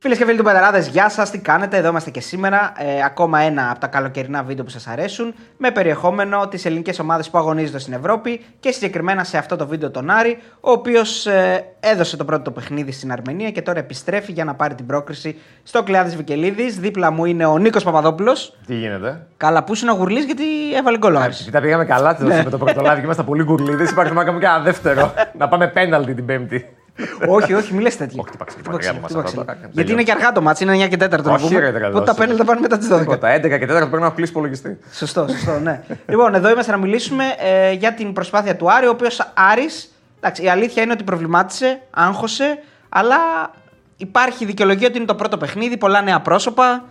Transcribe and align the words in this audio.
Φίλες 0.00 0.18
και 0.18 0.24
φίλοι 0.24 0.36
του 0.36 0.44
Πενταράδε, 0.44 0.78
γεια 0.78 1.08
σας, 1.08 1.30
τι 1.30 1.38
κάνετε, 1.38 1.76
εδώ 1.76 1.88
είμαστε 1.88 2.10
και 2.10 2.20
σήμερα. 2.20 2.72
Ε, 2.76 3.02
ακόμα 3.04 3.40
ένα 3.40 3.70
από 3.70 3.80
τα 3.80 3.86
καλοκαιρινά 3.86 4.42
βίντεο 4.42 4.64
που 4.64 4.70
σας 4.70 4.86
αρέσουν, 4.86 5.34
με 5.56 5.70
περιεχόμενο 5.70 6.48
τις 6.48 6.64
ελληνικές 6.64 6.98
ομάδες 6.98 7.30
που 7.30 7.38
αγωνίζονται 7.38 7.78
στην 7.78 7.92
Ευρώπη 7.92 8.44
και 8.60 8.70
συγκεκριμένα 8.70 9.24
σε 9.24 9.38
αυτό 9.38 9.56
το 9.56 9.66
βίντεο 9.66 9.90
τον 9.90 10.10
Άρη, 10.10 10.38
ο 10.60 10.70
οποίος 10.70 11.26
ε, 11.26 11.64
έδωσε 11.80 12.16
το 12.16 12.24
πρώτο 12.24 12.50
παιχνίδι 12.50 12.92
στην 12.92 13.12
Αρμενία 13.12 13.50
και 13.50 13.62
τώρα 13.62 13.78
επιστρέφει 13.78 14.32
για 14.32 14.44
να 14.44 14.54
πάρει 14.54 14.74
την 14.74 14.86
πρόκριση 14.86 15.38
στο 15.62 15.82
Κλειάδη 15.82 16.16
Βικελίδης. 16.16 16.78
Δίπλα 16.78 17.10
μου 17.10 17.24
είναι 17.24 17.46
ο 17.46 17.58
Νίκος 17.58 17.84
Παπαδόπουλος. 17.84 18.56
Τι 18.66 18.74
γίνεται; 18.74 19.26
Καλά, 19.36 19.64
που 19.64 19.72
είναι 19.82 19.90
ο 19.90 19.94
Γουρλής 19.94 20.24
γιατί 20.24 20.44
έβαλε 20.76 20.98
γκολ. 20.98 21.14
ο 21.14 21.20
Άρης. 21.20 21.48
Τα 21.52 21.60
πήγαμε 21.60 21.84
καλά 21.84 22.16
με 22.20 22.50
το 22.50 22.58
πρώτο 22.58 22.80
λάδι 22.80 22.98
και 22.98 23.04
είμαστε 23.04 23.22
πολύ 23.22 23.44
γκουρλίδε. 23.44 23.84
Υπάρχει 23.84 24.12
να 24.12 24.24
κάνουμε 24.24 24.40
και 24.40 24.46
ένα 24.46 24.60
δεύτερο. 24.60 25.14
να 25.38 25.48
πάμε 25.48 25.68
πέναλτι 25.68 26.14
την 26.14 26.26
Πέμπτη. 26.26 26.77
Όχι, 27.28 27.54
όχι, 27.54 27.74
μη 27.74 27.82
λες 27.82 27.96
τέτοια. 27.96 28.20
Όχι, 28.20 28.30
τύπαξε, 28.30 28.56
Χτύπαξε, 28.58 28.90
τύπαξε, 28.92 29.06
χτύπαξε. 29.14 29.36
τύπαξε. 29.36 29.58
Γιατί 29.60 29.74
Τελειώνει. 29.76 29.92
είναι 29.92 30.02
και 30.02 30.12
αργά 30.12 30.32
το 30.32 30.40
μάτι, 30.42 30.62
είναι 30.64 30.84
9 30.84 30.88
και 30.88 30.96
4 31.04 31.22
το 31.22 31.32
Όχι, 31.32 31.54
ρε, 31.56 31.66
πούμε. 31.66 31.78
καλώς. 31.78 31.88
Οπότε 31.94 32.04
τα 32.04 32.14
πέναλτι 32.14 32.36
θα 32.40 32.44
πάνε 32.44 32.60
μετά 32.60 32.78
τις 32.78 32.88
12. 32.92 32.98
Τίποτα. 32.98 33.34
11 33.36 33.40
και 33.40 33.64
4 33.64 33.66
πρέπει 33.66 33.96
να 33.96 34.06
έχω 34.06 34.14
κλείσει 34.14 34.30
υπολογιστή. 34.30 34.78
Σωστό, 34.92 35.26
σωστό, 35.28 35.58
ναι. 35.58 35.80
λοιπόν, 36.08 36.34
εδώ 36.34 36.50
είμαστε 36.50 36.72
να 36.72 36.78
μιλήσουμε 36.78 37.24
ε, 37.38 37.72
για 37.72 37.94
την 37.94 38.12
προσπάθεια 38.12 38.56
του 38.56 38.72
Άρη, 38.72 38.86
ο 38.86 38.90
οποίος 38.90 39.30
Άρης, 39.34 39.94
εντάξει, 40.20 40.42
η 40.44 40.48
αλήθεια 40.48 40.82
είναι 40.82 40.92
ότι 40.92 41.04
προβλημάτισε, 41.04 41.80
άγχωσε, 41.90 42.58
αλλά 42.88 43.16
υπάρχει 43.96 44.44
δικαιολογία 44.44 44.86
ότι 44.88 44.96
είναι 44.96 45.06
το 45.06 45.14
πρώτο 45.14 45.36
παιχνίδι, 45.36 45.76
πολλά 45.76 46.00
νέα 46.02 46.20
πρόσωπα. 46.20 46.84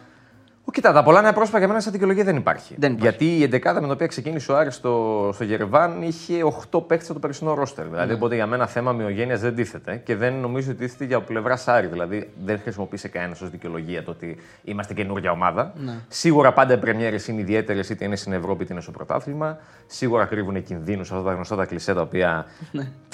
Ω, 0.67 0.71
Κοίτα, 0.71 0.94
τα 0.94 1.03
πολλά 1.03 1.21
νέα 1.21 1.34
πρόσωπα 1.34 1.57
για 1.57 1.67
μένα 1.67 1.80
σαν 1.80 1.91
δικαιολογία 1.91 2.23
δεν 2.23 2.35
υπάρχει. 2.35 2.76
Δεν 2.77 2.91
υπάρχει. 2.94 3.16
Γιατί 3.16 3.38
η 3.38 3.44
εντεκάδα 3.44 3.80
με 3.80 3.85
την 3.85 3.91
οποία 3.91 4.07
ξεκίνησε 4.07 4.52
ο 4.52 4.57
Άρης 4.57 4.76
στο, 4.76 5.30
στο 5.34 5.43
Γερεβάν 5.43 6.02
είχε 6.02 6.34
8 6.71 6.88
παίχτε 6.88 7.05
από 7.05 7.13
το 7.13 7.20
περσινό 7.20 7.53
ρόστερ. 7.53 7.85
Ναι. 7.85 7.91
Δηλαδή, 7.91 8.13
οπότε 8.13 8.35
για 8.35 8.48
μένα 8.48 8.67
θέμα 8.67 8.91
μειογένεια 8.91 9.38
δεν 9.38 9.55
τίθεται 9.55 10.02
και 10.05 10.16
δεν 10.16 10.34
νομίζω 10.34 10.71
ότι 10.71 10.80
τίθεται 10.80 11.05
για 11.05 11.21
πλευράς 11.21 11.67
Άρη. 11.67 11.88
Δηλαδή, 11.88 12.30
δεν 12.45 12.59
χρησιμοποίησε 12.59 13.07
κανένας 13.07 13.41
ως 13.41 13.49
δικαιολογία 13.49 14.03
το 14.03 14.12
ότι 14.12 14.38
είμαστε 14.63 14.93
καινούργια 14.93 15.32
ομάδα. 15.32 15.73
Ναι. 15.76 15.93
Σίγουρα 16.07 16.54
πάντα 16.54 16.73
οι 16.73 16.77
πρεμιέρες 16.77 17.27
είναι 17.27 17.41
ιδιαίτερες, 17.41 17.90
είτε 17.90 18.05
είναι 18.05 18.15
στην 18.15 18.34
Ευρώπη 18.34 18.63
είτε 18.63 18.73
είναι 18.73 18.82
στο 18.82 18.91
πρωτάθλημα. 18.91 19.57
Σίγουρα 19.85 20.26
κρύβουν 20.26 20.63
κινδύνους 20.63 21.12
αυτά 21.12 21.23
τα 21.23 21.34
γνωστά 21.34 21.55
τα 21.55 21.65
κλισέ 21.65 21.93
τα 21.93 22.01
οποία 22.01 22.45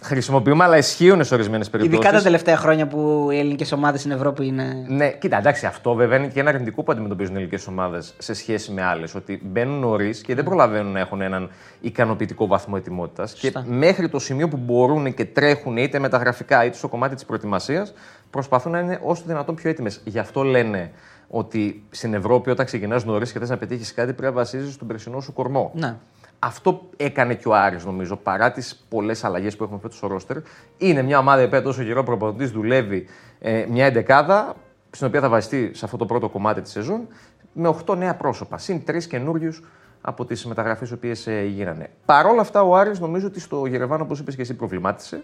χρησιμοποιούμε, 0.04 0.64
αλλά 0.64 0.78
ισχύουν 0.78 1.24
σε 1.24 1.34
ορισμένες 1.34 1.70
περιπτώσεις. 1.70 2.00
Ναι. 2.00 2.06
Ειδικά 2.06 2.18
τα 2.18 2.24
τελευταία 2.24 2.58
χρόνια 2.58 2.88
που 2.88 3.30
οι 3.32 3.40
ελληνικές 3.40 3.72
ομάδες 3.72 4.00
στην 4.00 4.12
Ευρώπη 4.12 4.46
είναι. 4.46 4.86
Ναι, 4.88 5.12
κοίτα, 5.12 5.38
εντάξει, 5.38 5.66
αυτό 5.66 5.94
βέβαια 5.94 6.18
είναι 6.18 6.28
και 6.28 6.40
ένα 6.40 6.50
αρνητικό 6.50 6.84
που 6.84 6.92
αντιμετωπίζουν 6.92 7.36
οι 7.36 7.48
ελληνικέ 7.54 7.70
ομάδες 7.70 8.14
σε 8.18 8.34
σχέση 8.34 8.72
με 8.72 8.84
άλλες. 8.84 9.16
Ότι 9.16 9.42
μπαίνουν 9.44 9.80
νωρίς 9.80 10.22
και 10.22 10.36
δεν 10.36 10.44
προλαβαίνουν 10.44 10.92
να 10.92 11.00
έχουν 11.00 11.22
έναν 11.22 11.50
ικανοποιητικό 11.82 12.48
βαθμό 12.48 12.74
ετοιμότητας. 12.78 13.34
Και 13.34 13.52
Σωστά. 13.52 13.66
μέχρι 13.68 14.10
το 14.10 14.20
σημείο 14.20 14.48
που 14.48 14.58
μπορούν 14.58 15.14
και 15.14 15.26
τρέχουν 15.26 15.78
είτε 15.78 16.00
με 16.00 16.10
τα 16.10 16.18
γραφικά 16.18 16.66
είτε 16.66 16.76
στο 16.76 16.88
κομμάτι 16.88 17.16
της 17.16 17.26
προετοιμασίας, 17.26 17.94
προσπαθούν 18.30 18.72
να 18.72 18.80
είναι 18.80 19.00
όσο 19.04 19.22
το 19.22 19.28
δυνατόν 19.28 19.56
πιο 19.56 19.70
έτοιμες. 19.70 20.02
Γι' 20.04 20.20
αυτό 20.20 20.44
λένε 20.44 20.92
ότι 21.28 21.84
στην 21.90 22.14
Ευρώπη, 22.14 22.50
όταν 22.50 22.66
ξεκινάς 22.66 23.06
νωρίς 23.06 23.32
και 23.32 23.40
θες 23.40 23.50
να 23.50 23.58
πετύχεις 23.58 23.94
κάτι, 23.94 24.14
πρέπει 24.14 24.34
να 24.34 24.40
βασίζεις 24.40 24.74
στον 24.74 24.88
περσινό 24.88 25.20
σου 25.20 25.34
κορμό. 25.34 25.72
Ναι. 25.74 25.96
Αυτό 26.40 26.90
έκανε 26.98 27.34
και 27.34 27.48
ο 27.48 27.54
Άρης 27.56 27.86
νομίζω, 27.86 28.16
παρά 28.16 28.52
τις 28.52 28.86
πολλές 28.90 29.24
αλλαγές 29.24 29.56
που 29.56 29.64
έχουμε 29.64 29.80
φέτος 29.82 29.98
στο 29.98 30.08
ρόστερ. 30.08 30.38
Είναι 30.78 31.02
μια 31.02 31.18
ομάδα 31.18 31.50
που 31.50 31.62
τόσο 31.62 31.84
καιρό 31.84 32.04
προπονητής 32.04 32.52
δουλεύει 32.52 33.08
ε, 33.40 33.66
μια 33.70 33.86
εντεκάδα, 33.86 34.56
στην 34.96 35.08
οποία 35.08 35.22
θα 35.22 35.30
βασιστεί 35.30 35.72
σε 35.74 35.86
αυτό 35.86 35.98
το 35.98 36.06
πρώτο 36.06 36.30
κομμάτι 36.30 36.62
της 36.62 36.72
σεζόν, 36.72 37.08
με 37.54 37.76
8 37.86 37.98
νέα 37.98 38.16
πρόσωπα. 38.16 38.58
Συν 38.58 38.86
τρεις 38.86 39.08
καινούριους 39.08 39.64
από 40.02 40.26
τις 40.26 40.46
μεταγραφές 40.46 40.90
οι 40.90 40.94
οποίες 40.94 41.28
ε, 41.28 41.44
γίνανε. 41.44 41.90
Παρ' 42.06 42.26
όλα 42.26 42.42
αυτά, 42.42 42.62
ο 42.62 42.76
Άρης 42.76 43.00
νομίζω 43.00 43.28
ότι 43.28 43.40
στο 43.40 43.66
Γερεβάν, 43.66 44.02
όπως 44.02 44.20
είπες 44.20 44.36
και 44.36 44.42
εσύ, 44.42 44.54
προβλημάτισε. 44.54 45.24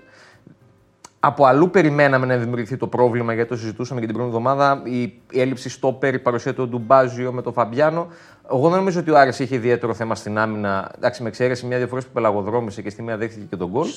Από 1.21 1.45
αλλού 1.45 1.69
περιμέναμε 1.69 2.25
να 2.25 2.37
δημιουργηθεί 2.37 2.77
το 2.77 2.87
πρόβλημα, 2.87 3.33
γιατί 3.33 3.49
το 3.49 3.57
συζητούσαμε 3.57 3.99
και 3.99 4.05
την 4.05 4.15
πρώτη 4.15 4.29
εβδομάδα. 4.29 4.81
Η, 4.83 5.01
η 5.31 5.41
έλλειψη 5.41 5.69
στόπερ, 5.69 6.13
η 6.13 6.19
παρουσία 6.19 6.53
του 6.53 6.67
Ντουμπάζιο 6.67 7.31
με 7.31 7.41
τον 7.41 7.53
Φαμπιάνο. 7.53 8.07
Εγώ 8.51 8.69
δεν 8.69 8.77
νομίζω 8.77 8.99
ότι 8.99 9.11
ο 9.11 9.17
Άρης 9.17 9.39
είχε 9.39 9.55
ιδιαίτερο 9.55 9.93
θέμα 9.93 10.15
στην 10.15 10.37
άμυνα. 10.37 10.91
Εντάξει, 10.95 11.21
με 11.21 11.27
εξαίρεση 11.27 11.65
μια 11.65 11.77
διαφορά 11.77 12.01
που 12.01 12.07
πελαγοδρόμησε 12.13 12.81
και 12.81 12.89
στη 12.89 13.01
μία 13.01 13.17
δέχτηκε 13.17 13.45
και 13.49 13.55
τον 13.55 13.69
γκολ. 13.69 13.87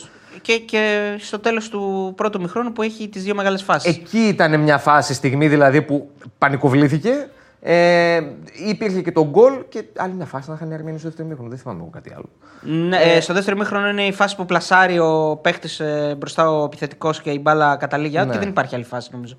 Και, 0.42 0.58
και 0.58 1.14
στο 1.18 1.38
τέλος 1.38 1.68
του 1.68 2.12
πρώτου 2.16 2.40
μηχρόνου 2.40 2.72
που 2.72 2.82
έχει 2.82 3.08
τις 3.08 3.22
δύο 3.22 3.34
μεγάλες 3.34 3.62
φάσεις. 3.62 3.96
Εκεί 3.96 4.18
ήταν 4.18 4.60
μια 4.60 4.78
φάση, 4.78 5.14
στιγμή 5.14 5.48
δηλαδή 5.48 5.82
που 5.82 6.10
πανικοβλήθηκε. 6.38 7.28
Ε, 7.64 8.20
υπήρχε 8.68 9.00
και 9.02 9.12
τον 9.12 9.28
γκολ 9.28 9.52
και 9.68 9.84
άλλη 9.96 10.12
μια 10.14 10.24
φάση 10.26 10.48
να 10.48 10.54
είχαν 10.54 10.70
οι 10.70 10.74
Αρμένοι 10.74 10.98
στο 10.98 11.06
δεύτερο 11.08 11.28
μήχρονο. 11.28 11.48
Δεν 11.50 11.58
θυμάμαι 11.58 11.80
εγώ 11.80 11.90
κάτι 11.90 12.12
άλλο. 12.14 12.28
Ναι, 12.88 12.96
ε, 12.96 13.20
στο 13.20 13.34
δεύτερο 13.34 13.56
μήχρονο 13.56 13.88
είναι 13.88 14.02
η 14.06 14.12
φάση 14.12 14.36
που 14.36 14.46
πλασάρει 14.46 14.98
ο 14.98 15.38
παίχτης 15.42 15.80
ε, 15.80 16.14
μπροστά 16.18 16.50
ο 16.50 16.64
επιθετικός 16.64 17.20
και 17.20 17.30
η 17.30 17.38
μπάλα 17.42 17.76
καταλήγει 17.76 18.16
out 18.20 18.26
Ναι. 18.26 18.32
και 18.32 18.38
δεν 18.38 18.48
υπάρχει 18.48 18.74
άλλη 18.74 18.84
φάση 18.84 19.08
νομίζω. 19.12 19.36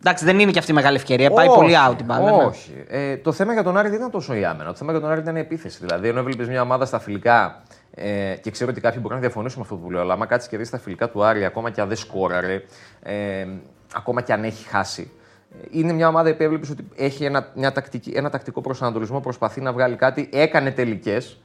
Εντάξει, 0.00 0.24
δεν 0.24 0.38
είναι 0.38 0.50
και 0.50 0.58
αυτή 0.58 0.70
η 0.70 0.74
μεγάλη 0.74 0.96
ευκαιρία. 0.96 1.30
Πάει 1.30 1.46
Όχι, 1.48 1.56
πολύ 1.58 1.72
out 1.88 2.00
η 2.00 2.04
μπάλα. 2.04 2.30
ναι. 2.36 2.44
Όχι. 2.44 2.84
Ε, 2.88 3.16
το 3.16 3.32
θέμα 3.32 3.52
για 3.52 3.62
τον 3.62 3.76
Άρη 3.76 3.88
δεν 3.88 3.98
ήταν 3.98 4.10
τόσο 4.10 4.34
η 4.34 4.44
άμενα. 4.44 4.70
Το 4.70 4.76
θέμα 4.76 4.92
για 4.92 5.00
τον 5.00 5.10
Άρη 5.10 5.20
ήταν 5.20 5.36
η 5.36 5.40
επίθεση. 5.40 5.78
Δηλαδή, 5.80 6.08
ενώ 6.08 6.18
έβλεπες 6.18 6.48
μια 6.48 6.62
ομάδα 6.62 6.84
στα 6.84 6.98
φιλικά 6.98 7.62
ε, 7.94 8.34
και 8.40 8.50
ξέρω 8.50 8.70
ότι 8.70 8.80
κάποιοι 8.80 8.98
μπορεί 9.02 9.14
να 9.14 9.20
διαφωνήσουν 9.20 9.58
με 9.58 9.64
αυτό 9.70 9.76
που 9.84 9.90
λέω, 9.90 10.00
αλλά 10.00 10.12
άμα 10.12 10.26
κάτσεις 10.26 10.50
και 10.50 10.56
δεις 10.56 10.70
τα 10.70 10.78
φιλικά 10.78 11.08
του 11.10 11.24
Άρη, 11.24 11.44
ακόμα 11.44 11.70
και 11.70 11.80
αν 11.80 11.88
δεν 11.88 11.96
σκόραρε, 11.96 12.62
ε, 13.02 13.46
ακόμα 13.94 14.20
και 14.20 14.32
αν 14.32 14.44
έχει 14.44 14.68
χάσει. 14.68 15.10
Ε, 15.50 15.66
Είναι 15.70 15.92
μια 15.92 16.08
ομάδα 16.08 16.34
που 16.34 16.42
έβλεπες 16.42 16.70
ότι 16.70 16.84
έχει 16.96 17.24
ένα, 17.24 17.48
μια 17.54 17.72
τακτική, 17.72 18.12
ένα 18.14 18.30
τακτικό 18.30 18.60
προσανατολισμό, 18.60 19.20
προσπαθεί 19.20 19.60
να 19.60 19.72
βγάλει 19.72 19.96
κάτι, 19.96 20.28
έκανε 20.32 20.70
τελικές. 20.70 21.40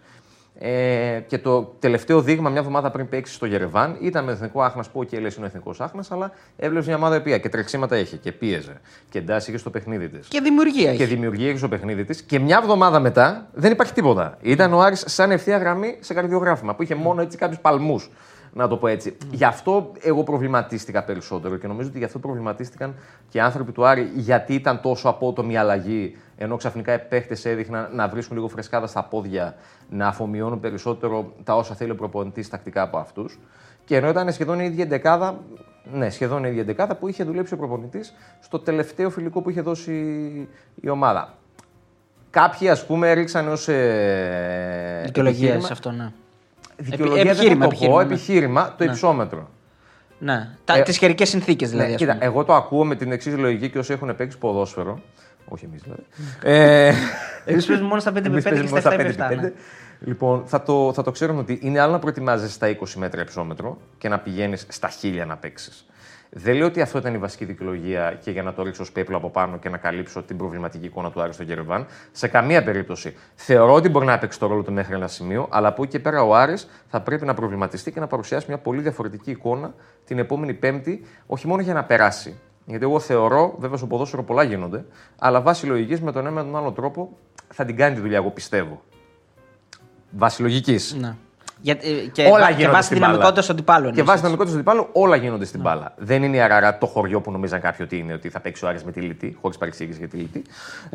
Ε, 0.60 1.20
και 1.28 1.38
το 1.38 1.76
τελευταίο 1.80 2.22
δείγμα, 2.22 2.50
μια 2.50 2.60
εβδομάδα 2.60 2.92
πριν 2.92 3.10
παίξει 3.10 3.34
στο 3.34 3.46
Γερεβάν, 3.46 3.98
ήταν 4.02 4.24
με 4.24 4.32
εθνικό 4.32 4.62
άχνα. 4.62 4.84
Που 4.94 5.04
και 5.06 5.20
λε 5.20 5.28
είναι 5.28 5.44
ο 5.44 5.46
εθνικός 5.46 5.82
άχνα, 5.82 6.04
αλλά 6.10 6.32
έβλεπες 6.58 6.88
μια 6.88 6.96
ομάδα 6.96 7.16
η 7.16 7.18
οποία 7.18 7.38
και 7.38 7.50
τρεξίματα 7.50 7.98
είχε 7.98 8.16
και 8.16 8.32
πίεζε 8.32 8.82
και 9.10 9.18
εντάσσει 9.18 9.52
και 9.52 9.58
στο 9.58 9.70
παιχνίδι 9.70 10.10
της 10.10 10.28
Και 10.28 10.40
δημιουργία 10.42 10.96
και 10.96 11.04
έχει. 11.04 11.14
δημιουργία 11.14 11.50
έχει 11.50 11.58
στο 11.58 11.68
παιχνίδι 11.68 12.04
της. 12.06 12.22
Και 12.22 12.40
μια 12.40 12.60
εβδομάδα 12.62 13.00
μετά 13.00 13.48
δεν 13.54 13.72
υπάρχει 13.72 13.94
τίποτα. 13.94 14.38
Ήταν 14.42 14.74
ο 14.74 14.82
Άρης 14.82 15.04
σαν 15.08 15.32
ευθεία 15.32 15.58
γραμμή 15.58 15.98
σε 16.00 16.14
καρδιογράφημα 16.14 16.76
που 16.76 16.84
είχε 16.84 16.96
μόνο 16.96 17.22
έτσι 17.22 17.38
κάποιους 17.38 17.60
παλμούς. 17.60 18.10
Να 18.58 18.68
το 18.68 18.78
πω 18.78 18.88
έτσι. 18.88 19.18
Γι' 19.32 19.44
αυτό 19.44 19.92
εγώ 20.02 20.24
προβληματίστηκα 20.24 21.04
περισσότερο 21.04 21.58
και 21.58 21.68
νομίζω 21.68 21.90
ότι 21.90 21.98
γι' 21.98 22.04
αυτό 22.04 22.20
προβληματίστηκαν 22.20 22.96
και 23.30 23.38
οι 23.38 23.42
άνθρωποι 23.42 23.72
του 23.72 23.86
Άρη 23.86 24.12
γιατί 24.16 24.54
ήταν 24.54 24.82
τόσο 24.82 25.10
απότομη 25.10 25.54
η 25.54 25.58
αλλαγή. 25.58 26.18
Ενώ 26.38 26.58
ξαφνικά 26.58 26.94
οι 26.94 27.00
παίχτες 27.10 27.46
έδειχναν 27.46 27.90
να 27.94 28.08
βρίσκουν 28.08 28.36
λίγο 28.36 28.48
φρεσκάδα 28.48 28.88
στα 28.88 29.04
πόδια, 29.04 29.56
να 29.90 30.08
αφομοιώνουν 30.08 30.60
περισσότερο 30.60 31.34
τα 31.44 31.56
όσα 31.56 31.76
θέλει 31.76 31.92
ο 31.92 31.96
προπονητής 31.96 32.50
τακτικά 32.50 32.82
από 32.82 32.98
αυτούς. 32.98 33.40
Και 33.86 33.96
ενώ 33.96 34.10
ήταν 34.10 34.32
σχεδόν 34.32 34.60
η 34.60 34.66
ίδια 34.66 34.84
εντεκάδα, 34.84 35.40
ναι, 35.94 36.10
σχεδόν 36.10 36.44
η 36.44 36.48
ίδια 36.50 36.62
εντεκάδα 36.62 36.96
που 36.96 37.08
είχε 37.08 37.24
δουλέψει 37.24 37.54
ο 37.54 37.58
προπονητής 37.58 38.14
στο 38.40 38.60
τελευταίο 38.60 39.10
φιλικό 39.10 39.42
που 39.42 39.50
είχε 39.50 39.62
δώσει 39.62 39.94
η 40.82 40.90
ομάδα. 40.90 41.34
Κάποιοι, 42.30 42.70
ας 42.70 42.86
πούμε, 42.86 43.14
ρίξαν 43.14 43.48
ως. 43.48 43.68
Ε, 43.68 45.02
Δικαιολογία 45.06 45.60
σε 45.60 45.74
αυτό, 45.74 45.92
ναι. 45.92 46.12
Δικαιολογία 46.78 47.22
Επι- 47.22 47.26
δεν 47.28 47.36
θα 47.36 47.42
επιχείρημα, 47.42 47.68
το 47.68 47.76
πω, 47.76 48.00
επιχείρημα, 48.00 48.04
ναι. 48.04 48.14
επιχείρημα, 48.14 48.76
το 48.78 48.84
υψόμετρο. 48.84 49.50
ναι. 50.20 50.50
Τα, 50.66 50.78
Ε, 50.78 50.82
τις 50.82 50.98
καιρικές 50.98 51.30
συνθήκες 51.30 51.70
δηλαδή. 51.70 51.88
Ναι, 51.88 51.94
ας 51.94 52.00
κοίτα, 52.00 52.14
πούμε. 52.14 52.26
εγώ 52.26 52.44
το 52.44 52.54
ακούω 52.54 52.86
με 52.86 52.96
την 52.96 53.12
εξής 53.12 53.38
λογική 53.38 53.70
και 53.70 53.78
όσοι 53.78 53.94
έχουν 53.94 54.16
παίξει 54.16 54.38
ποδόσφαιρο. 54.38 55.02
Όχι 55.48 55.66
εμείς 55.66 55.82
δηλαδή. 55.82 56.04
ε, 56.44 56.94
Εμείς 57.46 57.66
παίζουμε 57.66 57.88
μόνο 57.88 58.00
στα 58.02 58.12
5 58.12 58.14
με 58.14 58.20
5 58.20 58.26
εμείς 58.26 58.44
και 58.44 58.50
παίζουμε 58.50 58.80
στα 58.80 58.92
στα 58.92 59.00
7 59.00 59.04
με 59.04 59.16
7. 59.18 59.32
5 59.32 59.42
ναι. 59.42 59.52
Λοιπόν, 60.00 60.44
θα 60.46 60.62
το, 60.64 60.94
θα 60.94 61.04
το 61.04 61.12
ξέρουμε 61.12 61.40
ότι 61.40 61.60
είναι 61.62 61.80
άλλο 61.80 61.92
να 61.92 62.00
προετοιμάζεσαι 62.00 62.52
στα 62.52 62.68
20 62.80 62.88
μέτρα 62.96 63.22
υψόμετρο 63.22 63.78
και 63.98 64.10
να 64.10 64.20
πηγαίνεις 64.20 64.66
στα 64.70 64.90
1000 65.02 65.24
να 65.28 65.38
παίξεις. 65.38 65.86
Δεν 66.38 66.56
λέω 66.56 66.68
ότι 66.68 66.82
αυτό 66.82 66.98
ήταν 66.98 67.14
η 67.14 67.18
βασική 67.18 67.46
δικαιολογία 67.46 68.20
και 68.24 68.32
για 68.32 68.44
να 68.44 68.54
το 68.54 68.64
ρίξω 68.64 68.82
ως 68.82 68.92
πέπλο 68.92 69.18
από 69.18 69.30
πάνω 69.30 69.58
και 69.58 69.70
να 69.70 69.78
καλύψω 69.78 70.24
την 70.24 70.38
προβληματική 70.38 70.86
εικόνα 70.86 71.12
του 71.12 71.22
Άρη 71.22 71.34
στο 71.34 71.44
Γερεβάν. 71.44 71.86
Σε 72.12 72.28
καμία 72.28 72.64
περίπτωση. 72.64 73.16
Θεωρώ 73.36 73.74
ότι 73.74 73.90
μπορεί 73.90 74.06
να 74.06 74.18
παίξει 74.18 74.40
το 74.40 74.48
ρόλο 74.48 74.64
του 74.64 74.74
μέχρι 74.74 74.96
ένα 74.96 75.08
σημείο, 75.08 75.48
αλλά 75.52 75.68
από 75.68 75.84
εκεί 75.84 75.92
και 75.92 76.00
πέρα 76.00 76.24
ο 76.24 76.36
Άρης 76.36 76.68
θα 76.88 77.02
πρέπει 77.02 77.26
να 77.26 77.34
προβληματιστεί 77.34 77.92
και 77.92 78.00
να 78.00 78.08
παρουσιάσει 78.08 78.46
μια 78.48 78.58
πολύ 78.58 78.82
διαφορετική 78.82 79.32
εικόνα 79.32 79.74
την 80.06 80.20
επόμενη 80.20 80.54
Πέμπτη, 80.54 81.06
όχι 81.28 81.48
μόνο 81.48 81.62
για 81.62 81.74
να 81.74 81.84
περάσει. 81.84 82.40
Γιατί 82.66 82.84
εγώ 82.84 83.00
θεωρώ, 83.00 83.56
βέβαια 83.60 83.78
στο 83.78 83.88
ποδόσφαιρο 83.88 84.24
πολλά 84.24 84.44
γίνονται, 84.44 84.86
αλλά 85.20 85.42
βάσει 85.42 85.66
λογικής 85.66 86.02
με 86.02 86.12
τον 86.12 86.22
ένα 86.22 86.32
με 86.32 86.42
τον 86.42 86.56
άλλο 86.56 86.72
τρόπο 86.72 87.18
θα 87.54 87.66
την 87.66 87.76
κάνει 87.76 87.96
τη 87.96 88.02
δουλειά, 88.02 88.18
εγώ 88.18 88.30
πιστεύω. 88.30 88.82
Βάσει 90.10 90.42
λογικής. 90.42 90.96
Ναι. 91.00 91.16
Για, 91.66 91.78
ε, 91.82 92.08
και, 92.12 92.24
Όλα 92.24 92.40
βα- 92.40 92.48
και 92.48 92.54
γίνονται 92.54 92.72
βάσει 92.74 92.86
στην 92.86 92.96
δυναμικότητας 92.98 93.32
μπάλα. 93.32 93.42
στον 93.44 93.56
τυπάλο. 93.56 93.82
Και 93.84 93.88
εννοείς, 93.90 94.06
βάσει 94.06 94.12
έτσι. 94.12 94.26
δυναμικότητας 94.26 94.54
του 94.64 94.70
αντιπάλου, 94.72 94.90
όλα 95.06 95.16
γίνονται 95.16 95.46
στην 95.46 95.62
μπάλα. 95.62 95.94
Δεν 95.98 96.24
είναι 96.24 96.36
η 96.38 96.40
Αραρά 96.42 96.78
το 96.78 96.86
χωριό 96.86 97.22
που 97.22 97.32
νομίζαν 97.32 97.62
κάποιοι 97.62 97.80
ότι 97.90 97.98
είναι, 97.98 98.14
ότι 98.14 98.30
θα 98.30 98.40
παίξει 98.40 98.66
ο 98.66 98.68
Άρης 98.68 98.84
με 98.84 98.92
τη 98.92 99.02
Λιτή, 99.02 99.38
χωρίς 99.42 99.58
παρεξήγηση 99.58 99.98
για 100.00 100.08
τη 100.08 100.18
Λιτή. 100.18 100.42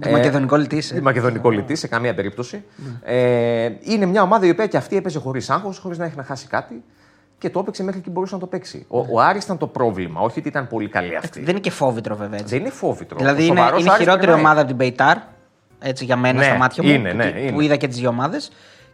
Το 0.00 0.10
μακεδονικό 0.10 0.56
λιτή 0.56 0.76
είσαι. 0.76 0.94
Τη 0.94 1.00
μακεδονικό 1.02 1.50
λιτή 1.50 1.74
σε 1.76 1.86
καμία 1.88 2.14
περίπτωση. 2.14 2.64
Ε, 3.02 3.68
είναι 3.80 4.06
μια 4.06 4.22
ομάδα 4.22 4.46
η 4.46 4.50
οποία 4.50 4.66
και 4.66 4.76
αυτή 4.76 4.96
έπαιζε 4.96 5.18
χωρίς 5.18 5.50
άγχος, 5.50 5.78
χωρίς 5.78 5.98
να 5.98 6.04
έχει 6.04 6.16
να 6.16 6.22
χάσει 6.24 6.46
κάτι. 6.46 6.82
Και 7.38 7.50
το 7.50 7.58
έπαιξε 7.58 7.82
μέχρι 7.82 8.00
και 8.00 8.10
μπορούσε 8.10 8.34
να 8.34 8.40
το 8.40 8.46
παίξει. 8.46 8.84
Ο, 8.88 8.98
ο 8.98 9.20
Άρης 9.20 9.44
ήταν 9.44 9.58
το 9.58 9.66
πρόβλημα, 9.66 10.20
όχι 10.20 10.38
ότι 10.38 10.48
ήταν 10.48 10.68
πολύ 10.68 10.88
καλή 10.88 11.16
αυτή. 11.16 11.40
Δεν 11.40 11.48
είναι 11.50 11.58
και 11.60 11.70
φόβητρο 11.70 12.16
βέβαια 12.16 12.38
έτσι. 12.38 12.54
Δεν 12.54 12.64
είναι 12.64 12.74
φόβητρο. 12.74 13.16
Δηλαδή 13.18 13.42
Ο 13.42 13.44
είναι, 13.44 13.56
σοβαρός 13.58 13.80
είναι 13.80 13.90
Άρης 13.90 14.00
χειρότερη 14.02 14.26
περνάει. 14.26 14.44
ομάδα 14.44 14.58
από 14.60 14.68
την 14.68 14.76
Πεϊτάρ. 14.76 15.16
Έτσι 15.78 16.04
για 16.04 16.16
μένα 16.16 16.38
Ναι, 16.38 16.44
στα 16.44 16.54
μάτια 16.56 16.82
μου. 16.84 16.90
είναι, 16.90 17.10
που, 17.10 17.16
ναι, 17.16 17.30
που 17.30 17.38
είναι. 17.38 17.64
είδα 17.64 17.76
και 17.76 17.88
τις 17.88 17.98
δύο 17.98 18.08
ομάδες. 18.08 18.50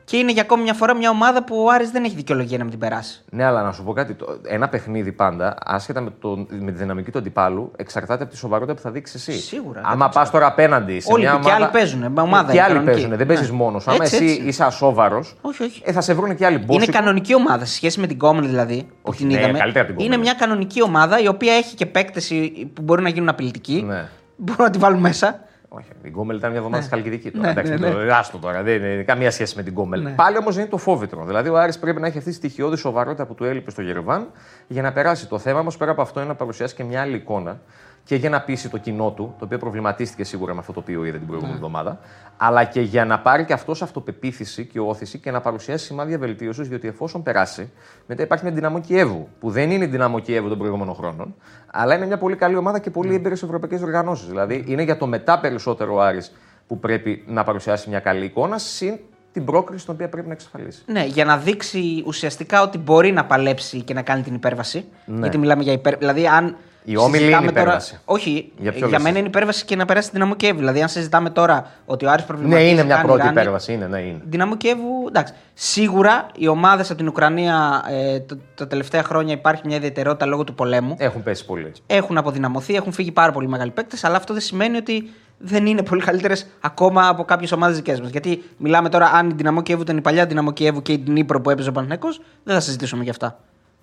Και 0.08 0.17
είναι 0.17 0.32
για 0.32 0.43
ακόμη 0.43 0.62
μια 0.62 0.75
φορά 0.75 0.97
μια 0.97 1.11
ομάδα 1.11 1.44
που 1.44 1.56
ο 1.64 1.70
Άρης 1.70 1.91
δεν 1.91 2.05
έχει 2.05 2.14
δικαιολογία 2.14 2.56
να 2.58 2.62
μην 2.62 2.73
την 2.73 2.81
περάσει. 2.81 3.25
Ναι, 3.31 3.44
αλλά 3.44 3.62
να 3.62 3.73
σου 3.73 3.85
πω 3.85 3.93
κάτι. 3.93 4.14
το- 4.14 4.38
Ένα 4.47 4.69
παιχνίδι 4.69 5.12
πάντα, 5.12 5.56
άσχετα 5.64 6.00
με, 6.00 6.12
το, 6.20 6.47
με 6.61 6.73
τη 6.73 6.79
δυναμική 6.79 7.11
του 7.11 7.19
αντιπάλου, 7.19 7.73
εξαρτάται 7.76 8.23
από 8.23 8.32
τη 8.32 8.38
σοβαρότητα 8.38 8.75
που 8.76 8.81
θα 8.82 8.91
δείξεις 8.91 9.29
εσύ. 9.29 9.41
Σίγουρα, 9.41 9.81
Άμα 9.85 10.08
πας 10.08 10.31
τώρα 10.31 10.47
απέναντι 10.47 11.00
σε 11.00 11.12
Όλοι 11.12 11.23
μια 11.23 11.31
και 11.31 11.37
ομάδα. 11.37 11.55
άλλοι 11.55 11.69
παίζουν, 11.73 12.12
με 12.12 12.20
ομάδα 12.20 12.47
Και 12.50 12.56
είναι 12.56 12.62
άλλοι 12.64 12.73
κανονική. 12.75 12.93
παίζουν, 13.00 13.17
δεν 13.17 13.26
παίζεις 13.26 13.50
Ναι. 13.50 13.56
μόνος. 13.56 13.88
Άμα 13.88 13.97
Έτσι, 14.00 14.14
εσύ 14.17 14.25
έτσι. 14.25 14.43
είσαι 14.43 14.64
ασόβαρος, 14.64 15.37
Όχι, 15.41 15.62
όχι. 15.62 15.82
ε, 15.85 15.93
θα 15.93 16.00
σε 16.00 16.14
βρουν 16.14 16.37
και 16.37 16.44
άλλοι. 16.47 16.56
Είναι 16.56 16.64
Μπόσικ- 16.64 16.93
κανονική 16.93 17.35
ομάδα 17.35 17.64
σε 17.64 17.75
σχέση 17.75 18.00
με 18.00 18.06
την 18.06 18.19
Κόμελ 18.19 18.47
δηλαδή. 18.47 18.82
Που 18.82 18.97
Όχι, 19.03 19.19
την 19.19 19.26
ναι, 19.26 19.38
είδαμε. 19.38 19.58
καλύτερα 19.58 19.85
από 19.85 19.97
την 19.97 20.05
είναι 20.06 20.14
Κόμελ. 20.14 20.31
μια 20.31 20.47
κανονική 20.47 20.82
ομάδα 20.82 21.19
η 21.20 21.29
οποία 21.29 21.53
έχει 21.55 21.75
και 21.75 21.87
παίκτες 21.87 22.32
που 22.75 22.82
μπορεί 22.82 23.03
να 23.03 23.08
γίνουν 23.08 23.29
απειλητικοί. 23.29 23.82
Ναι. 23.87 24.08
Μπορούν 24.37 24.64
να 24.64 24.70
τη 24.70 24.79
βάλουν 24.79 25.00
μέσα. 25.00 25.41
Όχι, 25.76 25.88
η 26.02 26.08
Γκόμελ 26.08 26.37
ήταν 26.37 26.49
μια 26.50 26.58
εβδομάδα 26.58 26.82
στη 26.82 26.90
Χαλκιδική 26.94 27.31
τώρα. 27.31 27.44
Ναι, 27.44 27.50
Εντάξει, 27.50 27.73
ναι, 27.75 27.90
το- 27.90 28.14
άστο 28.14 28.38
τώρα, 28.38 28.62
δεν 28.62 28.75
είναι 28.84 29.02
καμία 29.02 29.31
σχέση 29.31 29.56
με 29.56 29.62
την 29.62 29.73
Γκόμελ. 29.73 30.02
Ναι. 30.02 30.11
Πάλι 30.11 30.37
όμως 30.37 30.56
είναι 30.56 30.67
το 30.67 30.76
φόβητρο. 30.76 31.25
Δηλαδή 31.25 31.49
ο 31.49 31.58
Άρης 31.58 31.78
πρέπει 31.78 32.00
να 32.00 32.06
έχει 32.06 32.19
αυτή 32.19 32.31
τη 32.31 32.37
στοιχειώδη 32.37 32.76
σοβαρότητα 32.76 33.26
που 33.26 33.34
του 33.34 33.44
έλειπε 33.44 33.70
στο 33.70 33.82
Γερεβάν 33.82 34.31
για 34.67 34.82
να 34.82 34.93
περάσει. 34.93 35.28
Το 35.28 35.38
θέμα 35.38 35.61
όμως 35.61 35.76
πέρα 35.76 35.90
από 35.90 36.02
αυτό 36.02 36.20
είναι 36.20 36.28
να 36.28 36.34
παρουσιάσει 36.34 36.75
και 36.75 36.84
μια 36.84 37.00
άλλη 37.00 37.17
εικόνα 37.17 37.61
και 38.06 38.14
για 38.17 38.31
να 38.31 38.41
πείσει 38.41 38.69
το 38.70 38.79
κοινό 38.79 39.11
του, 39.11 39.35
το 39.38 39.44
οποίο 39.44 39.58
προβληματίστηκε 39.58 40.25
σίγουρα 40.25 40.53
με 40.55 40.61
αυτό 40.61 40.73
το 40.73 40.81
οποίο 40.81 41.05
είδε 41.05 41.19
την 41.19 41.26
προηγούμενη 41.26 41.58
Ναι. 41.58 41.67
εβδομάδα, 41.67 41.99
αλλά 42.37 42.64
και 42.64 42.81
για 42.81 43.05
να 43.05 43.19
πάρει 43.20 43.44
και 43.44 43.53
αυτός 43.53 43.82
αυτοπεποίθηση 43.82 44.64
και 44.64 44.81
όθηση 44.81 45.19
και 45.19 45.31
να 45.31 45.41
παρουσιάσει 45.41 45.85
σημάδια 45.85 46.19
βελτίωσης, 46.19 46.69
διότι 46.69 46.88
εφόσον 46.88 47.23
περάσει, 47.23 47.70
μετά 48.06 48.23
υπάρχει 48.23 48.44
μια 48.44 48.55
δυναμό 48.55 48.81
Κιέβου, 48.81 49.29
που 49.41 49.50
δεν 49.50 49.70
είναι 49.70 49.85
η 49.85 49.87
δυναμό 49.87 50.19
Κιέβου 50.19 50.49
των 50.49 50.58
προηγούμενων 50.58 50.94
χρόνων, 50.94 51.35
αλλά 51.67 51.94
είναι 51.94 52.06
μια 52.06 52.19
πολύ 52.19 52.37
καλή 52.37 52.56
ομάδα 52.56 52.79
και 52.79 52.91
πολύ 52.91 53.14
έμπειρες 53.14 53.43
ευρωπαϊκές 53.43 53.82
οργανώσεις. 53.82 54.29
Δηλαδή 54.29 54.64
είναι 54.67 54.82
για 54.82 54.97
το 54.97 55.06
μετά 55.06 55.41
περισσότερο 55.41 55.94
ο 55.94 56.00
Άρης 56.00 56.32
που 56.67 56.79
πρέπει 56.79 57.25
να 57.26 57.44
παρουσιάσει 57.44 57.88
μια 57.88 58.00
καλή 58.00 58.25
εικόνα, 58.25 58.58
συν 58.58 58.99
την 59.32 59.44
πρόκριση 59.44 59.85
την 59.85 59.94
οποία 59.94 60.08
πρέπει 60.08 60.26
να 60.26 60.32
εξασφαλίσει. 60.32 60.82
Ναι, 60.87 61.05
για 61.05 61.25
να 61.25 61.37
δείξει 61.37 62.03
ουσιαστικά 62.06 62.62
ότι 62.62 62.79
μπορεί 62.79 63.12
να 63.12 63.25
παλέψει 63.25 63.82
και 63.82 63.94
να 63.94 64.03
κάνει 64.03 64.23
την 64.23 64.35
υπέρβαση. 64.35 64.85
Γιατί 65.06 65.38
μιλάμε 65.38 65.62
για 65.62 65.73
υπέρβαση. 65.73 65.99
Δηλαδή, 66.06 66.26
αν. 66.26 66.56
Ναι. 66.86 66.92
Η 66.92 66.96
όμιλη 66.96 67.16
συζητάμε 67.18 67.42
είναι 67.42 67.52
τώρα... 67.52 67.62
υπέρβαση. 67.62 67.98
Όχι, 68.04 68.30
Για 68.30 68.42
για, 68.58 68.72
ποιο 68.72 68.78
για 68.78 68.88
λες 68.88 68.96
μένα 68.98 69.08
εσύ; 69.08 69.18
είναι 69.18 69.28
υπέρβαση 69.28 69.64
και 69.64 69.76
να 69.76 69.84
περάσει 69.84 70.06
τη 70.08 70.12
Δυναμό 70.14 70.34
Κιέβου. 70.34 70.58
Δηλαδή, 70.58 70.82
αν 70.82 70.88
συζητάμε 70.88 71.30
τώρα 71.30 71.70
ότι 71.86 72.04
ο 72.04 72.10
Άρης 72.10 72.20
Ναι, 72.20 72.26
προβληματίζει. 72.26 72.70
είναι 72.70 72.84
μια 72.84 72.94
κάνει 72.94 73.06
πρώτη 73.06 73.22
ράνι, 73.22 73.32
υπέρβαση. 73.32 73.72
Είναι, 73.72 73.86
ναι, 73.86 73.98
είναι. 74.00 74.20
Δυναμό 74.24 74.56
Κιέβου, 74.56 75.04
εντάξει. 75.08 75.32
Σίγουρα 75.54 76.26
οι 76.36 76.48
ομάδες 76.48 76.88
από 76.88 76.98
την 76.98 77.08
Ουκρανία 77.08 77.84
ε, 77.88 78.20
το- 78.20 78.38
τα 78.54 78.66
τελευταία 78.66 79.02
χρόνια 79.02 79.34
υπάρχει 79.34 79.62
μια 79.64 79.76
ιδιαιτερότητα 79.76 80.26
λόγω 80.26 80.44
του 80.44 80.54
πολέμου. 80.54 80.94
Έχουν 80.98 81.22
πέσει 81.22 81.44
πολύ. 81.44 81.72
Έχουν 81.86 82.18
αποδυναμωθεί, 82.18 82.74
έχουν 82.74 82.92
φύγει 82.92 83.12
πάρα 83.12 83.32
πολύ 83.32 83.48
μεγάλοι 83.48 83.70
παίκτες, 83.70 84.04
αλλά 84.04 84.16
αυτό 84.16 84.32
δεν 84.32 84.42
σημαίνει 84.42 84.76
ότι 84.76 85.10
δεν 85.38 85.66
είναι 85.66 85.82
πολύ 85.82 86.02
καλύτερες 86.02 86.46
ακόμα 86.60 87.08
από 87.08 87.24
κάποιες 87.24 87.52
ομάδες 87.52 87.76
δικές 87.76 88.00
μας. 88.00 88.10
Γιατί 88.10 88.42
μιλάμε 88.56 88.88
τώρα, 88.88 89.06
αν 89.10 89.30
η 89.30 89.32
Δυναμό 89.36 89.62
Κιέβου 89.62 89.82
ήταν 89.82 89.96
η 89.96 90.00
παλιά 90.00 90.26
Δυναμό 90.26 90.52
Κιέβου 90.52 90.82
και 90.82 90.92
η 90.92 91.02
Νύπρο 91.06 91.40
που 91.40 91.50
έπαιζε 91.50 91.68
ο 91.68 91.72
Παναθηναϊκός, 91.72 92.20
δεν 92.44 92.54
θα 92.54 92.60
συζητήσουμε 92.60 93.04
γι' 93.04 93.10
αυτά. 93.10 93.38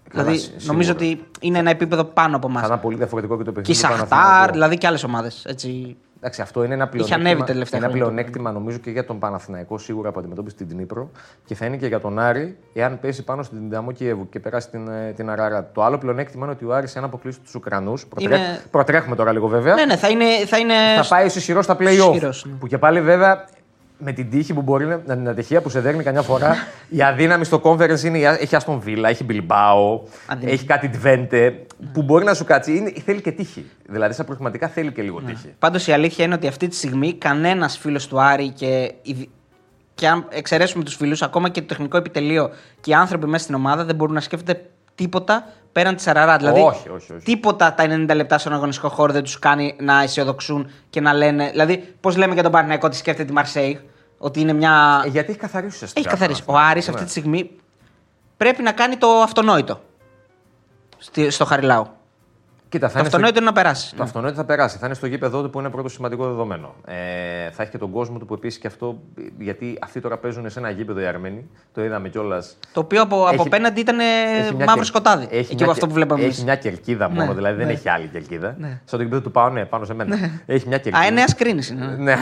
Καλά, 0.09 0.23
δηλαδή, 0.23 0.38
σί- 0.38 0.47
σίγουρα. 0.50 0.71
νομίζω 0.71 0.91
ότι 0.91 1.23
είναι 1.39 1.57
ένα 1.57 1.69
επίπεδο 1.69 2.03
πάνω 2.03 2.35
από 2.35 2.47
Θα 2.47 2.53
εμά. 2.57 2.65
ήταν 2.65 2.79
πολύ 2.79 2.97
διαφορετικό 2.97 3.38
και 3.38 3.44
το 3.44 3.51
Και 3.51 3.59
η 3.59 3.63
παιχνίδι. 3.63 3.81
του 3.81 3.88
Σαχτάρ, 3.88 4.19
Παναθηναϊκού. 4.19 4.51
δηλαδή 4.53 4.77
και 4.77 4.88
άλλες 4.88 5.03
ομάδες. 5.03 5.45
Έτσι. 5.45 5.97
Εντάξει, 6.25 6.41
αυτό 6.41 6.63
είναι 6.63 6.73
ένα 6.73 6.83
Είχε 6.83 6.91
πλεονέκτημα, 6.91 7.29
ανέβει 7.29 7.44
τελευταία 7.47 7.79
ένα 7.79 7.88
χρόνια 7.89 8.05
το 8.05 8.11
πλεονέκτημα 8.11 8.51
νομίζω 8.51 8.77
και 8.77 8.89
για 8.91 9.05
τον 9.05 9.19
Παναθηναϊκό 9.19 9.77
σίγουρα 9.77 10.09
από 10.09 10.19
αντιμετώπιση 10.19 10.55
στην 10.55 10.77
Νύπρο 10.77 11.11
και 11.45 11.55
θα 11.55 11.65
είναι 11.65 11.77
και 11.77 11.88
για 11.88 12.00
τον 12.00 12.19
Άρη 12.19 12.57
εάν 12.73 13.00
πέσει 13.00 13.23
πάνω 13.23 13.44
στην 13.44 13.57
Δυναμό 13.69 13.91
Κιέβου 13.91 14.29
και 14.29 14.39
περάσει 14.39 14.69
την, 14.69 14.88
ε, 14.88 15.11
την 15.15 15.29
Αράρα. 15.29 15.69
Το 15.73 15.83
άλλο 15.83 15.97
πλεονέκτημα 15.97 16.44
είναι 16.45 16.53
ότι 16.53 16.65
ο 16.65 16.73
Άρης 16.75 16.95
αν 16.97 17.03
αποκλείσει 17.03 17.39
του 17.39 17.51
Ουκρανούς. 17.55 18.05
Προτρέ... 18.07 18.35
Είναι- 18.35 18.61
Προτρέχουμε 18.71 19.15
τώρα 19.15 19.31
λίγο 19.31 19.47
βέβαια. 19.47 19.73
Ναι, 19.73 19.85
ναι, 19.85 19.95
θα 19.97 20.09
είναι. 20.09 20.25
Θα 20.47 20.57
είναι... 20.57 20.73
Θα 21.01 21.07
πάει 21.07 21.25
ως 21.25 21.35
ισχυρός 21.35 21.63
στα 21.65 21.75
play-off. 21.79 21.88
Ισχυρός, 22.13 22.45
ναι. 22.45 22.53
Που 22.59 22.67
και 22.67 22.77
πάλι 22.77 23.01
βέβαια 23.01 23.45
με 24.03 24.11
την 24.11 24.29
τύχη 24.29 24.53
που 24.53 24.61
μπορεί 24.61 24.85
να 24.85 25.01
να- 25.05 25.15
την 25.15 25.27
ατυχία 25.29 25.61
που 25.61 25.69
σε 25.69 25.79
δέρνει 25.79 26.03
καμιά 26.03 26.21
φορά. 26.21 26.55
η 26.97 27.01
αδύναμη 27.01 27.45
στο 27.45 27.61
conference 27.63 28.03
είναι 28.03 28.17
η- 28.17 28.23
έχει 28.23 28.55
Αστον 28.55 28.79
Βίλα, 28.79 29.09
έχει 29.09 29.23
Μπιλμπάο, 29.23 30.01
Αδύναμη. 30.27 30.51
έχει 30.55 30.65
κάτι 30.65 30.89
Τβέντε 30.89 31.65
που 31.94 32.01
μπορεί 32.01 32.25
να 32.25 32.33
σου 32.33 32.45
κάτσει. 32.45 32.75
Είναι, 32.77 32.94
θέλει 33.05 33.21
και 33.21 33.31
τύχη. 33.31 33.65
Δηλαδή 33.89 34.13
στα 34.13 34.23
προγραμματικά 34.23 34.67
θέλει 34.67 34.91
και 34.91 35.01
λίγο 35.01 35.21
τύχη. 35.21 35.53
Πάντως 35.59 35.88
η 35.88 35.91
αλήθεια 35.91 36.25
είναι 36.25 36.33
ότι 36.33 36.47
αυτή 36.47 36.67
τη 36.67 36.75
στιγμή 36.75 37.13
κανένας 37.13 37.77
φίλος 37.77 38.07
του 38.07 38.21
Άρη 38.21 38.50
και, 38.50 38.94
η- 39.01 39.29
και 39.95 40.07
αν 40.07 40.25
εξαιρέσουμε 40.29 40.83
τους 40.83 40.95
φίλους, 40.95 41.21
ακόμα 41.21 41.50
και 41.50 41.61
το 41.61 41.67
τεχνικό 41.67 41.97
επιτελείο 41.97 42.50
και 42.81 42.91
οι 42.91 42.94
άνθρωποι 42.94 43.25
μέσα 43.27 43.44
στην 43.44 43.55
ομάδα 43.55 43.83
δεν 43.85 43.95
μπορούν 43.95 44.13
να 44.13 44.21
σκέφτονται 44.21 44.61
τίποτα 44.95 45.45
πέραν 45.71 45.95
της 45.95 46.07
Αραρά. 46.07 46.38
Δηλαδή, 46.38 46.59
Όχι, 46.61 46.89
όχι, 46.89 47.13
όχι. 47.13 47.23
τίποτα 47.25 47.73
τα 47.73 47.83
90 48.07 48.15
λεπτά 48.15 48.38
στον 48.38 48.53
αγωνιστικό 48.53 48.89
χώρο 48.89 49.13
δεν 49.13 49.23
τους 49.23 49.39
κάνει 49.39 49.75
να 49.79 50.01
αισιοδοξούν 50.01 50.69
και 50.89 51.01
να 51.01 51.13
λένε. 51.13 51.50
Δηλαδή, 51.51 51.83
πώς 52.01 52.15
λέμε 52.17 52.33
για 52.33 52.44
τον 52.44 52.51
Παναγιακό 52.51 52.88
ότι 52.88 52.95
σκέφτεται 52.95 53.27
τη 53.27 53.33
Μαρσέη, 53.33 53.79
ότι 54.24 54.40
είναι 54.40 54.54
μια. 54.54 55.02
Ε, 55.06 55.08
γιατί 55.10 55.30
έχει 55.30 55.40
καθαρίσει 55.40 55.74
ουσιαστικά. 55.75 56.00
Έχει 56.00 56.10
καθαρίσει. 56.10 56.42
Ο 56.42 56.46
Παναθηναϊκός. 56.46 56.72
Άρης 56.72 56.88
αυτή 56.90 57.00
Ναι. 57.02 57.06
τη 57.06 57.12
στιγμή 57.12 57.52
πρέπει 58.38 58.62
να 58.64 58.72
κάνει 58.72 58.96
το 58.98 59.08
αυτονόητο 59.08 59.80
στη- 60.98 61.30
στο 61.30 61.46
Χαριλάου. 61.46 61.88
Κοίτα, 62.70 62.88
θα 62.88 62.94
Το 62.94 63.00
είναι 63.00 63.08
στο- 63.08 63.18
αυτονόητο 63.18 63.38
είναι 63.40 63.50
να 63.50 63.54
περάσει. 63.62 63.96
Το 63.96 64.04
αυτονόητο 64.04 64.36
θα 64.36 64.46
περάσει. 64.46 64.78
Θα 64.78 64.86
είναι 64.86 64.96
στο 64.96 65.08
γήπεδο 65.08 65.42
του 65.44 65.50
που 65.50 65.60
είναι 65.60 65.70
πρώτο 65.70 65.90
σημαντικό 65.90 66.25
δεδομένο. 66.25 66.75
Ε, 66.86 66.94
θα 67.52 67.62
έχει 67.62 67.72
και 67.72 67.78
τον 67.78 67.92
κόσμο 67.92 68.18
του 68.18 68.25
που 68.25 68.34
επίσης 68.34 68.60
και 68.60 68.68
αυτό. 68.68 69.00
Γιατί 69.40 69.78
αυτοί 69.81 70.00
τώρα 70.00 70.18
παίζουν 70.18 70.50
σε 70.50 70.60
ένα 70.60 70.70
γήπεδο 70.70 71.00
οι 71.00 71.06
Αρμένοι. 71.06 71.50
Το 71.74 71.84
είδαμε 71.84 72.10
κιόλας. 72.10 72.58
Το 72.74 72.80
οποίο 72.80 73.02
από, 73.02 73.28
από 73.28 73.42
απέναντι 73.42 73.80
ήταν 73.80 74.00
ε, 74.00 74.04
μαύρο 74.66 74.84
σκοτάδι. 74.84 75.28
Εκεί 75.31 75.64
από 75.64 75.72
αυτό 75.72 75.88
που 75.88 75.94
βλέπαμε 75.94 76.20
Έχει 76.22 76.30
εμείς. 76.30 76.44
μια 76.44 76.56
κερκίδα 76.56 77.10
μόνο, 77.10 77.25
Ναι, 77.25 77.34
δηλαδή 77.34 77.58
δεν 77.58 77.66
ναι. 77.68 77.74
έχει 77.74 77.90
άλλη 77.90 78.08
κερκίδα. 78.08 78.56
Ναι. 78.60 78.81
Στο 78.86 78.98
γήπεδο 78.98 79.22
του 79.22 79.31
πάω, 79.31 79.50
ναι, 79.50 79.66
πάνω 79.66 79.86
σε 79.86 79.94
μένα. 79.94 80.18
Έχει 80.46 80.68
μια 80.68 80.78
κερκίδα. 80.78 81.04
Α, 81.04 81.06
είναι 81.06 81.16
νέα 81.16 81.28
σκρίνηση. 81.28 81.74
είναι. 81.74 81.96
Ναι. 81.96 82.16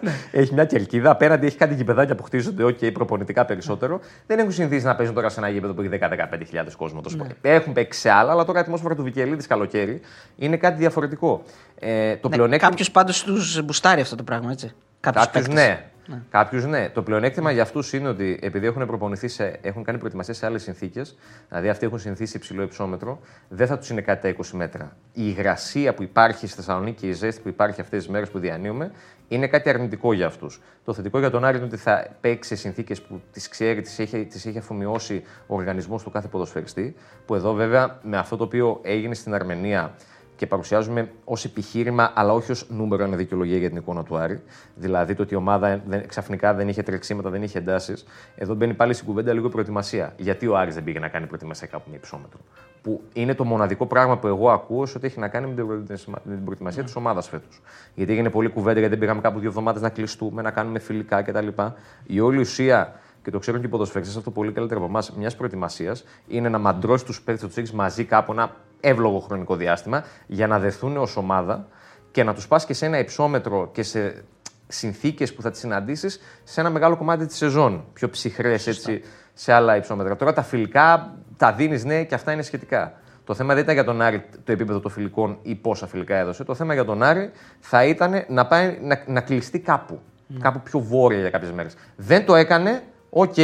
έχει 0.40 0.54
μια 0.54 0.64
κερκίδα. 0.64 1.10
Απέναντι 1.10 1.46
έχει 1.46 1.56
κάτι 1.56 1.74
γηπεδάκια 1.74 2.14
που 2.14 2.22
χτίζονται, 2.22 2.64
OK, 2.64 2.92
προπονητικά 2.92 3.44
περισσότερο. 3.44 4.00
Δεν 4.26 4.38
έχουν 4.38 4.52
συνηθίσει 4.52 4.84
να 4.84 4.96
παίζουν 4.96 5.14
τώρα 5.14 5.28
σε 5.28 5.40
ένα 5.40 5.48
γήπεδο 5.48 5.74
που 5.74 5.80
έχει 5.80 5.90
10-15 6.00 6.66
κόσμο. 6.76 7.00
Το 7.00 7.08
σπορ. 7.08 7.26
Έχουν 7.40 7.72
παίξει 7.72 8.00
σε 8.00 8.10
άλλα, 8.10 8.32
αλλά 8.32 8.44
τώρα 8.44 8.58
η 8.58 8.62
ατμόσφαιρα 8.62 8.94
του 8.94 9.02
Βικελίδη 9.02 9.46
καλοκαίρι 9.46 10.00
είναι 10.36 10.56
κάτι 10.56 10.78
διαφορετικό. 10.78 11.42
Ε, 11.78 12.16
το 12.16 12.28
Ναι, 12.28 12.34
πλεονέκτημα. 12.34 12.68
Κάποιος 12.70 12.90
πάντως 12.90 13.22
τους 13.22 13.62
μπουστάρει 13.64 14.00
αυτό 14.00 14.16
το 14.16 14.22
πράγμα, 14.22 14.50
έτσι. 14.50 14.72
Κάποιους 15.00 15.24
Κάποιου 15.24 15.42
παίκτες. 15.42 15.91
Ναι. 16.06 16.22
Κάποιους 16.30 16.66
ναι. 16.66 16.88
Το 16.88 17.02
πλεονέκτημα 17.02 17.50
για 17.50 17.62
αυτούς 17.62 17.92
είναι 17.92 18.08
ότι 18.08 18.38
επειδή 18.42 18.66
έχουν 18.66 18.86
προπονηθεί, 18.86 19.28
σε, 19.28 19.58
έχουν 19.62 19.84
κάνει 19.84 19.98
προετοιμασία 19.98 20.34
σε 20.34 20.46
άλλες 20.46 20.62
συνθήκες, 20.62 21.16
δηλαδή 21.48 21.68
αυτοί 21.68 21.86
έχουν 21.86 21.98
συνηθίσει 21.98 22.36
υψηλό 22.36 22.62
υψόμετρο, 22.62 23.20
δεν 23.48 23.66
θα 23.66 23.78
τους 23.78 23.90
είναι 23.90 24.00
κάτι 24.00 24.32
τα 24.32 24.42
20 24.42 24.50
μέτρα. 24.52 24.96
Η 25.12 25.22
υγρασία 25.24 25.94
που 25.94 26.02
υπάρχει 26.02 26.46
στη 26.46 26.56
Θεσσαλονίκη 26.56 27.00
και 27.00 27.06
η 27.06 27.12
ζέστη 27.12 27.40
που 27.40 27.48
υπάρχει 27.48 27.80
αυτές 27.80 28.02
τις 28.02 28.12
μέρες 28.12 28.30
που 28.30 28.38
διανύουμε 28.38 28.90
είναι 29.28 29.46
κάτι 29.46 29.68
αρνητικό 29.68 30.12
για 30.12 30.26
αυτούς. 30.26 30.60
Το 30.84 30.92
θετικό 30.92 31.18
για 31.18 31.30
τον 31.30 31.44
Άρη 31.44 31.56
είναι 31.56 31.66
ότι 31.66 31.76
θα 31.76 32.06
παίξει 32.20 32.48
σε 32.48 32.56
συνθήκες 32.56 33.02
που 33.02 33.20
τις 33.32 33.48
ξέρει, 33.48 33.80
τις 33.80 33.98
έχει, 33.98 34.24
τις 34.24 34.46
έχει 34.46 34.58
αφομοιώσει 34.58 35.22
ο 35.46 35.54
οργανισμός 35.54 36.02
του 36.02 36.10
κάθε 36.10 36.28
ποδοσφαιριστή. 36.28 36.94
Που 37.26 37.34
εδώ 37.34 37.52
βέβαια 37.52 37.98
με 38.02 38.16
αυτό 38.16 38.36
το 38.36 38.44
οποίο 38.44 38.80
έγινε 38.82 39.14
στην 39.14 39.34
Αρμενία 39.34 39.94
και 40.42 40.48
παρουσιάζουμε 40.48 41.10
ως 41.24 41.44
επιχείρημα, 41.44 42.12
αλλά 42.14 42.32
όχι 42.32 42.50
ως 42.50 42.66
νούμερο 42.70 43.04
ένα 43.04 43.16
δικαιολογία 43.16 43.56
για 43.58 43.68
την 43.68 43.76
εικόνα 43.76 44.02
του 44.02 44.16
Άρη. 44.16 44.42
Δηλαδή 44.74 45.14
το 45.14 45.22
ότι 45.22 45.34
η 45.34 45.36
ομάδα 45.36 45.82
δεν, 45.86 46.08
ξαφνικά 46.08 46.54
δεν 46.54 46.68
είχε 46.68 46.82
τρεξίματα, 46.82 47.30
δεν 47.30 47.42
είχε 47.42 47.58
εντάσεις. 47.58 48.04
Εδώ 48.36 48.54
μπαίνει 48.54 48.74
πάλι 48.74 48.94
στην 48.94 49.06
κουβέντα 49.06 49.32
λίγο 49.32 49.46
η 49.46 49.50
προετοιμασία. 49.50 50.12
Γιατί 50.16 50.46
ο 50.46 50.56
Άρης 50.56 50.74
δεν 50.74 50.84
πήγε 50.84 50.98
να 50.98 51.08
κάνει 51.08 51.26
προετοιμασία 51.26 51.66
κάπου 51.66 51.84
με 51.90 51.96
υψόμετρο. 51.96 52.40
Που 52.82 53.00
είναι 53.12 53.34
το 53.34 53.44
μοναδικό 53.44 53.86
πράγμα 53.86 54.18
που 54.18 54.26
εγώ 54.26 54.50
ακούω 54.50 54.86
σε 54.86 54.96
ότι 54.96 55.06
έχει 55.06 55.18
να 55.18 55.28
κάνει 55.28 55.46
με 55.46 55.54
την 55.54 55.66
προετοιμασία, 55.66 56.12
με 56.24 56.34
την 56.34 56.44
προετοιμασία 56.44 56.82
της 56.82 56.96
ομάδας 56.96 57.28
φέτος. 57.28 57.60
Γιατί 57.94 58.12
έγινε 58.12 58.30
πολλή 58.30 58.48
κουβέντα, 58.48 58.78
γιατί 58.78 58.90
δεν 58.90 58.98
πήγαμε 58.98 59.20
κάπου 59.20 59.38
δύο 59.38 59.48
εβδομάδες 59.48 59.82
να 59.82 59.88
κλειστούμε, 59.88 60.42
να 60.42 60.50
κάνουμε 60.50 60.78
φιλικά 60.78 61.22
κτλ. 61.22 61.48
Η 62.06 62.20
όλη 62.20 62.38
ουσία 62.38 62.92
και 63.22 63.30
το 63.30 63.38
ξέρουν 63.38 63.60
και 63.60 63.66
οι 63.66 63.70
ποδοσφαίρε 63.70 64.04
αυτό 64.06 64.30
πολύ 64.30 64.52
καλύτερα 64.52 64.80
από 64.80 64.88
εμάς, 64.88 65.12
μιας 65.12 65.36
προετοιμασίας 65.36 66.04
είναι 66.26 66.48
να 66.48 66.58
μαντρώσει 66.58 67.04
τους 67.04 67.22
παίκτες, 67.22 67.54
του 67.54 67.60
έχει 67.60 67.74
μαζί 67.74 68.04
κάπου 68.04 68.32
ένα 68.32 68.56
εύλογο 68.80 69.18
χρονικό 69.18 69.56
διάστημα 69.56 70.04
για 70.26 70.46
να 70.46 70.58
δεθούν 70.58 70.96
ως 70.96 71.16
ομάδα 71.16 71.66
και 72.10 72.24
να 72.24 72.34
τους 72.34 72.48
πας 72.48 72.66
και 72.66 72.74
σε 72.74 72.86
ένα 72.86 72.98
υψόμετρο 72.98 73.70
και 73.72 73.82
σε 73.82 74.24
συνθήκες 74.68 75.34
που 75.34 75.42
θα 75.42 75.50
τις 75.50 75.60
συναντήσεις 75.60 76.20
σε 76.44 76.60
ένα 76.60 76.70
μεγάλο 76.70 76.96
κομμάτι 76.96 77.26
της 77.26 77.36
σεζόν. 77.36 77.84
Πιο 77.92 78.08
ψυχρές 78.08 78.66
έτσι 78.66 79.02
σε 79.34 79.52
άλλα 79.52 79.76
υψόμετρα. 79.76 80.16
Τώρα 80.16 80.32
τα 80.32 80.42
φιλικά 80.42 81.16
τα 81.36 81.52
δίνεις, 81.52 81.84
ναι, 81.84 82.04
και 82.04 82.14
αυτά 82.14 82.32
είναι 82.32 82.42
σχετικά. 82.42 82.92
Το 83.24 83.34
θέμα 83.34 83.54
δεν 83.54 83.62
ήταν 83.62 83.74
για 83.74 83.84
τον 83.84 84.02
Άρη 84.02 84.24
το 84.44 84.52
επίπεδο 84.52 84.80
των 84.80 84.90
φιλικών 84.90 85.38
ή 85.42 85.54
πόσα 85.54 85.86
φιλικά 85.86 86.16
έδωσε. 86.16 86.44
Το 86.44 86.54
θέμα 86.54 86.74
για 86.74 86.84
τον 86.84 87.02
Άρη 87.02 87.30
θα 87.60 87.84
ήταν 87.84 88.24
να, 88.28 88.46
πάει, 88.46 88.78
να, 88.82 89.02
να 89.06 89.20
κλειστεί 89.20 89.58
κάπου. 89.60 90.00
Κάπου 90.40 90.60
πιο 90.60 90.80
βόρεια 90.80 91.20
για 91.20 91.30
κάποιες 91.30 91.52
μέρες. 91.52 91.74
Δεν 91.96 92.26
το 92.26 92.34
έκανε. 92.34 92.82
Οκ. 93.14 93.34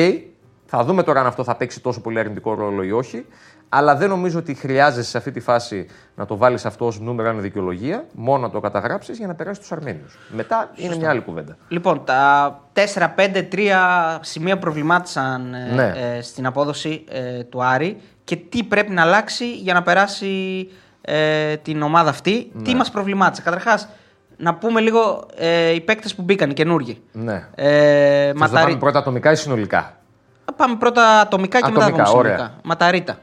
Θα 0.70 0.84
δούμε 0.84 1.02
τώρα 1.02 1.20
αν 1.20 1.26
αυτό 1.26 1.44
θα 1.44 1.56
παίξει 1.56 1.80
τόσο 1.80 2.00
πολύ 2.00 2.18
αρνητικό 2.18 2.54
ρόλο 2.54 2.82
ή 2.82 2.92
όχι. 2.92 3.26
Αλλά 3.68 3.96
δεν 3.96 4.08
νομίζω 4.08 4.38
ότι 4.38 4.54
χρειάζεσαι 4.54 5.08
σε 5.10 5.18
αυτή 5.18 5.30
τη 5.30 5.40
φάση 5.40 5.86
να 6.14 6.26
το 6.26 6.36
βάλεις 6.36 6.66
αυτό 6.66 6.86
ως 6.86 7.00
νούμερο 7.00 7.28
ένα 7.28 7.40
δικαιολογία, 7.40 8.04
μόνο 8.12 8.42
να 8.42 8.50
το 8.50 8.60
καταγράψεις 8.60 9.18
για 9.18 9.26
να 9.26 9.34
περάσει 9.34 9.60
τους 9.60 9.72
Αρμένιους. 9.72 10.18
Μετά 10.28 10.70
είναι 10.74 10.96
μια 10.96 11.10
άλλη 11.10 11.20
κουβέντα. 11.20 11.56
Λοιπόν, 11.68 12.04
τα 12.04 12.60
4-5-3 12.72 14.18
σημεία 14.20 14.58
προβλημάτισαν 14.58 15.54
ε, 15.54 15.74
Ναι. 15.74 16.16
ε, 16.16 16.20
στην 16.22 16.46
απόδοση 16.46 17.04
ε, 17.08 17.42
του 17.44 17.64
Άρη 17.64 18.00
και 18.24 18.36
τι 18.36 18.64
πρέπει 18.64 18.92
να 18.92 19.02
αλλάξει 19.02 19.52
για 19.54 19.74
να 19.74 19.82
περάσει 19.82 20.68
ε, 21.00 21.56
την 21.56 21.82
ομάδα 21.82 22.10
αυτή. 22.10 22.50
Ναι. 22.52 22.62
Τι 22.62 22.74
μας 22.74 22.90
προβλημάτισε. 22.90 23.42
Καταρχάς, 23.42 23.88
Να 24.40 24.54
πούμε 24.54 24.80
λίγο 24.80 25.26
ε, 25.36 25.70
οι 25.70 25.80
παίκτες 25.80 26.14
που 26.14 26.22
μπήκαν, 26.22 26.50
οι 26.50 26.52
καινούργοι. 26.54 27.00
Ναι. 27.12 27.44
Ε, 27.54 28.24
Θες 28.26 28.32
να 28.32 28.38
Ματαρί- 28.38 28.64
πάμε 28.66 28.78
πρώτα 28.78 28.98
ατομικά 28.98 29.30
ή 29.30 29.34
συνολικά; 29.36 29.96
Πάμε 30.56 30.76
πρώτα 30.76 31.20
ατομικά 31.20 31.60
και 31.60 31.70
μετά 31.70 31.80
Ατομικά, 31.84 32.04
θα 32.04 32.10
πούμε 32.10 32.18
ωραία. 32.20 32.36
συνολικά. 32.36 32.58
Ματαρίτα. 32.64 33.18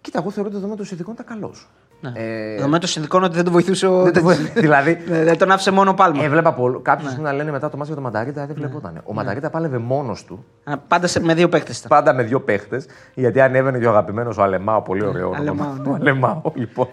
Κοίτα, 0.00 0.18
εγώ 0.18 0.30
θεωρώ 0.30 0.44
ότι 0.48 0.54
δεδομένου 0.54 0.76
των 0.78 0.86
συνθηκών 0.86 1.14
ήταν 1.14 1.26
καλός. 1.26 1.68
Ναι. 2.00 2.12
Ε, 2.14 2.54
Δεδομένου 2.54 2.78
των 2.78 2.88
συνδικών 2.88 3.22
ότι 3.22 3.34
δεν 3.34 3.44
τον 3.44 3.52
βοηθούσε 3.52 3.86
ο. 3.86 4.02
δεν 4.02 4.12
το 4.12 4.20
βοηθ- 4.22 4.58
δηλαδή, 4.60 4.98
Ναι, 5.08 5.24
δεν 5.24 5.38
τον 5.38 5.50
άφησε 5.50 5.70
μόνο 5.70 5.90
ο 5.90 5.94
Πάλμα. 5.94 6.22
έβλεπα 6.24 6.52
πολλού. 6.52 6.76
Ναι. 6.76 6.82
Κάποιους 6.82 7.16
να 7.18 7.32
λένε 7.32 7.50
μετά 7.50 7.70
το 7.70 7.76
μάτι 7.76 7.86
για 7.92 7.94
τον 8.00 8.04
Μανταρίτα 8.04 8.46
δεν 8.46 8.54
βλεπόταν. 8.56 9.00
Ο 9.04 9.12
Μανταρίτα 9.14 9.50
πάλευε 9.50 9.78
μόνος 9.78 10.24
του. 10.24 10.44
Α, 10.64 10.76
Πάντα 10.78 11.06
σε, 11.06 11.20
με 11.20 11.34
δύο 11.34 11.48
παίκτες 11.48 11.78
ήταν. 11.78 11.88
Πάντα 11.88 12.14
με 12.14 12.22
δύο 12.22 12.40
παίχτε, 12.40 12.84
γιατί 13.14 13.40
ανέβαινε 13.40 13.78
και 13.78 13.86
ο 13.86 13.90
αγαπημένος 13.90 14.38
ο 14.38 14.42
Αλεμάο, 14.42 14.82
πολύ 14.82 15.04
ωραίο 15.06 15.26
όνομα. 15.28 15.38
Αλεμάο, 15.40 15.72
ναι. 15.74 15.88
Ο 15.90 15.94
Αλεμάο, 15.94 16.40
λοιπόν. 16.54 16.88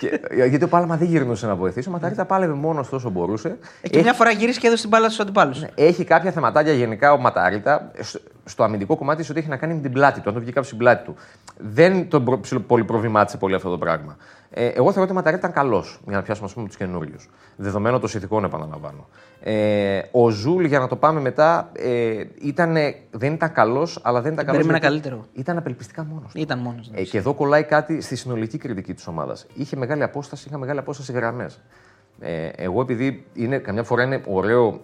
Και, 0.00 0.20
γιατί 0.48 0.64
ο 0.64 0.68
Πάλμα 0.68 0.96
δεν 0.96 1.08
γυρνούσε 1.08 1.46
να 1.46 1.54
βοηθήσει. 1.54 1.88
Ο 1.88 1.92
Ματαρίτα 1.92 2.24
πάλευε 2.24 2.52
μόνος 2.52 2.92
όσο 2.92 3.10
μπορούσε. 3.10 3.58
Ε, 3.82 3.88
και 3.88 4.00
μια 4.02 4.12
φορά 4.12 4.30
γύρισε 4.30 4.60
και 4.60 4.66
έδωσε 4.66 4.80
την 4.82 4.90
μπάλα 4.90 5.06
στους 5.06 5.20
αντιπάλους. 5.20 5.62
Έχει 5.74 6.04
κάποια 6.04 6.30
θεματάκια 6.30 6.72
γενικά 6.72 7.12
ο 7.12 7.18
Ματαρίτα 7.18 7.90
στο- 8.00 8.20
στο 8.44 8.62
αμυντικό 8.64 8.96
κομμάτι 8.96 9.22
σε 9.22 9.30
ότι 9.32 9.40
έχει 9.40 9.48
να 9.48 9.56
κάνει 9.56 9.74
με 9.74 9.80
την 9.80 9.92
πλάτη 9.92 10.20
του. 10.20 10.28
Αν 10.28 10.34
το 10.34 10.40
βγει 10.40 10.48
κάποιος 10.48 10.66
στην 10.66 10.78
πλάτη 10.78 11.04
του. 11.04 11.14
Δεν 11.56 12.08
τον 12.08 12.24
προ- 12.24 12.40
ψιλο- 12.40 12.62
πολύ 12.62 12.84
προβλημάτισε 12.84 13.36
πολύ 13.36 13.54
αυτό 13.54 13.70
το 13.70 13.78
πράγμα. 13.78 14.16
Ε, 14.52 14.66
εγώ 14.66 14.86
θεωρώ 14.86 15.02
ότι 15.02 15.10
ο 15.10 15.14
Ματαρίτα 15.14 15.48
ήταν 15.48 15.52
καλός 15.64 16.00
για 16.06 16.16
να 16.16 16.22
πιάσουμε 16.22 16.46
ας 16.46 16.52
πούμε, 16.54 16.66
τους 16.66 16.76
καινούριους. 16.76 17.28
Δεδομένο 17.56 17.98
των 17.98 18.08
συνθηκών, 18.08 18.44
επαναλαμβάνω. 18.44 19.08
Ε, 19.40 20.00
ο 20.10 20.30
Ζούλ, 20.30 20.64
για 20.64 20.78
να 20.78 20.86
το 20.88 20.96
πάμε 20.96 21.20
μετά, 21.20 21.70
ε, 21.72 22.24
ήτανε- 22.40 22.94
δεν 23.10 23.32
ήταν 23.32 23.52
καλός, 23.52 24.00
αλλά 24.02 24.20
δεν 24.20 24.32
ήταν 24.32 24.44
καλός. 24.44 24.60
περίμενα 24.60 24.86
καλύτερο. 24.86 25.24
Ήταν 25.32 25.56
απελπιστικά 25.58 26.04
μόνος 26.04 26.32
του. 26.32 26.38
Ήταν 26.40 26.58
μόνος. 26.58 26.90
Ε, 26.94 27.02
και 27.02 27.18
εδώ 27.18 27.34
κολλάει 27.34 27.64
κάτι 27.64 28.00
στη 28.00 28.16
συνολική 28.16 28.58
κριτική 28.58 28.94
της 28.94 29.06
ομάδας. 29.06 29.46
Είχε 29.54 29.76
μεγάλη 29.76 30.02
απόσταση, 30.02 30.48
είχα 30.48 30.58
μεγάλη 30.58 30.78
απόσταση 30.78 31.12
γραμμές. 31.12 31.60
Ε, 32.20 32.46
εγώ 32.56 32.80
επειδή 32.80 33.26
είναι, 33.34 33.58
καμιά 33.58 33.82
φορά 33.82 34.02
είναι 34.02 34.20
ωραίο 34.26 34.80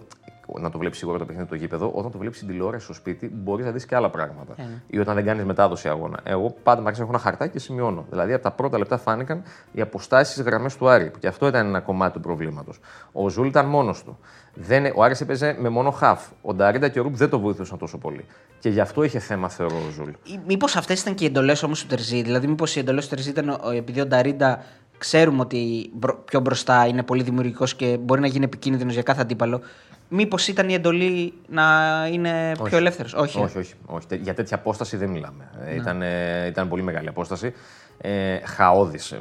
να 0.59 0.69
το 0.69 0.77
βλέπεις 0.77 0.97
σίγουρα 0.97 1.17
το 1.17 1.25
παιχνίδι 1.25 1.47
το 1.49 1.55
γήπεδο, 1.55 1.91
όταν 1.95 2.11
το 2.11 2.17
βλέπεις 2.17 2.37
στην 2.37 2.49
τηλεόραση 2.49 2.83
στο 2.83 2.93
σπίτι, 2.93 3.31
μπορείς 3.33 3.65
να 3.65 3.71
δεις 3.71 3.85
και 3.85 3.95
άλλα 3.95 4.09
πράγματα. 4.09 4.53
Ε, 4.57 4.61
ναι. 4.61 4.81
Ή 4.87 4.99
όταν 4.99 5.15
δεν 5.15 5.25
κάνεις 5.25 5.43
μετάδοση 5.45 5.87
αγώνα. 5.89 6.19
Εγώ 6.23 6.55
πάντα 6.63 6.79
μου 6.81 6.85
αρέσει 6.87 7.01
να 7.01 7.07
έχω 7.07 7.15
ένα 7.15 7.23
χαρτάκι 7.23 7.51
και 7.51 7.59
σημειώνω. 7.59 8.05
Δηλαδή 8.09 8.33
από 8.33 8.43
τα 8.43 8.51
πρώτα 8.51 8.77
λεπτά 8.77 8.97
φάνηκαν 8.97 9.43
οι 9.71 9.81
αποστάσεις 9.81 10.33
στις 10.33 10.43
γραμμές 10.43 10.75
του 10.77 10.89
Άρη. 10.89 11.11
Και 11.19 11.27
αυτό 11.27 11.47
ήταν 11.47 11.67
ένα 11.67 11.79
κομμάτι 11.79 12.13
του 12.13 12.19
προβλήματος. 12.19 12.79
Ο 13.11 13.29
Ζούλ 13.29 13.47
ήταν 13.47 13.65
μόνος 13.65 14.03
του. 14.03 14.17
Δεν, 14.53 14.91
ο 14.95 15.03
Άρης 15.03 15.21
έπαιζε 15.21 15.55
με 15.59 15.69
μόνο 15.69 15.91
χαφ. 15.91 16.27
Ο 16.41 16.53
Νταρίντα 16.53 16.87
και 16.89 16.99
ο 16.99 17.03
Ρουπ 17.03 17.15
δεν 17.15 17.29
το 17.29 17.39
βοήθησαν 17.39 17.77
τόσο 17.77 17.97
πολύ. 17.97 18.25
Και 18.59 18.69
γι' 18.69 18.79
αυτό 18.79 19.03
είχε 19.03 19.19
θέμα, 19.19 19.49
θεωρώ, 19.49 19.75
ο 19.87 19.91
Ζούλ. 19.91 20.09
Μήπως 20.47 20.75
αυτές 20.75 21.01
ήταν 21.01 21.15
και 21.15 21.23
οι 21.23 21.27
εντολές 21.27 21.63
όμως 21.63 21.81
του 21.81 21.87
Τερζή; 21.87 22.21
Δηλαδή, 22.21 22.47
μήπως 22.47 22.75
οι 22.75 22.79
εντολές 22.79 23.03
του 23.07 23.15
Τερζή 23.15 23.29
ήταν 23.29 23.49
ο- 23.49 23.69
επειδή 23.75 24.01
ο 24.01 24.05
Νταρίντα 24.05 24.63
ξέρουμε 24.97 25.41
ότι 25.41 25.89
μπρο- 25.93 26.17
πιο 26.25 26.39
μπροστά 26.39 26.85
είναι 26.87 27.03
πολύ 27.03 27.23
δημιουργικός 27.23 27.75
και 27.75 27.97
μπορεί 28.01 28.21
να 28.21 28.27
γίνει 28.27 28.45
επικίνδυνος 28.45 28.93
για 28.93 29.03
κάθε 29.03 29.21
αντίπαλο. 29.21 29.61
Μήπως 30.09 30.47
ήταν 30.47 30.69
η 30.69 30.73
εντολή 30.73 31.33
να 31.49 31.63
είναι 32.11 32.51
Όχι. 32.59 32.69
πιο 32.69 32.77
ελεύθερος; 32.77 33.13
Όχι. 33.13 33.39
Όχι, 33.39 33.57
όχι, 33.57 33.73
όχι. 33.85 34.07
Τε- 34.07 34.21
Για 34.21 34.33
τέτοια 34.33 34.57
απόσταση 34.57 34.97
δεν 34.97 35.09
μιλάμε. 35.09 35.49
Ε, 35.65 35.75
Ήταν, 35.75 36.01
ε, 36.01 36.45
ήταν 36.47 36.67
πολύ 36.69 36.81
μεγάλη 36.81 37.07
απόσταση. 37.07 37.53
Ε, 37.97 38.37
Χαόδης, 38.45 39.13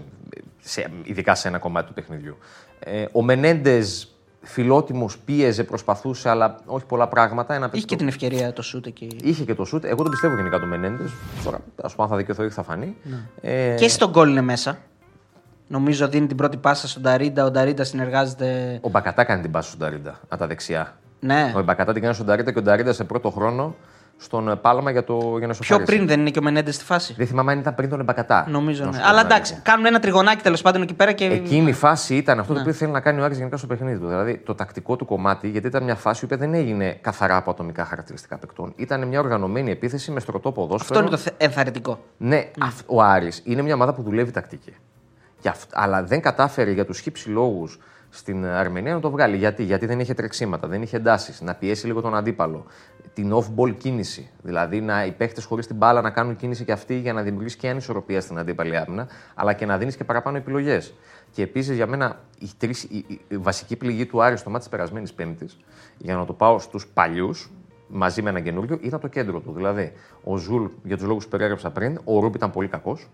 ειδικά 1.02 1.34
σε 1.34 1.48
ένα 1.48 1.58
κομμάτι 1.58 1.86
του 1.86 1.94
παιχνιδιού. 1.94 2.36
Ε, 2.78 3.04
ο 3.12 3.22
Μενέντες, 3.22 4.10
φιλότιμος, 4.42 5.18
πίεζε, 5.18 5.64
προσπαθούσε, 5.64 6.28
αλλά 6.28 6.56
όχι 6.66 6.84
πολλά 6.86 7.08
πράγματα. 7.08 7.54
Ένα 7.54 7.64
Είχε 7.64 7.70
παίκτη 7.72 7.86
και 7.86 7.92
το- 7.94 7.98
την 7.98 8.08
ευκαιρία 8.08 8.52
το 8.52 8.62
σούτ 8.62 8.86
εκεί. 8.86 9.16
Είχε 9.22 9.44
και 9.44 9.54
το 9.54 9.64
σουτ. 9.64 9.84
Εγώ 9.84 10.02
τον 10.02 10.10
πιστεύω 10.10 10.34
γενικά 10.34 10.58
τον 10.58 10.68
Μενέντες. 10.68 11.10
Τώρα, 11.44 11.58
ας 11.82 11.92
πούμε, 11.94 12.04
αν 12.04 12.10
θα 12.12 12.16
δικαιωθεί, 12.16 12.48
θα 12.54 12.62
φανεί. 12.62 12.96
Ε, 13.40 13.74
Και 13.78 13.88
στον 13.88 14.10
γκολ 14.10 14.30
είναι 14.30 14.40
μέσα. 14.40 14.78
Νομίζω 15.68 16.08
δίνει 16.08 16.26
την 16.26 16.36
πρώτη 16.36 16.56
πάσα 16.56 16.88
στον 16.88 17.02
Νταρίντα. 17.02 17.44
Ο 17.44 17.50
Νταρίντα 17.50 17.84
συνεργάζεται. 17.84 18.78
Ο 18.82 18.88
Μπακατά 18.88 19.24
κάνει 19.24 19.42
την 19.42 19.50
πάση 19.50 19.68
στον 19.68 19.80
Ταρίντα, 19.80 20.18
από 20.28 20.36
τα 20.36 20.46
δεξιά. 20.46 20.96
Ναι. 21.20 21.52
Ο 21.56 21.62
Μπακατά 21.62 21.92
την 21.92 22.02
κάνει 22.02 22.14
στον 22.14 22.26
Ταρίντα 22.26 22.52
και 22.52 22.58
ο 22.58 22.62
Ταρίντα 22.62 22.92
σε 22.92 23.04
πρώτο 23.04 23.30
χρόνο 23.30 23.74
στον 24.18 24.48
ε, 24.48 24.56
Πάλμα 24.56 24.90
για, 24.90 25.04
το, 25.04 25.14
για 25.38 25.46
να 25.46 25.52
Πιο 25.52 25.62
σοφαρίσει. 25.62 25.92
πριν 25.96 26.06
δεν 26.06 26.20
είναι 26.20 26.30
και 26.30 26.38
ο 26.38 26.42
Μενέντες 26.42 26.74
στη 26.74 26.84
φάση. 26.84 27.14
Δεν 27.16 27.26
θυμάμαι 27.26 27.52
αν 27.52 27.58
ήταν 27.58 27.74
πριν 27.74 27.88
τον 27.88 28.00
Εμπακατά. 28.00 28.46
Νομίζω 28.48 28.84
Να 28.84 28.90
ναι. 28.90 28.96
σου 28.96 29.02
πω 29.02 29.08
Αλλά 29.08 29.18
την 29.20 29.30
εντάξει, 29.30 29.52
αλήθεια. 29.52 29.70
κάνουν 29.72 29.86
ένα 29.86 29.98
τριγωνάκι 30.00 30.42
τέλος 30.42 30.62
πάντων 30.62 30.82
εκεί 30.82 30.94
πέρα 30.94 31.12
και. 31.12 31.24
Εκείνη 31.24 31.68
η 31.68 31.72
φάση 31.72 32.16
ήταν 32.16 32.34
Ναι. 32.34 32.40
αυτό 32.40 32.54
το 32.54 32.60
οποίο 32.60 32.72
θέλει 32.72 32.90
να 32.92 33.00
κάνει 33.00 33.20
ο 33.20 33.24
Άρης 33.24 33.36
γενικά 33.38 33.56
στο 33.56 33.66
παιχνίδι 33.66 33.98
του. 33.98 34.06
Δηλαδή 34.08 34.36
το 34.38 34.54
τακτικό 34.54 34.96
του 34.96 35.04
κομμάτι, 35.04 35.48
γιατί 35.48 35.66
ήταν 35.66 35.82
μια 35.84 35.94
φάση 35.94 36.26
που 36.26 36.36
δεν 36.36 36.54
έγινε 36.54 36.98
καθαρά 37.00 37.36
από 37.36 37.50
ατομικά 37.50 37.84
χαρακτηριστικά 37.84 38.38
παικτών. 38.38 38.72
Ήταν 38.76 39.06
μια 39.08 39.20
οργανωμένη 39.20 39.70
επίθεση 39.70 40.10
με 40.10 40.20
στρωτό 40.20 40.52
ποδόσφαιρο. 40.52 40.98
Αυτό 40.98 41.00
είναι 41.00 41.16
το 41.16 41.22
θε- 41.22 41.34
ενθαρρυντικό. 41.42 41.98
Ναι, 42.16 42.50
αυ- 42.60 42.82
ο 42.86 43.02
Άρης 43.02 43.40
είναι 43.44 43.62
μια 43.62 43.74
ομάδα 43.74 43.92
που 43.94 44.02
δουλεύει 44.02 44.30
τακτική. 44.30 44.72
Και 45.46 45.52
αυ- 45.52 45.70
αλλά 45.72 46.02
δεν 46.04 46.20
κατάφερε 46.20 46.70
για 46.70 46.84
τους 46.84 47.00
χύψη 47.00 47.28
λόγους 47.28 47.78
στην 48.08 48.44
Αρμενία 48.46 48.94
να 48.94 49.00
το 49.00 49.10
βγάλει. 49.10 49.36
Γιατί, 49.36 49.62
Γιατί 49.62 49.86
δεν 49.86 50.00
είχε 50.00 50.14
τρεξίματα, 50.14 50.68
δεν 50.68 50.82
είχε 50.82 50.96
εντάσεις, 50.96 51.40
να 51.40 51.54
πιέσει 51.54 51.86
λίγο 51.86 52.00
τον 52.00 52.14
αντίπαλο. 52.16 52.64
Την 53.14 53.32
off-ball 53.34 53.74
κίνηση. 53.78 54.30
Δηλαδή 54.42 54.80
να 54.80 55.04
οι 55.04 55.12
παίχτες 55.12 55.44
χωρίς 55.44 55.66
την 55.66 55.76
μπάλα 55.76 56.00
να 56.00 56.10
κάνουν 56.10 56.36
κίνηση 56.36 56.64
και 56.64 56.72
αυτοί 56.72 56.94
για 56.98 57.12
να 57.12 57.22
δημιουργήσει 57.22 57.56
και 57.56 57.68
ανισορροπία 57.68 58.20
στην 58.20 58.38
αντίπαλη 58.38 58.76
άμυνα, 58.76 59.08
αλλά 59.34 59.52
και 59.52 59.66
να 59.66 59.78
δίνεις 59.78 59.96
και 59.96 60.04
παραπάνω 60.04 60.36
επιλογές. 60.36 60.94
Και 61.30 61.42
επίσης 61.42 61.76
για 61.76 61.86
μένα 61.86 62.20
η, 62.38 62.48
τρεις, 62.58 62.82
η, 62.82 63.04
η- 63.08 63.20
η 63.28 63.36
βασική 63.36 63.76
πληγή 63.76 64.06
του 64.06 64.22
Άρη 64.22 64.36
στο 64.36 64.50
ματς 64.50 64.60
της 64.62 64.70
περασμένης 64.72 65.12
Πέμπτης, 65.12 65.56
για 65.98 66.16
να 66.16 66.24
το 66.24 66.32
πάω 66.32 66.58
στους 66.58 66.86
παλιούς, 66.86 67.50
μαζί 67.88 68.22
με 68.22 68.30
ένα 68.30 68.40
καινούριο, 68.40 68.78
ήταν 68.82 69.00
το 69.00 69.08
κέντρο 69.08 69.40
του. 69.40 69.52
Δηλαδή, 69.52 69.92
ο 70.24 70.36
Ζουλ, 70.36 70.64
για 70.82 70.96
τους 70.96 71.06
λόγους 71.06 71.24
που 71.24 71.30
περιέγραψα 71.30 71.70
πριν, 71.70 72.00
ο 72.04 72.20
Ρούπ 72.20 72.34
ήταν 72.34 72.50
πολύ 72.50 72.68
κακός. 72.68 73.08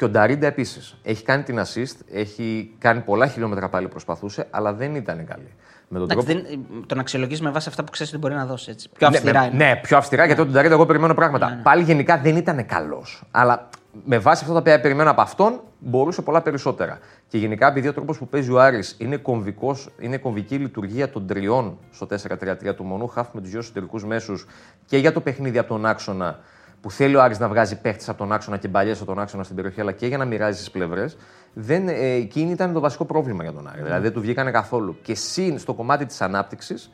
Και 0.00 0.06
ο 0.06 0.08
Νταρίντα 0.08 0.46
επίσης. 0.46 0.96
Έχει 1.02 1.22
κάνει 1.24 1.42
την 1.42 1.58
assist, 1.60 1.96
έχει 2.12 2.74
κάνει 2.78 3.00
πολλά 3.00 3.26
χιλιόμετρα 3.26 3.68
πάλι 3.68 3.88
προσπαθούσε, 3.88 4.46
αλλά 4.50 4.72
δεν 4.72 4.94
ήταν 4.94 5.26
καλή. 5.26 5.52
Με 5.88 5.98
τον 5.98 6.10
Εντάξει, 6.10 6.26
τρόπο. 6.26 6.48
δεν, 6.48 6.60
τον 6.86 6.98
αξιολογείς 6.98 7.40
με 7.40 7.50
βάση 7.50 7.68
αυτά 7.68 7.84
που 7.84 7.90
ξέρεις 7.90 8.12
ότι 8.12 8.20
μπορεί 8.20 8.34
να 8.34 8.46
δώσει. 8.46 8.70
Έτσι. 8.70 8.88
Πιο 8.98 9.08
Ναι, 9.10 9.16
αυστηρά 9.16 9.40
με- 9.40 9.46
είναι. 9.46 9.64
Ναι, 9.64 9.76
πιο 9.82 9.96
αυστηρά, 9.96 10.24
γιατί 10.24 10.40
τον 10.42 10.50
Νταρίντα 10.52 10.74
εγώ 10.74 10.86
περιμένω 10.86 11.14
πράγματα. 11.14 11.60
Πάλι 11.62 11.82
γενικά 11.82 12.18
δεν 12.18 12.36
ήταν 12.36 12.66
καλός. 12.66 13.22
Αλλά 13.30 13.68
με 14.04 14.18
βάση 14.18 14.40
αυτά 14.42 14.54
τα 14.54 14.60
οποία 14.60 14.80
περιμένω 14.80 15.10
από 15.10 15.20
αυτόν, 15.20 15.60
μπορούσε 15.78 16.22
πολλά 16.22 16.40
περισσότερα. 16.42 16.98
Και 17.28 17.38
γενικά, 17.38 17.66
επειδή 17.66 17.88
ο 17.88 17.92
τρόπος 17.92 18.18
που 18.18 18.28
παίζει 18.28 18.50
ο 18.52 18.60
Άρης 18.60 18.94
είναι, 18.98 19.16
κομβικός, 19.16 19.88
είναι 20.00 20.16
κομβική 20.16 20.56
λειτουργία 20.56 21.10
των 21.10 21.26
τριών 21.26 21.78
στο 21.90 22.06
4-3-3 22.06 22.74
του 22.74 22.84
μονού 22.84 23.06
χάφ 23.06 23.26
με 23.32 23.40
τους 23.40 23.50
δύο 23.50 23.58
εσωτερικού 23.58 24.00
μέσους 24.06 24.46
και 24.86 24.96
για 24.96 25.12
το 25.12 25.20
παιχνίδι 25.20 25.58
από 25.58 25.68
τον 25.68 25.86
άξονα 25.86 26.38
που 26.80 26.90
θέλει 26.90 27.16
ο 27.16 27.22
Άρης 27.22 27.38
να 27.38 27.48
βγάζει 27.48 27.80
παίχτες 27.80 28.08
από 28.08 28.18
τον 28.18 28.32
άξονα 28.32 28.56
και 28.56 28.68
μπαλιές 28.68 28.96
από 28.96 29.06
τον 29.06 29.18
άξονα 29.18 29.42
στην 29.42 29.56
περιοχή, 29.56 29.80
αλλά 29.80 29.92
και 29.92 30.06
για 30.06 30.18
να 30.18 30.24
μοιράζει 30.24 30.58
τις 30.58 30.70
πλευρές, 30.70 31.16
δεν, 31.52 31.88
ε, 31.88 31.92
εκείνη 31.94 32.50
ήταν 32.50 32.72
το 32.72 32.80
βασικό 32.80 33.04
πρόβλημα 33.04 33.42
για 33.42 33.52
τον 33.52 33.68
Άρη. 33.68 33.82
Δηλαδή 33.82 34.02
δεν 34.02 34.12
του 34.12 34.20
βγήκανε 34.20 34.50
καθόλου. 34.50 34.98
Και 35.02 35.14
συν 35.14 35.58
στο 35.58 35.74
κομμάτι 35.74 36.06
της 36.06 36.20
ανάπτυξης, 36.20 36.90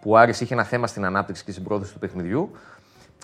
που 0.00 0.10
ο 0.10 0.16
Άρης 0.16 0.40
είχε 0.40 0.54
ένα 0.54 0.64
θέμα 0.64 0.86
στην 0.86 1.04
ανάπτυξη 1.04 1.44
και 1.44 1.50
στην 1.50 1.64
πρόθεση 1.64 1.92
του 1.92 1.98
παιχνιδιού, 1.98 2.50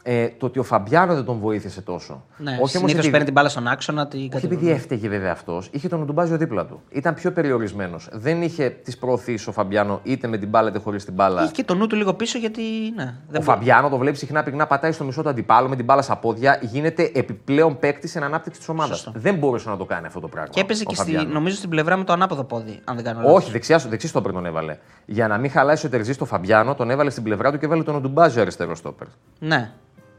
ε, 0.09 0.29
το 0.39 0.47
ότι 0.47 0.59
ο 0.59 0.63
Φαμπιάνο 0.63 1.15
δεν 1.15 1.25
τον 1.25 1.39
βοήθησε 1.39 1.81
τόσο. 1.83 2.25
Ναι, 2.37 2.51
όχι 2.51 2.59
όμως 2.61 2.71
συνήθως 2.71 2.91
επειδή- 2.93 3.11
παίρνει 3.11 3.25
την 3.25 3.33
μπάλα 3.35 3.49
στον 3.49 3.67
άξονα. 3.69 4.07
Την 4.07 4.19
όχι 4.19 4.29
κατεβαίνει. 4.29 4.55
επειδή 4.55 4.71
έφταιγε 4.73 5.09
βέβαια 5.09 5.33
αυτός, 5.33 5.69
είχε 5.73 5.89
τον 5.89 6.03
Οντουμπάζιο 6.03 6.37
δίπλα 6.37 6.67
του. 6.67 6.81
Ήταν 6.91 7.15
πιο 7.15 7.33
περιορισμένος. 7.33 8.09
Δεν 8.13 8.43
είχε 8.43 8.69
τις 8.71 8.99
προωθήσεις 8.99 9.47
ο 9.47 9.53
Φαμπιάνο 9.53 10.01
είτε 10.03 10.27
με 10.27 10.37
την 10.39 10.49
μπάλα 10.49 10.69
είτε 10.69 10.79
χωρίς 10.79 11.05
την 11.05 11.15
μπάλα. 11.15 11.43
Είχε 11.43 11.53
και 11.53 11.65
το 11.65 11.75
νου 11.75 11.87
του 11.87 11.97
λίγο 11.97 12.15
πίσω 12.15 12.39
γιατί. 12.39 12.63
Ναι, 12.97 13.05
δεν 13.05 13.15
Ο 13.15 13.15
μπορεί. 13.31 13.43
Φαμπιάνο 13.43 13.89
το 13.89 13.99
βλέπει 13.99 14.17
συχνά 14.17 14.43
πυκνά 14.43 14.67
πατάει 14.67 14.93
στο 14.93 15.05
μισό 15.05 15.23
του 15.23 15.29
αντιπάλου 15.29 15.69
με 15.69 15.77
την 15.77 15.85
μπάλα 15.85 16.03
στα 16.03 16.17
πόδια. 16.17 16.59
Γίνεται 16.63 17.11
επιπλέον 17.15 17.79
παίκτη 17.79 18.09
στην 18.09 18.23
ανάπτυξη 18.23 18.59
της 18.59 18.69
ομάδας. 18.69 18.97
Σωστό. 18.97 19.13
Δεν 19.21 19.35
μπορούσε 19.35 19.69
να 19.69 19.77
το 19.77 19.85
κάνει 19.85 20.07
αυτό 20.07 20.21
το 20.21 20.29
πράγμα. 20.29 20.49
Και 20.51 20.61
έπαιζε 20.61 20.83
ο 20.87 20.89
και 20.89 20.95
στη, 20.95 21.05
Φαμπιάνο. 21.05 21.33
νομίζω 21.33 21.57
στην 21.57 21.69
πλευρά 21.71 21.97
με 21.97 22.05
το 22.05 22.13
ανάποδο 22.13 22.45
πόδι, 22.45 22.81
αν 22.85 22.95
δεν 22.97 23.05
κάνω 23.05 23.21
λάθος. 23.21 23.35
Όχι, 23.37 23.51
δεξιά, 23.51 23.79
δεξί 23.89 24.09
στόπερ 24.09 24.33
τον 24.33 24.47
έβαλε. 24.47 24.77
Για 25.07 25.29
να 25.29 25.39
μην 25.39 25.51
χαλάσει 25.51 25.87
ο 25.87 25.89
Τερζή 25.89 26.13
στο 26.13 26.25
Φαμπιάνο, 26.25 26.75
τον 26.75 26.91
έβαλε 26.91 27.11
στην 27.11 27.23
πλευρά 27.23 27.53
του 27.53 27.59
και 27.59 27.65
έβαλε 27.65 27.83
τον 27.83 27.95
Οντουμπάζιο 27.95 28.43
αριστερό 28.43 28.75
στόπερ. 28.75 29.07
Ναι. 29.39 29.71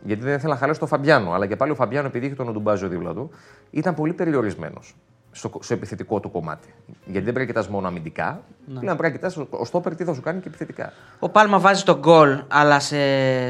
Γιατί 0.04 0.24
δεν 0.24 0.34
ήθελε 0.34 0.54
να 0.54 0.60
χαλάσει 0.60 0.80
τον 0.80 0.88
Φαμπιάνο. 0.88 1.32
Αλλά 1.32 1.46
και 1.46 1.56
πάλι 1.56 1.72
ο 1.72 1.76
Φαμπιάνο, 1.76 2.08
επειδή 2.08 2.26
είχε 2.26 2.36
τον 2.36 2.50
Οντουμπάζιο 2.50 2.88
δίπλα 2.88 3.14
του, 3.14 3.30
ήταν 3.72 3.96
πολύ 3.96 4.14
περιορισμένος 4.14 4.96
στο, 5.32 5.52
στο 5.62 5.74
επιθετικό 5.74 6.20
του 6.20 6.32
κομμάτι. 6.32 6.74
Γιατί 6.86 7.26
δεν 7.26 7.34
πρέπει 7.34 7.40
να 7.40 7.46
κοιτάς 7.46 7.68
μόνο 7.68 7.88
αμυντικά. 7.88 8.44
Ναι. 8.66 8.80
Πλέον 8.80 8.98
πρέπει 8.98 9.14
να 9.14 9.20
κοιτάς 9.20 9.46
ο 9.50 9.66
στόπερ 9.66 9.96
τι 9.96 10.04
θα 10.04 10.14
σου 10.14 10.22
κάνει 10.22 10.40
και 10.40 10.48
επιθετικά. 10.48 10.94
Ο 11.20 11.30
Πάλμα 11.30 11.60
βάζει 11.60 11.84
τον 11.84 12.00
γκολ, 12.00 12.44
αλλά 12.48 12.80
σε, 12.80 12.98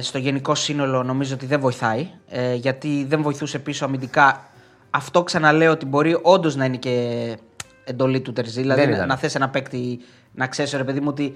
στο 0.02 0.18
γενικό 0.18 0.56
σύνολο 0.56 1.04
νομίζω 1.04 1.34
ότι 1.34 1.46
δεν 1.46 1.60
βοηθάει. 1.60 2.10
Ε, 2.30 2.54
γιατί 2.54 3.06
δεν 3.10 3.22
βοηθούσε 3.22 3.60
πίσω 3.60 3.86
αμυντικά. 3.86 4.50
Αυτό 4.90 5.24
ξαναλέω 5.24 5.72
ότι 5.72 5.86
μπορεί 5.86 6.20
όντως 6.22 6.56
να 6.56 6.66
είναι 6.66 6.78
και 6.78 7.38
εντολή 7.84 8.22
του 8.22 8.34
Τερζή. 8.34 8.62
Δηλαδή 8.62 8.82
Δεν 8.82 8.90
να, 8.90 8.96
ήταν. 8.96 9.08
να 9.08 9.18
θες 9.18 9.36
ένα 9.36 9.50
παίκτη 9.50 10.00
να 10.34 10.48
ξέρεις, 10.48 10.74
ρε 10.74 10.84
παιδί 10.84 11.00
μου, 11.00 11.08
ότι 11.10 11.36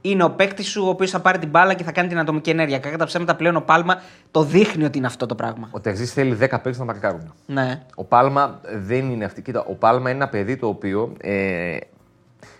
είναι 0.00 0.24
ο 0.24 0.30
παίκτης 0.30 0.66
σου 0.68 0.84
ο 0.84 0.88
οποίος 0.88 1.10
θα 1.10 1.20
πάρει 1.20 1.38
την 1.38 1.48
μπάλα 1.48 1.74
και 1.74 1.84
θα 1.84 1.92
κάνει 1.92 2.08
την 2.08 2.18
ατομική 2.18 2.50
ενέργεια. 2.50 2.78
Κατά 2.78 2.96
τα 2.96 3.04
ψέματα 3.04 3.36
πλέον 3.36 3.56
ο 3.56 3.60
Πάλμα 3.60 4.00
το 4.30 4.42
δείχνει 4.42 4.84
ότι 4.84 4.98
είναι 4.98 5.06
αυτό 5.06 5.26
το 5.26 5.34
πράγμα. 5.34 5.68
Ο 5.70 5.80
Τερζή 5.80 6.04
θέλει 6.04 6.32
10 6.34 6.38
παίκτες 6.38 6.78
να 6.78 6.84
μαρκάρουν. 6.84 7.32
Ναι. 7.46 7.82
Ο 7.94 8.04
Πάλμα 8.04 8.60
δεν 8.82 9.10
είναι 9.10 9.24
αυτή. 9.24 9.42
Κοίτα, 9.42 9.64
ο 9.68 9.74
Πάλμα 9.74 10.10
είναι 10.10 10.18
ένα 10.18 10.28
παιδί 10.28 10.56
το 10.56 10.66
οποίο 10.66 11.12
ε, 11.20 11.76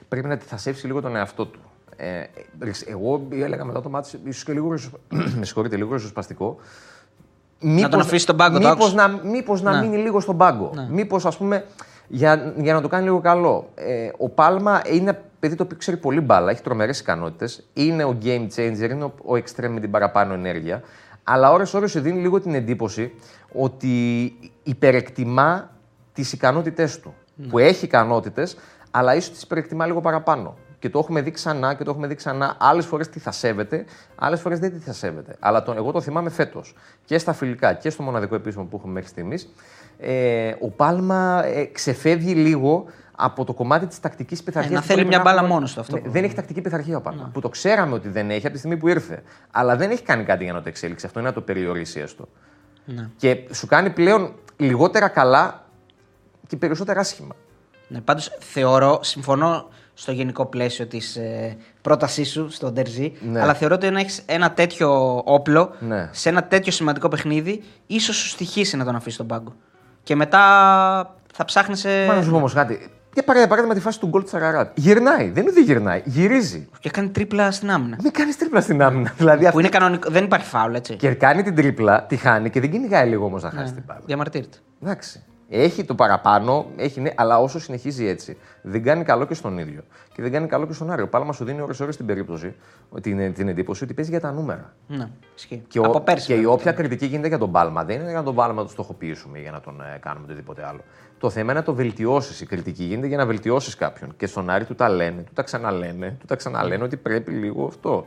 πρέπει 0.08 0.28
να 0.28 0.36
θασέψει 0.46 0.86
λίγο 0.86 1.00
τον 1.00 1.16
εαυτό 1.16 1.46
του. 1.46 1.60
Ε, 1.96 2.22
εγώ 2.88 3.26
έλεγα 3.30 3.64
μετά 3.64 3.82
το 3.82 3.88
μάτι, 3.88 4.20
ίσως 4.24 4.44
και 4.44 4.52
λίγο, 4.52 4.70
ριζοσ- 4.72 4.94
με 5.38 5.44
συγχωρείτε, 5.44 5.76
λίγο 5.76 5.92
ριζοσπαστικό. 5.92 6.56
Μήπως, 7.60 7.90
τον 7.90 8.00
αφήσει 8.00 8.22
στον 8.22 8.36
πάγκο, 8.36 8.58
το 8.58 8.68
μήπως 8.68 8.88
άκουσα. 8.92 9.08
να, 9.08 9.30
μήπως 9.30 9.62
να 9.62 9.72
Ναι. 9.80 9.86
μείνει 9.86 10.02
λίγο 10.02 10.20
στον 10.20 10.36
πάγκο. 10.36 10.70
Μήπως, 10.90 11.26
ας 11.26 11.36
πούμε, 11.36 11.64
για, 12.08 12.54
για 12.56 12.72
να 12.74 12.80
το 12.80 12.88
κάνει 12.88 13.04
λίγο 13.04 13.20
καλό. 13.20 13.68
Ε, 13.74 14.08
ο 14.18 14.28
Πάλμα 14.28 14.82
είναι 14.92 15.20
παιδί 15.40 15.54
το 15.54 15.62
οποίο 15.62 15.76
ξέρει 15.76 15.96
πολύ 15.96 16.20
μπάλα, 16.20 16.50
έχει 16.50 16.62
τρομερές 16.62 17.00
ικανότητες, 17.00 17.68
είναι 17.72 18.04
ο 18.04 18.18
game 18.22 18.46
changer, 18.56 18.90
είναι 18.90 19.04
ο, 19.04 19.14
ο 19.24 19.34
extreme 19.34 19.68
με 19.68 19.80
την 19.80 19.90
παραπάνω 19.90 20.32
ενέργεια. 20.32 20.82
Αλλά 21.24 21.52
ώρε-ώρε 21.52 21.86
σου 21.86 22.00
δίνει 22.00 22.20
λίγο 22.20 22.40
την 22.40 22.54
εντύπωση 22.54 23.12
ότι 23.52 24.34
υπερεκτιμά 24.62 25.70
τις 26.12 26.32
ικανότητές 26.32 27.00
του. 27.00 27.14
Που 27.48 27.58
έχει 27.58 27.84
ικανότητες, 27.84 28.56
αλλά 28.90 29.14
ίσως 29.14 29.30
τις 29.30 29.42
υπερεκτιμά 29.42 29.86
λίγο 29.86 30.00
παραπάνω. 30.00 30.56
Και 30.78 30.90
το 30.90 30.98
έχουμε 30.98 31.20
δει 31.20 31.30
ξανά 31.30 31.74
και 31.74 31.84
το 31.84 31.90
έχουμε 31.90 32.06
δει 32.06 32.14
ξανά. 32.14 32.56
Άλλες 32.58 32.86
φορές 32.86 33.08
τι 33.08 33.18
θα 33.18 33.32
σέβεται, 33.32 33.84
άλλες 34.14 34.40
φορές 34.40 34.58
δεν 34.58 34.72
τι 34.72 34.78
θα 34.78 34.92
σέβεται. 34.92 35.36
Αλλά 35.38 35.62
τον, 35.62 35.76
εγώ 35.76 35.92
το 35.92 36.00
θυμάμαι 36.00 36.30
φέτος 36.30 36.74
και 37.04 37.18
στα 37.18 37.32
φιλικά 37.32 37.72
και 37.72 37.90
στο 37.90 38.02
μοναδικό 38.02 38.34
επίσημο 38.34 38.64
που 38.64 38.76
έχουμε 38.76 38.92
μέχρι 38.92 39.08
στιγμής. 39.08 39.52
Ε, 39.98 40.54
ο 40.60 40.68
Πάλμα 40.68 41.44
ε, 41.44 41.64
ξεφεύγει 41.64 42.34
λίγο 42.34 42.84
από 43.20 43.44
το 43.44 43.54
κομμάτι 43.54 43.86
της 43.86 44.00
τακτικής 44.00 44.42
πειθαρχία. 44.42 44.72
Ε, 44.72 44.74
να 44.74 44.82
θέλει 44.82 45.04
μια 45.04 45.20
μπάλα 45.20 45.42
μόνος 45.44 45.74
του 45.74 45.80
αυτό. 45.80 45.96
Ναι, 45.96 46.08
δεν 46.10 46.24
έχει 46.24 46.34
τακτική 46.34 46.60
πειθαρχία 46.60 46.96
ο 46.96 47.00
Πάλμα. 47.00 47.30
Που 47.32 47.40
το 47.40 47.48
ξέραμε 47.48 47.94
ότι 47.94 48.08
δεν 48.08 48.30
έχει 48.30 48.44
από 48.44 48.52
τη 48.52 48.58
στιγμή 48.58 48.76
που 48.76 48.88
ήρθε. 48.88 49.22
Αλλά 49.50 49.76
δεν 49.76 49.90
έχει 49.90 50.02
κάνει 50.02 50.24
κάτι 50.24 50.44
για 50.44 50.52
να 50.52 50.62
το 50.62 50.68
εξέλιξει. 50.68 51.06
Αυτό 51.06 51.18
είναι 51.18 51.28
να 51.28 51.34
το 51.34 51.40
περιορίσει 51.40 52.00
έστω. 52.00 52.28
Ναι. 52.84 53.08
Και 53.16 53.38
σου 53.52 53.66
κάνει 53.66 53.90
πλέον 53.90 54.34
λιγότερα 54.56 55.08
καλά 55.08 55.64
και 56.46 56.56
περισσότερα 56.56 57.00
άσχημα. 57.00 57.34
Ναι, 57.88 58.00
πάντως 58.00 58.36
θεωρώ, 58.40 58.98
συμφωνώ 59.02 59.68
στο 59.94 60.12
γενικό 60.12 60.46
πλαίσιο 60.46 60.86
της 60.86 61.16
ε, 61.16 61.56
πρότασής 61.82 62.30
σου 62.30 62.50
στον 62.50 62.74
Τερζή, 62.74 63.12
Ναι. 63.30 63.40
αλλά 63.40 63.54
θεωρώ 63.54 63.74
ότι 63.74 63.90
να 63.90 64.00
έχεις 64.00 64.22
ένα 64.26 64.52
τέτοιο 64.52 65.16
όπλο 65.24 65.74
Ναι. 65.80 66.08
σε 66.12 66.28
ένα 66.28 66.44
τέτοιο 66.44 66.72
σημαντικό 66.72 67.08
παιχνίδι, 67.08 67.62
ίσως 67.86 68.16
σου 68.16 68.28
στοιχήσει 68.28 68.76
να 68.76 68.84
τον 68.84 68.94
αφήσεις 68.94 69.14
στον 69.14 69.26
πάγκο. 69.26 69.54
Και 70.02 70.16
μετά 70.16 70.40
θα 71.34 71.44
ψάχνεις. 71.44 71.84
Μα 71.84 72.14
να 72.14 72.22
σου 72.22 72.30
πω 72.30 72.36
όμως 72.36 72.52
κάτι. 72.54 72.90
Για 73.14 73.22
παρά- 73.24 73.38
για 73.38 73.48
παράδειγμα 73.48 73.74
τη 73.76 73.80
φάση 73.80 74.00
του 74.00 74.06
γκολ 74.06 74.24
τη 74.24 74.30
Αραράτ. 74.34 74.78
Γυρνάει. 74.78 75.30
Δεν 75.30 75.42
είναι 75.42 75.50
ότι 75.52 75.62
γυρνάει. 75.62 76.02
Γυρίζει. 76.04 76.68
Και 76.80 76.90
κάνει 76.90 77.08
τρίπλα 77.08 77.50
στην 77.50 77.70
άμυνα. 77.70 77.96
Μην 78.02 78.12
κάνει 78.12 78.32
τρίπλα 78.32 78.60
στην 78.60 78.82
άμυνα. 78.82 79.12
Δηλαδή 79.18 79.40
Που 79.40 79.46
αυτή... 79.46 79.58
είναι 79.60 79.68
κανονικό. 79.68 80.10
Δεν 80.10 80.24
υπάρχει 80.24 80.46
φάουλ, 80.46 80.74
έτσι. 80.74 80.96
Και 80.96 81.14
κάνει 81.14 81.42
την 81.42 81.54
τρίπλα, 81.54 82.02
τη 82.04 82.16
χάνει 82.16 82.50
και 82.50 82.60
δεν 82.60 82.70
κυνηγάει 82.70 83.08
λίγο 83.08 83.24
όμως 83.24 83.42
να 83.42 83.50
χάσει 83.50 83.72
την 83.72 83.82
μπάλα. 83.86 84.00
Διαμαρτύρεται. 84.06 84.56
Εντάξει. 84.82 85.22
Έχει 85.52 85.84
το 85.84 85.94
παραπάνω, 85.94 86.66
έχει, 86.76 87.00
ναι, 87.00 87.10
αλλά 87.14 87.38
όσο 87.38 87.60
συνεχίζει 87.60 88.06
έτσι, 88.06 88.36
δεν 88.62 88.82
κάνει 88.82 89.04
καλό 89.04 89.26
και 89.26 89.34
στον 89.34 89.58
ίδιο. 89.58 89.80
Και 90.14 90.22
δεν 90.22 90.32
κάνει 90.32 90.46
καλό 90.46 90.66
και 90.66 90.72
στον 90.72 90.90
Άριο. 90.90 91.06
Πάλμα 91.08 91.32
σου 91.32 91.44
δίνει 91.44 91.60
ώρε-ώρε 91.60 91.90
την 91.92 92.06
περίπτωση, 92.06 92.54
την, 93.00 93.34
την 93.34 93.48
εντύπωση 93.48 93.84
ότι 93.84 93.94
παίζει 93.94 94.10
για 94.10 94.20
τα 94.20 94.32
νούμερα. 94.32 94.74
Ναι, 94.86 95.08
ισχύει. 95.36 95.62
Και, 95.68 95.78
ο- 95.78 95.82
Από 95.84 96.00
πέρσι. 96.00 96.26
και 96.26 96.32
η 96.32 96.36
βέβαια. 96.36 96.52
όποια 96.52 96.72
κριτική 96.72 97.06
γίνεται 97.06 97.28
για 97.28 97.38
τον 97.38 97.50
Πάλμα 97.52 97.84
δεν 97.84 98.00
είναι 98.00 98.08
για 98.10 98.18
να 98.18 98.24
τον 98.24 98.34
Πάλμα 98.34 98.54
να 98.54 98.62
το 98.62 98.68
στοχοποιήσουμε 98.70 99.38
ή 99.38 99.42
για 99.42 99.50
να 99.50 99.60
τον 99.60 99.80
ε, 99.80 99.98
κάνουμε 99.98 100.24
οτιδήποτε 100.24 100.66
άλλο. 100.66 100.80
Το 101.20 101.30
θέμα 101.30 101.50
είναι 101.50 101.60
να 101.60 101.66
το 101.66 101.74
βελτιώσεις. 101.74 102.40
Η 102.40 102.46
κριτική 102.46 102.84
γίνεται 102.84 103.06
για 103.06 103.16
να 103.16 103.26
βελτιώσεις 103.26 103.74
κάποιον. 103.74 104.16
Και 104.16 104.26
στον 104.26 104.50
Άρη 104.50 104.64
του 104.64 104.74
τα 104.74 104.88
λένε, 104.88 105.22
του 105.22 105.32
τα 105.34 105.42
ξαναλένε, 105.42 106.16
του 106.20 106.26
τα 106.26 106.36
ξαναλένε 106.36 106.84
ότι 106.84 106.96
πρέπει 106.96 107.30
λίγο 107.30 107.64
αυτό. 107.64 108.06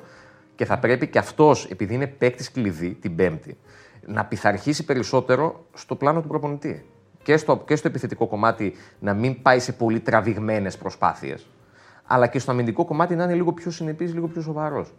Και 0.56 0.66
θα 0.66 0.80
πρέπει 0.80 1.08
και 1.08 1.20
αυτός, 1.20 1.66
επειδή 1.66 1.94
είναι 1.94 2.08
παίκτης 2.08 2.52
κλειδί 2.52 2.90
την 2.90 3.16
Πέμπτη, 3.16 3.58
να 4.06 4.26
πειθαρχήσει 4.26 4.86
περισσότερο 4.86 5.66
στο 5.74 5.96
πλάνο 5.96 6.22
του 6.22 6.28
προπονητή. 6.28 6.86
Και 7.24 7.38
στο, 7.38 7.64
και 7.68 7.76
στο 7.76 7.88
επιθετικό 7.88 8.28
κομμάτι 8.28 8.76
να 9.00 9.14
μην 9.14 9.42
πάει 9.42 9.60
σε 9.60 9.72
πολύ 9.72 10.00
τραβηγμένες 10.00 10.78
προσπάθειες. 10.78 11.48
Αλλά 12.06 12.28
και 12.28 12.40
στο 12.40 12.52
αμυντικό 12.52 12.86
κομμάτι 12.86 13.16
να 13.16 13.24
είναι 13.24 13.34
λίγο 13.34 13.54
πιο 13.54 13.72
συνεπής, 13.72 14.14
λίγο 14.14 14.28
πιο 14.28 14.42
σοβαρός. 14.42 14.94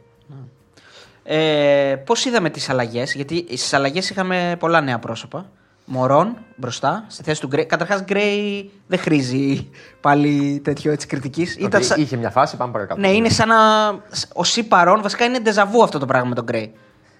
Ε, 1.22 1.96
Πώς 2.04 2.24
είδαμε 2.24 2.50
τις 2.50 2.68
αλλαγές, 2.70 3.14
Γιατί 3.14 3.46
στις 3.48 3.72
αλλαγές 3.72 4.10
είχαμε 4.10 4.56
πολλά 4.58 4.80
νέα 4.80 4.98
πρόσωπα. 4.98 5.50
Μωρόν 5.86 6.36
μπροστά, 6.56 7.04
στη 7.08 7.22
θέση 7.22 7.40
του 7.40 7.46
Γκρέι. 7.46 7.66
Καταρχάς, 7.66 8.02
Γκρέι 8.04 8.70
δεν 8.86 8.98
χρήζει 8.98 9.70
πάλι 10.00 10.60
τέτοιο 10.64 10.92
έτσι 10.92 11.06
κριτικής. 11.06 11.58
Ότι 11.64 12.00
Είχε 12.00 12.16
μια 12.16 12.30
φάση, 12.30 12.56
πάμε 12.56 12.72
παρακάτω. 12.72 13.00
Ναι, 13.00 13.08
είναι 13.08 13.28
σαν 13.28 13.48
να. 13.48 13.56
Ο 14.34 14.44
Σι 14.44 14.62
παρόν, 14.64 15.02
βασικά 15.02 15.24
είναι 15.24 15.38
ντεζαβού 15.40 15.82
αυτό 15.82 15.98
το 15.98 16.06
πράγμα 16.06 16.28
με 16.28 16.34
τον 16.34 16.44
Γκρέι. 16.44 16.72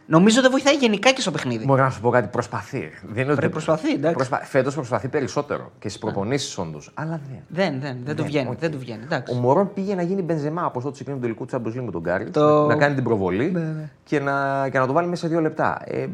Νομίζω 0.06 0.40
δεν 0.40 0.50
βοηθάει 0.50 0.75
γενικά 0.75 1.11
και 1.12 1.21
στο 1.21 1.30
παιχνίδι. 1.30 1.64
Μπορεί 1.64 1.80
να 1.80 1.90
σου 1.90 2.00
πω 2.00 2.11
κάτι, 2.11 2.28
προσπαθεί. 2.28 2.90
Δεν 3.02 3.23
είναι 3.23 3.26
ότι 3.30 3.35
Πρέπει 3.37 3.52
προσπαθεί, 3.52 3.92
εντάξει. 3.92 4.14
Προσπα... 4.16 4.40
Φέτος 4.44 4.75
προσπαθεί 4.75 5.09
περισσότερο 5.09 5.71
και 5.78 5.88
στις 5.88 6.00
προπονήσεις 6.00 6.59
όντως. 6.59 6.90
Αλλά 6.94 7.21
δεν. 7.28 7.42
Δεν, 7.49 7.80
δεν, 7.80 7.97
δεν 8.04 8.16
του 8.16 8.23
Ναι, 8.23 8.28
βγαίνει. 8.28 8.49
οκ. 8.49 8.59
Δεν 8.59 8.71
του 8.71 8.78
βγαίνει. 8.78 9.00
Ο 9.02 9.04
Εντάξει. 9.04 9.35
Μωρόν 9.35 9.73
πήγε 9.75 9.94
να 9.94 10.02
γίνει 10.02 10.23
μπενζεμά 10.23 10.64
από 10.64 10.78
αυτό 10.78 10.90
το 10.90 10.97
συγκεκριμένο 10.97 11.26
τελικού 11.26 11.47
Champions 11.52 11.79
League 11.79 11.85
με 11.85 11.90
τον 11.90 12.00
Γκάρι. 12.00 12.31
Το- 12.31 12.66
Να 12.66 12.77
κάνει 12.77 12.94
την 12.94 13.05
προβολή 13.05 13.50
Ναι, 13.50 13.61
ναι. 13.61 13.90
Και, 14.05 14.20
να... 14.20 14.68
και 14.68 14.79
να 14.79 14.87
το 14.87 14.92
βάλει 14.92 15.09
μέσα 15.09 15.22
σε 15.22 15.29
δύο 15.29 15.40
λεπτά. 15.40 15.83
Ε, 15.85 16.07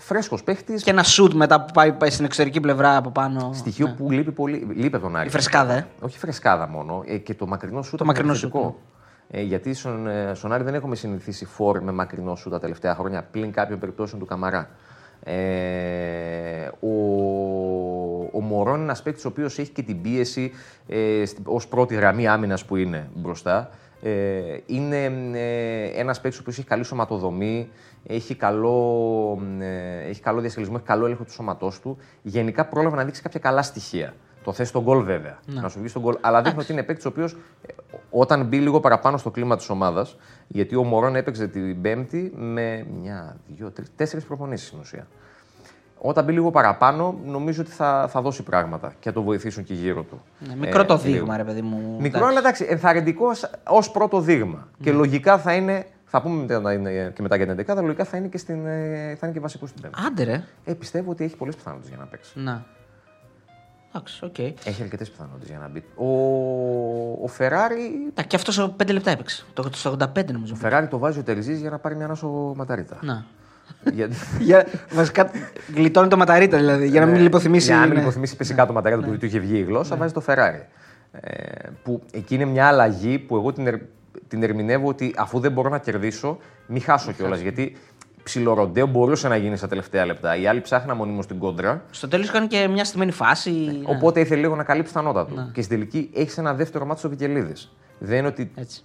Φρέσκος 0.00 0.42
παίχτης. 0.44 0.82
Και 0.82 0.90
ένα 0.90 1.02
σουτ 1.02 1.32
μετά 1.32 1.60
που 1.60 1.72
πάει, 1.72 1.92
πάει 1.92 2.10
στην 2.10 2.24
εξωτερική 2.24 2.60
πλευρά 2.60 2.96
από 2.96 3.10
πάνω. 3.10 3.50
Στοιχείο 3.54 3.86
Ναι. 3.86 3.92
που 3.92 4.10
λείπει 4.10 4.32
πολύ. 4.32 4.66
Λείπει 4.74 4.96
από 4.96 5.04
τον 5.04 5.16
Άρη. 5.16 5.26
Η 5.26 5.30
φρεσκάδα, 5.30 5.72
ε. 5.74 5.86
Όχι 6.00 6.18
φρεσκάδα 6.18 6.68
μόνο. 6.68 7.02
Ε, 7.06 7.16
και 7.16 7.34
το 7.34 7.46
μακρινό 7.46 7.82
σου 7.82 7.96
Το 7.96 8.04
μακρινό 8.04 8.34
σούτ, 8.34 8.54
ναι. 8.54 8.70
Ε, 9.30 9.42
γιατί 9.42 9.74
στον, 9.74 10.06
ε, 10.08 10.30
στον 10.34 10.52
Άρη 10.52 10.62
δεν 10.62 10.74
έχουμε 10.74 10.96
συνηθίσει 10.96 11.44
φόρ 11.44 11.80
με 11.82 11.92
μακρινό 11.92 12.34
σου 12.34 12.50
τα 12.50 12.58
τελευταία 12.60 12.94
χρόνια 12.94 13.22
πλην 13.30 13.52
κάποιων 13.52 13.78
περιπτώσεων 13.78 14.20
του 14.20 14.26
Καμαρά. 14.26 14.68
Ε, 15.22 16.68
ο, 16.80 16.92
ο 18.32 18.40
Μωρόν 18.40 18.74
είναι 18.74 18.82
ένας 18.84 19.02
παίκτης 19.02 19.24
ο 19.24 19.28
οποίος 19.28 19.58
έχει 19.58 19.70
και 19.70 19.82
την 19.82 20.00
πίεση 20.02 20.52
ε, 20.86 21.22
ως 21.44 21.68
πρώτη 21.68 21.94
γραμμή 21.94 22.26
άμυνας 22.28 22.64
που 22.64 22.76
είναι 22.76 23.08
μπροστά. 23.14 23.70
Ε, 24.02 24.58
είναι 24.66 25.04
ε, 25.34 26.00
ένας 26.00 26.20
παίκτης 26.20 26.38
ο 26.38 26.42
οποίος 26.42 26.58
έχει 26.58 26.66
καλή 26.66 26.84
σωματοδομή, 26.84 27.70
έχει 28.06 28.34
καλό, 28.34 29.38
ε, 29.58 30.08
έχει 30.08 30.20
καλό 30.20 30.40
διασχελισμό, 30.40 30.74
έχει 30.76 30.86
καλό 30.86 31.04
έλεγχο 31.04 31.24
του 31.24 31.32
σώματός 31.32 31.80
του. 31.80 31.98
Γενικά 32.22 32.66
πρόλαβε 32.66 32.96
να 32.96 33.04
δείξει 33.04 33.22
κάποια 33.22 33.40
καλά 33.40 33.62
στοιχεία. 33.62 34.14
Το 34.44 34.52
θες 34.52 34.68
στον 34.68 34.82
γκολ 34.82 35.02
βέβαια. 35.02 35.38
Να 35.46 35.68
σου 35.68 35.78
βγει 35.78 35.88
στον 35.88 36.02
γκολ. 36.02 36.16
Αλλά 36.20 36.42
δείχνει 36.42 36.60
ότι 36.60 36.72
είναι 36.72 36.82
παίκτης 36.82 37.04
ο 37.04 37.08
οποίος 37.08 37.36
όταν 38.10 38.44
μπει 38.44 38.58
λίγο 38.58 38.80
παραπάνω 38.80 39.16
στο 39.16 39.30
κλίμα 39.30 39.56
της 39.56 39.68
ομάδας, 39.68 40.16
γιατί 40.46 40.76
ο 40.76 40.84
Μωρόν 40.84 41.16
έπαιξε 41.16 41.48
την 41.48 41.80
Πέμπτη 41.80 42.32
με 42.36 42.86
μια, 43.00 43.36
δύο, 43.46 43.70
τρεις, 43.70 43.90
τέσσερις 43.96 44.24
προπονήσεις 44.24 44.66
στην 44.66 44.78
ουσία. 44.78 45.06
Όταν 46.00 46.24
μπει 46.24 46.32
λίγο 46.32 46.50
παραπάνω, 46.50 47.18
νομίζω 47.24 47.62
ότι 47.62 47.70
θα, 47.70 48.08
θα 48.10 48.20
δώσει 48.20 48.42
πράγματα 48.42 48.88
και 49.00 49.08
θα 49.08 49.12
το 49.14 49.22
βοηθήσουν 49.22 49.64
και 49.64 49.74
γύρω 49.74 50.02
του. 50.02 50.22
Ναι, 50.48 50.54
μικρό 50.54 50.84
το 50.84 50.94
Ε, 50.94 50.96
δείγμα, 50.96 51.20
λίγο. 51.20 51.36
ρε 51.36 51.44
παιδί 51.44 51.62
μου. 51.62 51.76
Μικρό, 52.00 52.18
Εντάξει. 52.18 52.24
αλλά 52.30 52.38
εντάξει, 52.38 52.66
ενθαρρυντικό 52.68 53.26
ως 53.68 53.90
πρώτο 53.90 54.20
δείγμα. 54.20 54.68
Και 54.82 54.92
λογικά 54.92 55.38
θα 55.38 55.54
είναι. 55.54 55.86
Θα 56.10 56.22
πούμε 56.22 56.40
μετά, 56.40 56.60
να 56.60 56.72
είναι 56.72 57.12
και 57.14 57.22
μετά 57.22 57.36
για 57.36 57.46
την 57.46 57.54
11, 57.54 57.64
αλλά 57.68 57.80
λογικά 57.82 58.04
θα 58.04 58.16
είναι 58.16 58.26
και, 58.28 58.38
στην, 58.38 58.66
ε, 58.66 59.14
θα 59.18 59.26
είναι 59.26 59.32
και 59.32 59.40
βασικό 59.40 59.66
στην 59.66 59.82
Πέμπτη. 59.82 60.00
Άντε, 60.06 60.22
ρε. 60.24 60.44
Ε, 60.64 60.74
πιστεύω 60.74 61.10
ότι 61.10 61.24
έχει 61.24 61.36
πολλές 61.36 61.56
πιθανότητες 61.56 61.88
για 61.90 61.98
να 61.98 62.04
παίξει. 62.06 62.32
Να. 62.40 62.64
Εντάξει, 63.88 64.24
οκ. 64.24 64.38
Έχει 64.38 64.82
αρκετές 64.82 65.10
πιθανότητες 65.10 65.48
για 65.48 65.58
να 65.58 65.68
μπει. 65.68 65.84
Ο, 65.96 66.06
ο 67.24 67.26
Φεράρι. 67.26 68.10
Τα, 68.14 68.22
και 68.22 68.36
αυτός 68.36 68.74
5 68.82 68.92
λεπτά 68.92 69.10
έπαιξε. 69.10 69.44
Το, 69.52 69.62
το 69.62 69.96
85 70.16 70.24
νομίζω. 70.32 70.52
Ο 70.54 70.56
Φεράρι 70.56 70.86
το 70.88 70.98
βάζει 70.98 71.18
ο 71.18 71.22
Τερζής 71.22 71.60
για 71.60 71.70
να 71.70 71.78
πάρει 71.78 71.96
μια 71.96 72.06
ανάσα 72.06 72.52
ο 72.56 72.60
Ματαρίτα. 72.60 72.98
Να. 73.00 73.24
Γιατί... 73.92 74.16
Για, 74.40 74.66
βασικά 74.92 75.30
γλιτώνει 75.74 76.08
το 76.08 76.16
Ματαρίτα 76.16 76.56
δηλαδή, 76.56 76.88
για 76.88 77.00
να 77.00 77.06
μην 77.06 77.20
λιποθυμήσει. 77.22 77.66
Για 77.66 77.76
να 77.76 77.82
μην 77.82 77.92
ναι. 77.92 77.98
λιποθυμήσει 77.98 78.36
φυσικά 78.36 78.66
το 78.66 78.72
Ματαρίτα 78.72 79.02
του, 79.02 79.18
του 79.18 79.26
είχε 79.26 79.38
βγει 79.38 79.58
η 79.58 79.62
γλώσσα, 79.62 79.96
βάζει 79.96 80.12
το 80.12 80.20
Φεράρι. 80.20 80.66
Ε, 81.12 81.68
που 81.82 82.02
εκεί 82.12 82.34
είναι 82.34 82.44
μια 82.44 82.66
αλλαγή 82.66 83.18
που 83.18 83.36
εγώ 83.36 83.52
την, 83.52 83.66
ερ- 83.66 83.82
την 84.28 84.42
ερμηνεύω 84.42 84.88
ότι 84.88 85.14
αφού 85.16 85.38
δεν 85.38 85.52
μπορώ 85.52 85.68
να 85.68 85.78
κερδίσω, 85.78 86.38
μη 86.66 86.80
χάσω 86.80 87.12
κιόλας. 87.12 87.40
Γιατί 87.40 87.76
ψιλοροντέο 88.22 88.86
μπορούσε 88.86 89.28
να 89.28 89.36
γίνει 89.36 89.56
στα 89.56 89.68
τελευταία 89.68 90.06
λεπτά. 90.06 90.36
Οι 90.36 90.46
άλλοι 90.46 90.60
ψάχναν 90.60 90.96
μονίμως 90.96 91.26
την 91.26 91.38
κόντρα. 91.38 91.82
Στο 91.90 92.08
τέλος 92.08 92.30
κάνει 92.30 92.46
και 92.46 92.68
μια 92.68 92.84
στημένη 92.84 93.10
φάση. 93.10 93.50
ναι. 93.50 93.72
Οπότε 93.84 94.20
ήθελε 94.20 94.40
λίγο 94.40 94.56
να 94.56 94.62
καλύψει 94.62 94.92
τα 94.92 95.02
νώτα 95.02 95.26
του. 95.26 95.50
Και 95.52 95.62
στην 95.62 95.76
τελική 95.76 96.10
έχεις 96.14 96.38
ένα 96.38 96.54
δεύτερο 96.54 96.84
μάτι 96.86 96.98
στο 96.98 97.08
Βικελίδης. 97.08 97.72
Δεν 97.98 98.18
είναι 98.18 98.26
ότι 98.26 98.50
Έτσι. 98.54 98.82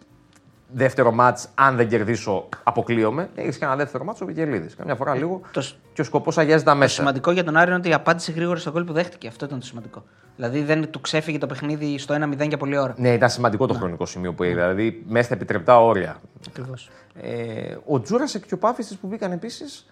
Δεύτερο 0.74 1.12
μάτς, 1.12 1.48
αν 1.56 1.76
δεν 1.76 1.88
κερδίσω, 1.88 2.50
αποκλείομαι. 2.64 3.30
Έχεις 3.36 3.58
και 3.58 3.66
ένα 3.66 3.76
δεύτερο 3.76 4.04
μάτς 4.04 4.18
στο 4.18 4.26
Βικελίδης. 4.26 4.76
Καμιά 4.76 4.96
φορά 4.96 5.16
λίγο. 5.16 5.42
Το 5.52 5.62
σ- 5.62 5.76
Και 5.94 6.02
ο 6.02 6.04
σκοπός 6.04 6.38
αγιάζει 6.38 6.64
τα 6.64 6.76
μέσα. 6.76 6.94
σημαντικό 6.96 7.32
για 7.32 7.44
τον 7.44 7.58
Άρη 7.58 7.68
είναι 7.70 7.80
ότι 7.80 7.94
απάντησε 7.94 8.32
γρήγορα 8.32 8.60
στο 8.60 8.72
γκολ 8.72 8.84
που 8.84 8.94
δέχτηκε. 8.94 9.28
Αυτό 9.28 9.46
ήταν 9.46 9.60
το 9.60 9.66
σημαντικό. 9.66 10.04
Δηλαδή 10.36 10.62
δεν 10.64 10.90
του 10.92 11.02
ξέφυγε 11.02 11.38
το 11.38 11.48
παιχνίδι 11.48 11.98
στο 11.98 12.14
1-0 12.14 12.48
για 12.48 12.58
πολλή 12.58 12.78
ώρα. 12.78 12.94
Ναι, 12.98 13.10
ήταν 13.14 13.30
σημαντικό 13.30 13.68
το 13.68 13.74
χρονικό 13.74 14.06
σημείο 14.06 14.34
που 14.34 14.44
έγινε. 14.44 14.62
Δηλαδή 14.62 15.04
μέσα 15.08 15.26
στα 15.26 15.34
επιτρεπτά 15.34 15.80
όρια. 15.84 16.20
Ακριβώς. 16.48 16.90
Ε, 17.22 17.76
ο 17.86 18.02
Τζούρασεκ 18.02 18.46
και 18.46 18.54
ο 18.54 18.58
Πάφη 18.58 18.84
που 19.02 19.08
μπήκαν 19.08 19.32
επίσης. 19.32 19.86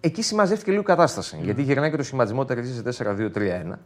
Εκεί 0.00 0.22
συμμαζεύτηκε 0.22 0.70
λίγο 0.70 0.82
η 0.82 0.86
κατάσταση. 0.86 1.38
Γιατί 1.42 1.62
γυρνάει 1.62 1.90
και 1.90 1.96
το 1.96 2.02
σχηματισμό 2.02 2.44
τερζή 2.44 2.74
σε 2.90 3.04
4-2-3-1. 3.04 3.78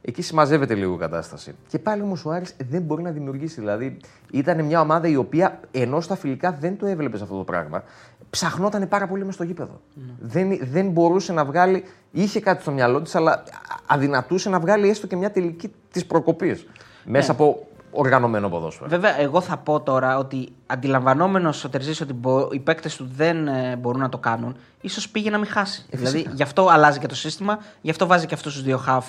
Εκεί 0.00 0.22
συμμαζεύεται 0.22 0.74
λίγο 0.74 0.94
η 0.94 0.98
κατάσταση. 0.98 1.54
Και 1.68 1.78
πάλι 1.78 2.02
όμως 2.02 2.24
ο 2.24 2.30
Άρης 2.30 2.56
δεν 2.68 2.82
μπορεί 2.82 3.02
να 3.02 3.10
δημιουργήσει. 3.10 3.60
Δηλαδή 3.60 3.96
ήταν 4.30 4.64
μια 4.64 4.80
ομάδα 4.80 5.08
η 5.08 5.16
οποία 5.16 5.60
ενώ 5.70 6.00
στα 6.00 6.16
φιλικά 6.16 6.52
δεν 6.60 6.78
το 6.78 6.86
έβλεπες 6.86 7.22
αυτό 7.22 7.36
το 7.36 7.44
πράγμα, 7.44 7.82
ψαχνόταν 8.30 8.88
πάρα 8.88 9.06
πολύ 9.06 9.24
μες 9.24 9.34
στο 9.34 9.44
γήπεδο. 9.44 9.80
Δεν, 10.20 10.58
δεν 10.62 10.90
μπορούσε 10.90 11.32
να 11.32 11.44
βγάλει. 11.44 11.84
είχε 12.10 12.40
κάτι 12.40 12.62
στο 12.62 12.70
μυαλό 12.70 13.02
της, 13.02 13.14
αλλά 13.14 13.42
αδυνατούσε 13.86 14.48
να 14.48 14.60
βγάλει 14.60 14.88
έστω 14.88 15.06
και 15.06 15.16
μια 15.16 15.30
τελική 15.30 15.72
της 15.92 16.06
προκοπής. 16.06 16.66
Μέσα 17.04 17.32
από 17.32 17.66
οργανωμένο 17.90 18.48
ποδόσφαιρο. 18.48 18.88
Βέβαια, 18.88 19.20
εγώ 19.20 19.40
θα 19.40 19.56
πω 19.56 19.80
τώρα 19.80 20.18
ότι 20.18 20.48
αντιλαμβανόμενος 20.66 21.64
ο 21.64 21.68
Τερζής 21.68 22.00
ότι 22.00 22.12
μπο- 22.12 22.48
οι 22.52 22.58
παίκτες 22.58 22.96
του 22.96 23.08
δεν 23.16 23.48
ε, 23.48 23.76
μπορούν 23.76 24.00
να 24.00 24.08
το 24.08 24.18
κάνουν, 24.18 24.56
ίσως 24.80 25.08
πήγε 25.08 25.30
να 25.30 25.38
μην 25.38 25.46
χάσει. 25.46 25.86
δηλαδή 25.90 26.26
γι' 26.32 26.42
αυτό 26.42 26.68
αλλάζει 26.68 26.98
και 26.98 27.06
το 27.06 27.14
σύστημα, 27.14 27.58
γι' 27.80 27.90
αυτό 27.90 28.06
βάζει 28.06 28.26
και 28.26 28.34
αυτούς 28.34 28.52
τους 28.54 28.62
δύο 28.62 28.76
χαφ 28.76 29.06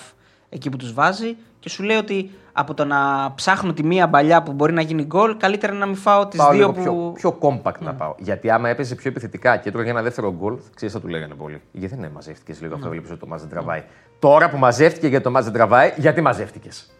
εκεί 0.49 0.69
που 0.69 0.77
τους 0.77 0.93
βάζει 0.93 1.37
και 1.59 1.69
σου 1.69 1.83
λέει 1.83 1.97
ότι 1.97 2.31
από 2.53 2.73
το 2.73 2.85
να 2.85 3.31
ψάχνω 3.35 3.73
τη 3.73 3.83
μία 3.83 4.07
μπαλιά 4.07 4.43
που 4.43 4.51
μπορεί 4.51 4.73
να 4.73 4.81
γίνει 4.81 5.03
γκολ, 5.03 5.37
καλύτερα 5.37 5.73
να 5.73 5.85
μην 5.85 5.95
φάω 5.95 6.27
τις 6.27 6.39
Πάω 6.39 6.51
δύο 6.51 6.57
λίγο 6.59 6.71
που. 6.71 6.81
πιο, 6.81 7.11
πιο 7.13 7.37
compact 7.41 7.79
να 7.79 7.93
πάω. 7.93 8.15
Γιατί 8.17 8.49
άμα 8.49 8.69
έπαιζε 8.69 8.95
πιο 8.95 9.09
επιθετικά 9.09 9.57
και 9.57 9.69
έτρωγε 9.69 9.89
ένα 9.89 10.01
δεύτερο 10.01 10.33
γκολ, 10.33 10.57
ξέρεις 10.75 10.93
θα 10.93 11.01
του 11.01 11.07
λέγανε 11.07 11.33
πολύ. 11.33 11.61
Γιατί 11.71 11.95
δεν 11.95 12.11
μαζεύτηκες 12.13 12.61
λίγο 12.61 12.75
αυτό, 12.75 12.89
βλέπεις 12.89 13.09
ότι 13.09 13.19
το 13.19 13.27
ματς 13.27 13.41
δεν 13.41 13.51
τραβάει. 13.51 13.83
Τώρα 14.19 14.49
που 14.49 14.57
μαζεύτηκε 14.57 15.07
γιατί 15.07 15.23
το 15.23 15.31
ματς 15.31 15.45
δεν 15.45 15.53
τραβάει, 15.53 15.93
γιατί 15.97 16.21
μαζεύτηκες; 16.21 16.91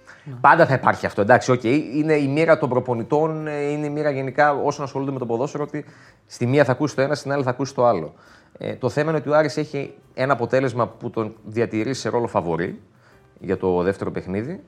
Πάντα 0.41 0.65
θα 0.65 0.73
υπάρχει 0.73 1.05
αυτό. 1.05 1.21
Εντάξει, 1.21 1.51
οκ, 1.51 1.63
είναι 1.63 2.13
η 2.13 2.27
μοίρα 2.27 2.57
των 2.57 2.69
προπονητών, 2.69 3.47
ε, 3.47 3.61
είναι 3.61 3.85
η 3.85 3.89
μοίρα 3.89 4.09
γενικά 4.09 4.53
όσων 4.53 4.85
ασχολούνται 4.85 5.11
με 5.11 5.19
το 5.19 5.25
ποδόσφαιρο 5.25 5.63
ότι 5.63 5.85
στη 6.25 6.45
μία 6.45 6.63
θα 6.63 6.71
ακούσει 6.71 6.95
το 6.95 7.01
ένα, 7.01 7.15
στην 7.15 7.31
άλλη 7.31 7.43
θα 7.43 7.49
ακούσει 7.49 7.73
το 7.73 7.85
άλλο. 7.85 8.13
Ε, 8.57 8.75
το 8.75 8.89
θέμα 8.89 9.09
είναι 9.09 9.19
ότι 9.19 9.29
ο 9.29 9.35
Άρης 9.35 9.57
έχει 9.57 9.93
ένα 10.13 10.33
αποτέλεσμα 10.33 10.87
που 10.87 11.09
τον 11.09 11.35
διατηρεί 11.43 11.93
σε 11.93 12.09
ρόλο 12.09 12.27
φαβορή 12.27 12.79
για 13.39 13.57
το 13.57 13.83
δεύτερο 13.83 14.11
παιχνίδι. 14.11 14.63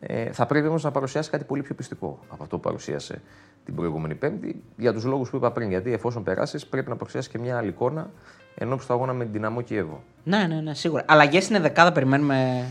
Ε, 0.00 0.32
θα 0.32 0.46
πρέπει 0.46 0.66
όμως 0.66 0.82
να 0.82 0.90
παρουσιάσει 0.90 1.30
κάτι 1.30 1.44
πολύ 1.44 1.62
πιο 1.62 1.74
πιστικό 1.74 2.18
από 2.28 2.42
αυτό 2.42 2.56
που 2.56 2.62
παρουσίασε 2.62 3.22
την 3.64 3.74
προηγούμενη 3.74 4.14
Πέμπτη 4.14 4.62
για 4.76 4.92
τους 4.92 5.04
λόγους 5.04 5.30
που 5.30 5.36
είπα 5.36 5.50
πριν. 5.50 5.68
Γιατί 5.68 5.92
εφόσον 5.92 6.22
περάσεις, 6.22 6.66
πρέπει 6.66 6.88
να 6.88 6.96
παρουσιάσεις 6.96 7.30
και 7.30 7.38
μια 7.38 7.58
άλλη 7.58 7.68
εικόνα 7.68 8.10
ενώ 8.58 8.76
του 8.76 8.92
αγώνα 8.92 9.12
με 9.12 9.24
την 9.24 9.32
Δυναμό 9.32 9.60
Κιέβο. 9.60 10.02
Ναι, 10.24 10.46
ναι, 10.46 10.60
ναι, 10.60 10.74
σίγουρα. 10.74 11.04
Αλλαγές 11.06 11.48
είναι 11.48 11.60
δεκάδα, 11.60 11.92
περιμένουμε 11.92 12.66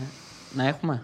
να 0.54 0.66
έχουμε; 0.66 1.02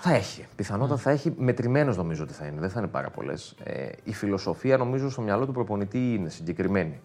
Θα 0.00 0.14
έχει. 0.14 0.46
Πιθανότατα 0.56 1.00
θα 1.00 1.10
έχει 1.10 1.34
μετρημένος 1.36 1.96
νομίζω 1.96 2.22
ότι 2.22 2.32
θα 2.32 2.46
είναι. 2.46 2.60
Δεν 2.60 2.70
θα 2.70 2.78
είναι 2.78 2.88
πάρα 2.88 3.10
πολλές. 3.10 3.54
Ε, 3.64 3.88
η 4.04 4.12
φιλοσοφία 4.12 4.76
νομίζω 4.76 5.10
στο 5.10 5.20
μυαλό 5.20 5.46
του 5.46 5.52
προπονητή 5.52 6.14
είναι 6.14 6.28
συγκεκριμένη. 6.28 7.00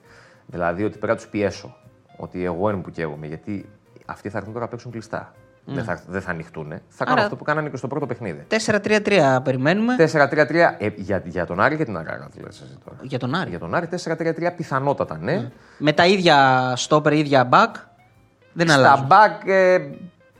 Δηλαδή 0.45 0.83
ότι 0.83 0.97
πρέπει 0.97 1.11
να 1.11 1.15
τους 1.15 1.27
πιέσω. 1.27 1.75
Ότι 2.17 2.43
εγώ 2.43 2.69
είμαι 2.69 2.81
που 2.81 2.91
καίγομαι. 2.91 3.27
Γιατί 3.27 3.69
αυτοί 4.05 4.29
θα 4.29 4.37
έρθουν 4.37 4.53
τώρα 4.53 4.65
να 4.65 4.71
παίξουν 4.71 4.91
κλειστά. 4.91 5.33
Δεν, 5.69 5.83
θα, 5.83 6.01
δεν 6.07 6.21
θα 6.21 6.31
ανοιχτούν. 6.31 6.67
Θα 6.87 7.03
κάνουν 7.03 7.13
Άρα- 7.13 7.23
αυτό 7.23 7.35
που 7.35 7.43
κάνανε 7.43 7.69
και 7.69 7.77
στο 7.77 7.87
πρώτο 7.87 8.05
παιχνίδι. 8.05 8.45
4-3-3 8.65 9.39
περιμένουμε. 9.43 9.95
4-3-3 9.97 10.55
ε, 10.77 10.89
για, 10.95 11.21
για 11.25 11.45
τον 11.45 11.59
Άρη 11.59 11.77
και 11.77 11.83
την 11.85 11.97
Αραράτ, 11.97 12.27
λες 12.43 12.61
εσύ 12.61 12.77
τώρα. 12.85 12.97
Για 13.01 13.19
τον 13.19 13.35
Άρη. 13.35 13.49
Για 13.49 13.59
τον 13.59 13.75
Άρη 13.75 13.87
4-3-3 14.03 14.49
πιθανότατα 14.57 15.17
ναι. 15.21 15.51
Με 15.77 15.93
τα 15.93 16.05
ίδια 16.05 16.73
στόπερ, 16.75 17.13
ίδια 17.13 17.49
back. 17.51 17.71
Δεν 18.53 18.67
Στα 18.69 18.77
αλλάζουν. 18.77 19.05
μπακ 19.05 19.41
ε, 19.47 19.77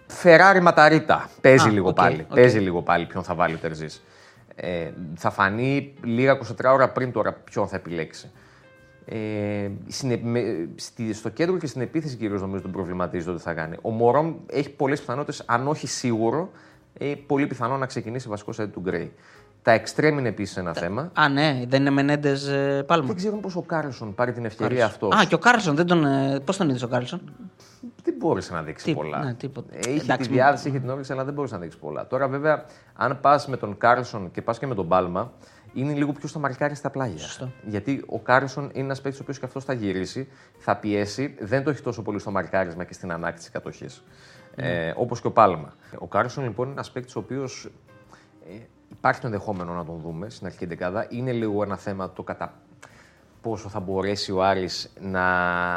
Φεράρι 0.08 0.60
Ματαρίτα. 0.62 1.30
Παίζει 1.42 1.68
Α, 1.68 1.72
λίγο 1.72 1.88
οκ, 1.90 1.96
πάλι. 1.96 2.26
οκ. 2.30 2.36
Παίζει 2.36 2.60
λίγο 2.60 2.82
πάλι 2.82 3.06
ποιον 3.06 3.24
θα 3.24 3.36
βάλει 3.36 3.54
ο 3.54 3.58
Τερζής. 3.58 4.04
Ε, 4.56 4.90
θα 5.16 5.30
φανεί 5.30 5.94
λίγα 6.04 6.38
24 6.38 6.74
ώρα 6.74 6.90
πριν 6.90 7.12
τώρα 7.12 7.34
ποιον 7.34 7.68
θα 7.68 7.76
επιλέξει. 7.76 8.32
Ε, 9.10 9.70
συνε- 9.88 10.22
με- 10.24 10.70
στη- 10.76 11.13
στο 11.13 11.30
κέντρο 11.30 11.58
και 11.58 11.67
στην 11.67 11.82
επίθεση 11.82 12.15
κυρίως 12.15 12.41
νομίζω 12.41 12.62
τον 12.62 12.72
προβληματίζει 12.72 13.26
το 13.26 13.34
τι 13.36 13.41
θα 13.41 13.54
κάνει. 13.54 13.76
Ο 13.82 13.89
Μορόν 13.90 14.36
έχει 14.48 14.70
πολλές 14.70 15.00
πιθανότητες, 15.00 15.43
αν 15.46 15.67
όχι 15.67 15.88
σίγουρο, 15.88 16.50
ε, 16.98 17.13
πολύ 17.28 17.48
πιθανό 17.48 17.78
να 17.78 17.86
ξεκινήσει 17.86 18.28
βασικός 18.30 18.56
αντί 18.56 18.74
του 18.74 18.80
Γκρέι. 18.82 19.13
Τα 19.62 19.72
εξτρέμ 19.72 20.17
είναι 20.17 20.28
επίσης 20.28 20.58
ένα 20.58 20.74
θέμα. 20.74 21.12
Α, 21.13 21.30
ναι, 21.30 21.63
δεν 21.67 21.82
είναι 21.82 21.89
Μενέντες 21.89 22.50
Πάλμα. 22.86 23.06
Δεν 23.08 23.15
ξέρω 23.15 23.36
πώς 23.38 23.56
ο 23.56 23.62
Κάρλσον 23.62 24.15
πάρει 24.15 24.32
την 24.34 24.46
ευκαιρία 24.46 24.86
αυτός. 24.86 25.15
Α, 25.15 25.26
και 25.26 25.36
ο 25.36 25.38
Κάρλσον, 25.38 25.76
δεν 25.76 25.86
τον. 25.86 26.06
Πώς 26.46 26.58
τον 26.58 26.70
είδες 26.70 26.84
ο 26.84 26.88
Κάρλσον; 26.88 27.22
δεν 28.04 28.13
μπόρεσε 28.17 28.54
να 28.54 28.62
δείξει 28.62 28.86
Τι- 28.86 28.93
πολλά. 28.93 29.24
ναι, 29.24 29.34
τίποτα. 29.34 29.74
Ε, 29.74 29.80
Είχε 29.91 30.02
Εντάξει, 30.04 30.28
τη 30.28 30.34
διάθεση, 30.34 30.67
είχε 30.70 30.80
την 30.80 30.89
όρεξη, 30.89 31.12
αλλά 31.12 31.24
δεν 31.26 31.34
μπόρεσε 31.34 31.54
να 31.54 31.60
δείξει 31.60 31.78
πολλά. 31.78 32.08
Τώρα, 32.08 32.28
βέβαια, 32.28 32.65
αν 32.93 33.20
πας 33.22 33.48
με 33.48 33.58
τον 33.58 33.78
Κάρλσον 33.78 34.32
και 34.32 34.41
πας 34.41 34.60
και 34.60 34.67
με 34.67 34.76
τον 34.76 34.88
Πάλμα, 34.88 35.32
είναι 35.82 35.94
λίγο 35.94 36.12
πιο 36.12 36.28
στο 36.28 36.40
μαρκάρι 36.40 36.76
στα 36.76 36.90
πλάγια. 36.90 37.18
Σωστό. 37.18 37.52
Γιατί 37.66 38.04
ο 38.08 38.20
Κάρλσον 38.20 38.63
είναι 38.74 38.84
ένας 38.84 39.02
παίκτης 39.02 39.20
ο 39.20 39.24
οποίος 39.24 39.40
και 39.40 39.46
αυτός 39.46 39.63
θα 39.63 39.74
γυρίσει, 39.74 40.28
θα 40.58 40.78
πιέσει, 40.78 41.36
δεν 41.40 41.63
το 41.63 41.70
έχει 41.70 41.82
τόσο 41.82 42.02
πολύ 42.02 42.20
στο 42.20 42.32
μαρκάρισμα 42.32 42.84
και 42.84 42.94
στην 42.94 43.12
ανάκτηση 43.12 43.52
κατοχής. 43.52 44.04
Ε, 44.56 44.94
Όπως 44.96 45.22
και 45.22 45.28
ο 45.28 45.32
Πάλμα. 45.32 45.74
Ο 45.98 46.08
Κάρλσον 46.08 46.44
λοιπόν 46.44 46.66
είναι 46.66 46.74
ένας 46.74 46.92
παίκτης 46.92 47.16
ο 47.16 47.20
οποίος 47.20 47.70
ε, 48.50 48.58
υπάρχει 48.92 49.22
το 49.22 49.28
ενδεχόμενο 49.28 49.74
να 49.74 49.86
τον 49.86 50.00
δούμε 50.00 50.30
στην 50.30 50.46
αρχική 50.46 50.66
ενδεκάδα. 50.66 51.08
Είναι 51.10 51.32
λίγο 51.32 51.63
ένα 51.63 51.78
θέμα 51.78 52.12
το 52.12 52.24
κατά 52.24 52.54
πόσο 53.42 53.70
θα 53.70 53.80
μπορέσει 53.80 54.32
ο 54.32 54.44
Άρης 54.44 54.94
να 55.00 55.26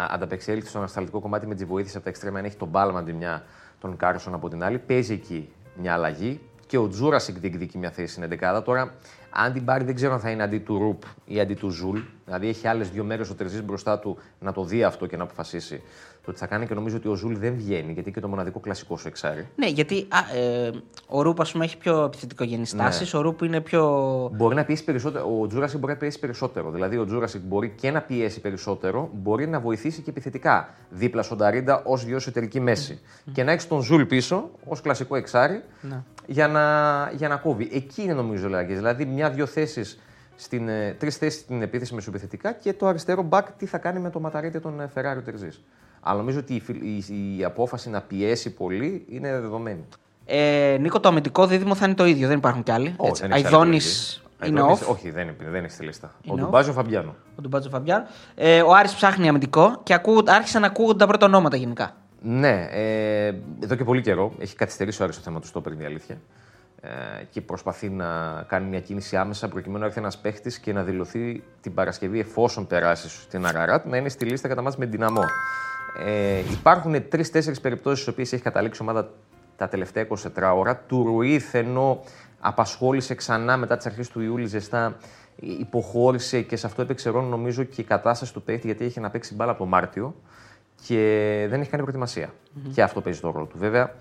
ανταπεξέλθει 0.04 0.68
στο 0.68 0.78
ανασταλτικό 0.78 1.20
κομμάτι 1.20 1.46
με 1.46 1.54
τη 1.54 1.64
βοήθεια 1.64 1.94
από 1.94 2.04
τα 2.04 2.10
εξτρέμα, 2.10 2.38
αν 2.38 2.44
έχει 2.44 2.56
τον 2.56 2.68
Πάλμα 2.68 3.04
τη 3.04 3.12
μια, 3.12 3.42
τον 3.80 3.96
Κάρλσον 3.96 4.34
από 4.34 4.48
την 4.48 4.62
άλλη. 4.62 4.78
Παίζει 4.78 5.12
εκεί 5.12 5.52
μια 5.74 5.92
αλλαγή 5.92 6.40
και 6.70 6.78
ο 6.78 6.88
Τζούρασικ 6.88 7.38
διεκδικεί 7.38 7.78
μια 7.78 7.90
θέση 7.90 8.12
στην 8.12 8.38
11. 8.56 8.62
Τώρα, 8.64 8.94
αν 9.30 9.52
την 9.52 9.64
πάρει, 9.64 9.85
δεν 9.85 9.94
ξέρω 9.94 10.12
αν 10.12 10.20
θα 10.20 10.30
είναι 10.30 10.42
αντί 10.42 10.59
του 10.59 10.78
Ρουπ 10.78 11.02
ή 11.24 11.40
αντί 11.40 11.54
του 11.54 11.68
Ζουλ. 11.70 11.98
Δηλαδή, 12.24 12.48
έχει 12.48 12.66
άλλες 12.68 12.90
δύο 12.90 13.04
μέρες 13.04 13.30
ο 13.30 13.35
Τερζής 13.35 13.62
μπροστά 13.62 13.98
του 13.98 14.18
να 14.40 14.52
το 14.52 14.64
δει 14.64 14.85
αυτό 14.85 15.06
και 15.06 15.16
να 15.16 15.22
αποφασίσει 15.22 15.83
το 16.24 16.33
τι 16.33 16.38
θα 16.38 16.46
κάνει. 16.46 16.66
Και 16.66 16.74
νομίζω 16.74 16.96
ότι 16.96 17.09
ο 17.09 17.14
Ζουλ 17.14 17.35
δεν 17.37 17.54
βγαίνει, 17.54 17.85
γιατί 17.92 18.00
είναι 18.00 18.11
και 18.11 18.20
το 18.20 18.28
μοναδικό 18.28 18.61
κλασικό 18.61 18.96
σου 18.96 19.09
εξάρι. 19.09 19.46
Ναι, 19.56 19.66
γιατί 19.66 20.06
α, 20.09 20.37
ε, 20.37 20.70
ο 21.06 21.22
Ρούπ 21.22 21.40
ας 21.40 21.52
πούμε, 21.52 21.64
έχει 21.64 21.78
πιο 21.78 22.04
επιθετικογενεί 22.04 22.64
Ναι. 22.72 22.83
τάσει. 22.83 23.16
Ο 23.16 23.20
Ρούπ 23.20 23.42
είναι 23.42 23.61
πιο. 23.61 23.85
Μπορεί 24.35 24.54
να 24.54 24.64
πιέσει 24.64 24.85
περισσότερο. 24.85 25.38
Ο 25.40 25.46
Τζούρασικ 25.46 25.78
μπορεί 25.78 25.92
να 25.92 25.98
πιέσει 25.98 26.18
περισσότερο. 26.18 26.70
Δηλαδή, 26.70 26.96
ο 26.96 27.04
Τζούρασικ 27.04 27.40
μπορεί 27.42 27.72
και 27.80 27.90
να 27.90 28.00
πιέσει 28.00 28.40
περισσότερο, 28.40 29.11
μπορεί 29.12 29.48
να 29.48 29.61
βοηθήσει 29.61 30.02
και 30.02 30.11
επιθετικά 30.11 30.74
δίπλα 30.90 31.22
στον 31.22 31.38
Νταρίντα 31.38 31.82
ως 31.85 32.04
δύο 32.04 32.16
εσωτερική 32.16 32.61
μέση. 32.61 33.00
Και 33.33 33.42
να 33.42 33.52
έχεις 33.52 33.68
τον 33.68 33.83
Ζουλ 33.83 34.02
πίσω 34.02 34.50
ως 34.68 34.80
κλασικό 34.80 35.16
εξάρι 35.16 35.62
για, 36.26 36.48
να, 36.48 36.62
για 37.16 37.28
να 37.28 37.37
κόβει. 37.37 37.68
Εκεί 37.72 38.02
είναι 38.02 38.12
νομίζω 38.14 38.46
ο 38.46 38.50
Λαγκής. 38.50 38.76
Δηλαδή, 38.76 39.04
μια-δυο 39.04 39.46
θέσεις. 39.46 39.98
Στην, 40.37 40.68
ε, 40.68 40.96
τρεις 40.98 41.16
θέσεις 41.16 41.40
στην 41.40 41.62
επίθεση 41.62 41.94
μεσοεπιθετικά 41.94 42.52
και 42.52 42.72
το 42.72 42.87
αριστερό 42.87 43.28
back 43.30 43.42
τι 43.56 43.66
θα 43.66 43.78
κάνει 43.78 44.00
με 44.00 44.11
το 44.11 44.20
Ματαρίτα 44.20 44.56
ή 44.56 44.60
τον 44.61 44.80
ε, 44.80 44.88
Φεράρι 44.94 45.22
Τερζής. 45.22 45.62
Αλλά 46.00 46.18
νομίζω 46.18 46.38
ότι 46.38 46.54
η, 46.54 46.61
φιλ- 46.61 46.83
η, 46.83 47.04
η 47.38 47.44
απόφαση 47.44 47.90
να 47.90 48.00
πιέσει 48.00 48.50
πολύ 48.54 49.04
είναι 49.09 49.30
δεδομένη. 49.40 49.85
Ε, 50.26 50.76
Νίκο, 50.80 51.00
το 51.00 51.09
αμυντικό 51.09 51.46
δίδυμο 51.46 51.74
θα 51.74 51.85
είναι 51.87 51.94
το 51.94 52.04
ίδιο, 52.06 52.28
δεν 52.28 52.37
υπάρχουν 52.37 52.62
κι 52.62 52.70
άλλοι. 52.70 52.94
Όχι, 52.96 53.09
Έτσι. 53.11 53.22
δεν 53.22 53.30
έχει 53.33 53.44
Αϊδόνης 53.44 54.22
άλλη 54.38 54.50
είναι 54.50 54.61
επιλογή. 54.61 54.83
off. 54.87 54.92
Όχι, 54.92 55.11
δεν 55.11 55.22
είναι, 55.22 55.37
δεν 55.50 55.54
είναι 55.59 55.68
στη 55.68 55.85
λίστα. 55.85 56.11
Ο 56.16 56.20
Είναι 56.22 56.40
Ντουμπάζο 56.42 56.72
Φαμπιάνο. 56.72 57.14
Ο 57.38 57.40
Ντουμπάτζο 57.42 57.68
Φαμπιάν. 57.68 58.06
Ε, 58.35 58.62
ο 58.62 58.74
Άρης 58.74 58.94
ψάχνει 58.94 59.28
αμυντικό 59.28 59.80
και 59.83 59.94
ακούω, 59.94 60.22
άρχισαν 60.26 60.61
να 60.61 60.66
ακούγονται 60.66 60.98
τα 60.98 61.06
πρώτα 61.06 61.26
ονόματα 61.26 61.56
γενικά. 61.56 61.96
Ναι, 62.22 62.68
ε, 62.70 63.35
εδώ 63.62 63.74
και 63.74 63.85
πολύ 63.85 64.00
καιρό 64.00 64.33
έχει 64.38 64.56
καθυστερήσει 64.56 65.02
ο 65.02 65.04
Άρης 65.04 65.16
το 65.16 65.22
θέμα 65.22 65.40
του 65.40 65.46
στόπερ, 65.46 65.72
είναι 65.72 65.83
η 65.83 65.87
αλήθεια. 65.87 66.20
Ε, 66.83 66.88
και 67.30 67.40
προσπαθεί 67.40 67.88
να 67.88 68.42
κάνει 68.48 68.68
μια 68.68 68.80
κίνηση 68.80 69.16
άμεσα 69.16 69.48
προκειμένου 69.48 69.78
να 69.78 69.87
έρθει 69.87 69.98
ένας 69.98 70.18
παίχτης 70.18 70.59
και 70.59 70.72
να 70.72 70.83
δηλωθεί 70.83 71.42
την 71.61 71.74
Παρασκευή, 71.74 72.20
εφόσον 72.20 72.66
περάσει 72.66 73.09
στην 73.09 73.46
Αραράτ, 73.46 73.87
να 73.87 73.96
είναι 73.96 74.09
στη 74.09 74.24
λίστα 74.24 74.48
κατά 74.48 74.62
μάτς 74.62 74.76
με 74.76 74.87
την 74.87 74.92
Δυναμό. 74.92 75.22
Ε, 76.04 76.38
υπάρχουν 76.50 77.09
τρει-τέσσερι 77.09 77.61
περιπτώσεις 77.61 78.00
στις 78.00 78.12
οποίες 78.12 78.33
έχει 78.33 78.42
καταλήξει 78.42 78.83
η 78.83 78.87
ομάδα 78.88 79.11
τα 79.56 79.68
τελευταία 79.68 80.06
24 80.09 80.52
ώρα. 80.54 80.76
Του 80.76 81.02
Ρουίθ, 81.02 81.54
ενώ 81.54 82.02
απασχόλησε 82.40 83.14
ξανά 83.14 83.56
μετά 83.56 83.76
τις 83.76 83.87
αρχές 83.87 84.09
του 84.09 84.20
Ιούλη 84.20 84.46
ζεστά, 84.46 84.96
υποχώρησε 85.37 86.42
και 86.42 86.56
σε 86.56 86.66
αυτό 86.66 86.83
έπαιξε 86.83 87.11
ρόλο 87.11 87.26
νομίζω 87.26 87.62
και 87.62 87.80
η 87.80 87.85
κατάσταση 87.85 88.33
του 88.33 88.42
παίχτη, 88.42 88.66
γιατί 88.66 88.85
είχε 88.85 89.00
να 89.00 89.11
παίξει 89.11 89.35
μπάλα 89.35 89.50
από 89.50 89.61
το 89.61 89.66
Μάρτιο 89.66 90.14
και 90.86 91.46
δεν 91.50 91.60
έχει 91.60 91.70
κάνει 91.70 91.82
προετοιμασία. 91.82 92.32
Και 92.74 92.82
αυτό 92.82 93.00
παίζει 93.00 93.20
το 93.20 93.30
ρόλο 93.30 93.46
του. 93.46 93.58
Βέβαια, 93.58 93.94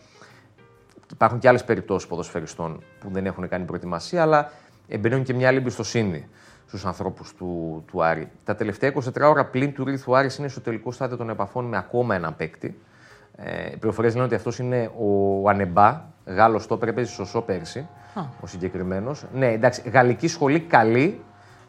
υπάρχουν 1.12 1.40
και 1.40 1.48
άλλες 1.48 1.64
περιπτώσεις 1.64 2.08
ποδοσφαιριστών 2.08 2.84
που 3.00 3.10
δεν 3.12 3.26
έχουν 3.26 3.48
κάνει 3.48 3.66
προετοιμασία, 3.66 4.22
αλλά 4.22 4.52
εμπνέουν 4.88 5.24
και 5.24 5.34
μια 5.34 5.48
άλλη 5.48 5.58
εμπιστοσύνη 5.58 6.28
στους 6.66 6.86
ανθρώπους 6.86 7.34
του, 7.34 7.84
του 7.88 8.04
Άρη. 8.04 8.32
Τα 8.44 8.56
τελευταία 8.56 8.94
24 8.94 9.22
ώρα 9.22 9.46
πλην 9.46 9.74
του 9.74 9.86
Ρίθου 9.86 10.18
Άρης 10.18 10.38
είναι 10.38 10.48
στο 10.48 10.62
τελικό 10.62 10.92
στάδιο 10.92 11.18
των 11.18 11.30
επαφών 11.30 11.66
με 11.66 11.78
ακόμα 11.78 12.16
έναν 12.16 12.36
παίκτη. 12.36 12.80
Ε, 13.36 13.72
οι 13.72 13.78
πληροφορίες 13.78 14.14
λένε 14.14 14.26
ότι 14.26 14.36
αυτός 14.36 14.60
είναι 14.60 14.92
ο 14.98 15.50
Ανεμπά, 15.50 16.02
Γάλλος 16.26 16.64
στόπερ, 16.64 16.88
έπαιζε 16.88 17.12
σωσό 17.12 17.42
πέρσι, 17.42 17.88
ο 18.42 18.48
συγκεκριμένος. 18.48 19.26
Ναι, 19.34 19.52
εντάξει, 19.52 19.90
γαλλική 19.90 20.28
σχολή 20.28 20.60
καλή. 20.60 21.22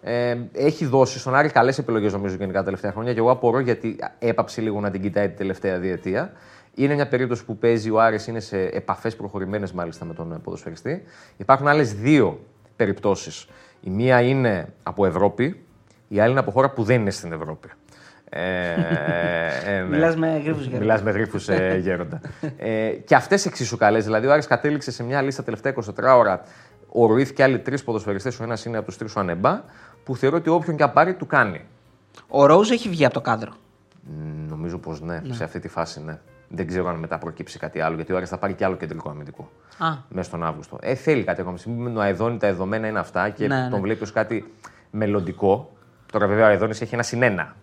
Ε, 0.03 0.37
έχει 0.53 0.87
δώσει 0.87 1.19
στον 1.19 1.35
Άρη 1.35 1.49
καλές 1.49 1.79
επιλογές 1.79 2.13
νομίζω 2.13 2.35
γενικά 2.35 2.59
τα 2.59 2.65
τελευταία 2.65 2.93
χρόνια 2.93 3.13
και 3.13 3.19
εγώ 3.19 3.31
απορώ 3.31 3.59
γιατί 3.59 3.99
έπαψε 4.19 4.61
λίγο 4.61 4.81
να 4.81 4.91
την 4.91 5.01
κοιτάει 5.01 5.29
την 5.29 5.37
τελευταία 5.37 5.79
διετία. 5.79 6.33
Είναι 6.75 6.95
μια 6.95 7.09
περίπτωση 7.09 7.45
που 7.45 7.59
παίζει 7.59 7.91
ο 7.91 8.01
Άρης, 8.01 8.27
είναι 8.27 8.41
σε 8.41 8.59
επαφές 8.63 9.17
προχωρημένες 9.17 9.73
μάλιστα 9.73 10.05
με 10.05 10.15
τον 10.15 10.41
ποδοσφαιριστή. 10.43 11.03
Υπάρχουν 11.37 11.69
άλλες 11.69 11.95
δύο 11.95 12.41
περιπτώσεις. 12.77 13.49
Η 13.81 13.91
μία 13.91 14.21
είναι 14.21 14.73
από 14.83 15.07
Ευρώπη, 15.07 15.65
η 16.09 16.21
άλλη 16.21 16.31
είναι 16.31 16.41
από 16.41 16.51
χώρα 16.51 16.71
που 16.71 16.83
δεν 16.83 17.01
είναι 17.01 17.11
στην 17.11 17.33
Ευρώπη. 17.33 17.69
Ε, 18.33 18.41
ε, 19.65 19.81
ναι. 19.81 19.89
Μιλάς 19.89 20.17
με 20.17 20.41
γρίφους 20.45 20.63
γέροντα. 20.65 20.79
Μιλάς 20.79 21.03
με 21.03 21.11
γρίφους 21.11 21.49
ε, 21.49 21.79
γέροντα. 21.83 22.21
ε, 22.57 22.89
και 22.89 23.15
αυτές 23.15 23.47
εξίσου 23.47 23.77
καλές. 23.77 24.05
Δηλαδή, 24.05 24.27
ο 24.27 24.33
Άρης 24.33 24.47
κατέληξε 24.47 24.91
σε 24.91 25.03
μια 25.03 25.23
λίστα 25.23 25.43
τελευταία 25.43 25.75
24 25.75 26.17
ώρα. 26.17 26.43
Ο 26.93 27.07
Ρουίθ 27.07 27.33
και 27.33 27.43
άλλοι 27.43 27.59
τρεις 27.59 27.85
ποδοσφαιριστές, 27.85 28.41
ο 28.41 28.43
ένας 28.43 28.65
είναι 28.65 28.77
από 28.77 28.87
τους 28.87 28.97
τρεις 28.97 29.17
ο 29.17 29.21
Ανεμπά, 29.21 29.61
που 30.05 30.17
θεωρώ 30.17 30.37
ότι 30.37 30.49
όποιον 30.49 30.77
και 30.77 30.83
αν 30.83 30.93
πάρει 30.93 31.15
του 31.15 31.27
κάνει. 31.27 31.61
Ο 32.29 32.47
Ρόουζ 32.47 32.71
έχει 32.71 32.89
βγει 32.89 33.05
από 33.05 33.15
το 33.15 33.21
κάδρο. 33.21 33.53
Μ, 34.03 34.49
Νομίζω 34.49 34.79
πως 34.79 35.01
ναι, 35.01 35.23
σε 35.31 35.45
αυτή 35.45 35.59
τη 35.61 35.69
φάση 35.69 36.03
ναι. 36.03 36.19
Δεν 36.49 36.67
ξέρω 36.67 36.89
αν 36.89 36.97
μετά 36.97 37.19
προκύψει 37.19 37.59
κάτι 37.59 37.81
άλλο, 37.81 37.97
γιατί 37.97 38.13
ο 38.13 38.17
Άρης 38.17 38.29
θα 38.29 38.39
πάρει 38.39 38.55
και 38.55 38.65
άλλο 38.65 38.77
κεντρικό 38.77 39.11
αμυντικό. 39.11 39.51
Α, 39.79 39.87
Μέσα 40.09 40.29
στον 40.29 40.45
Αύγουστο. 40.45 40.79
Ε, 40.81 40.95
θέλει 40.95 41.25
κάτι 41.25 41.41
ακόμα. 41.41 41.57
Με 41.65 41.91
τον 41.91 42.01
Αεδόνη 42.01 42.37
τα 42.39 42.47
δεδομένα 42.49 42.87
είναι 42.87 42.99
αυτά 42.99 43.29
και 43.29 43.47
Ναι, 43.47 43.61
ναι. 43.63 43.69
τον 43.71 43.81
βλέπει 43.81 44.03
ως 44.03 44.13
κάτι 44.13 44.53
μελλοντικό. 44.91 45.73
Τώρα, 46.13 46.27
βέβαια, 46.27 46.45
ο 46.47 46.49
Αεδόνη 46.49 46.71
έχει 46.81 46.95
ένα 46.95 47.03
συνένα. 47.03 47.55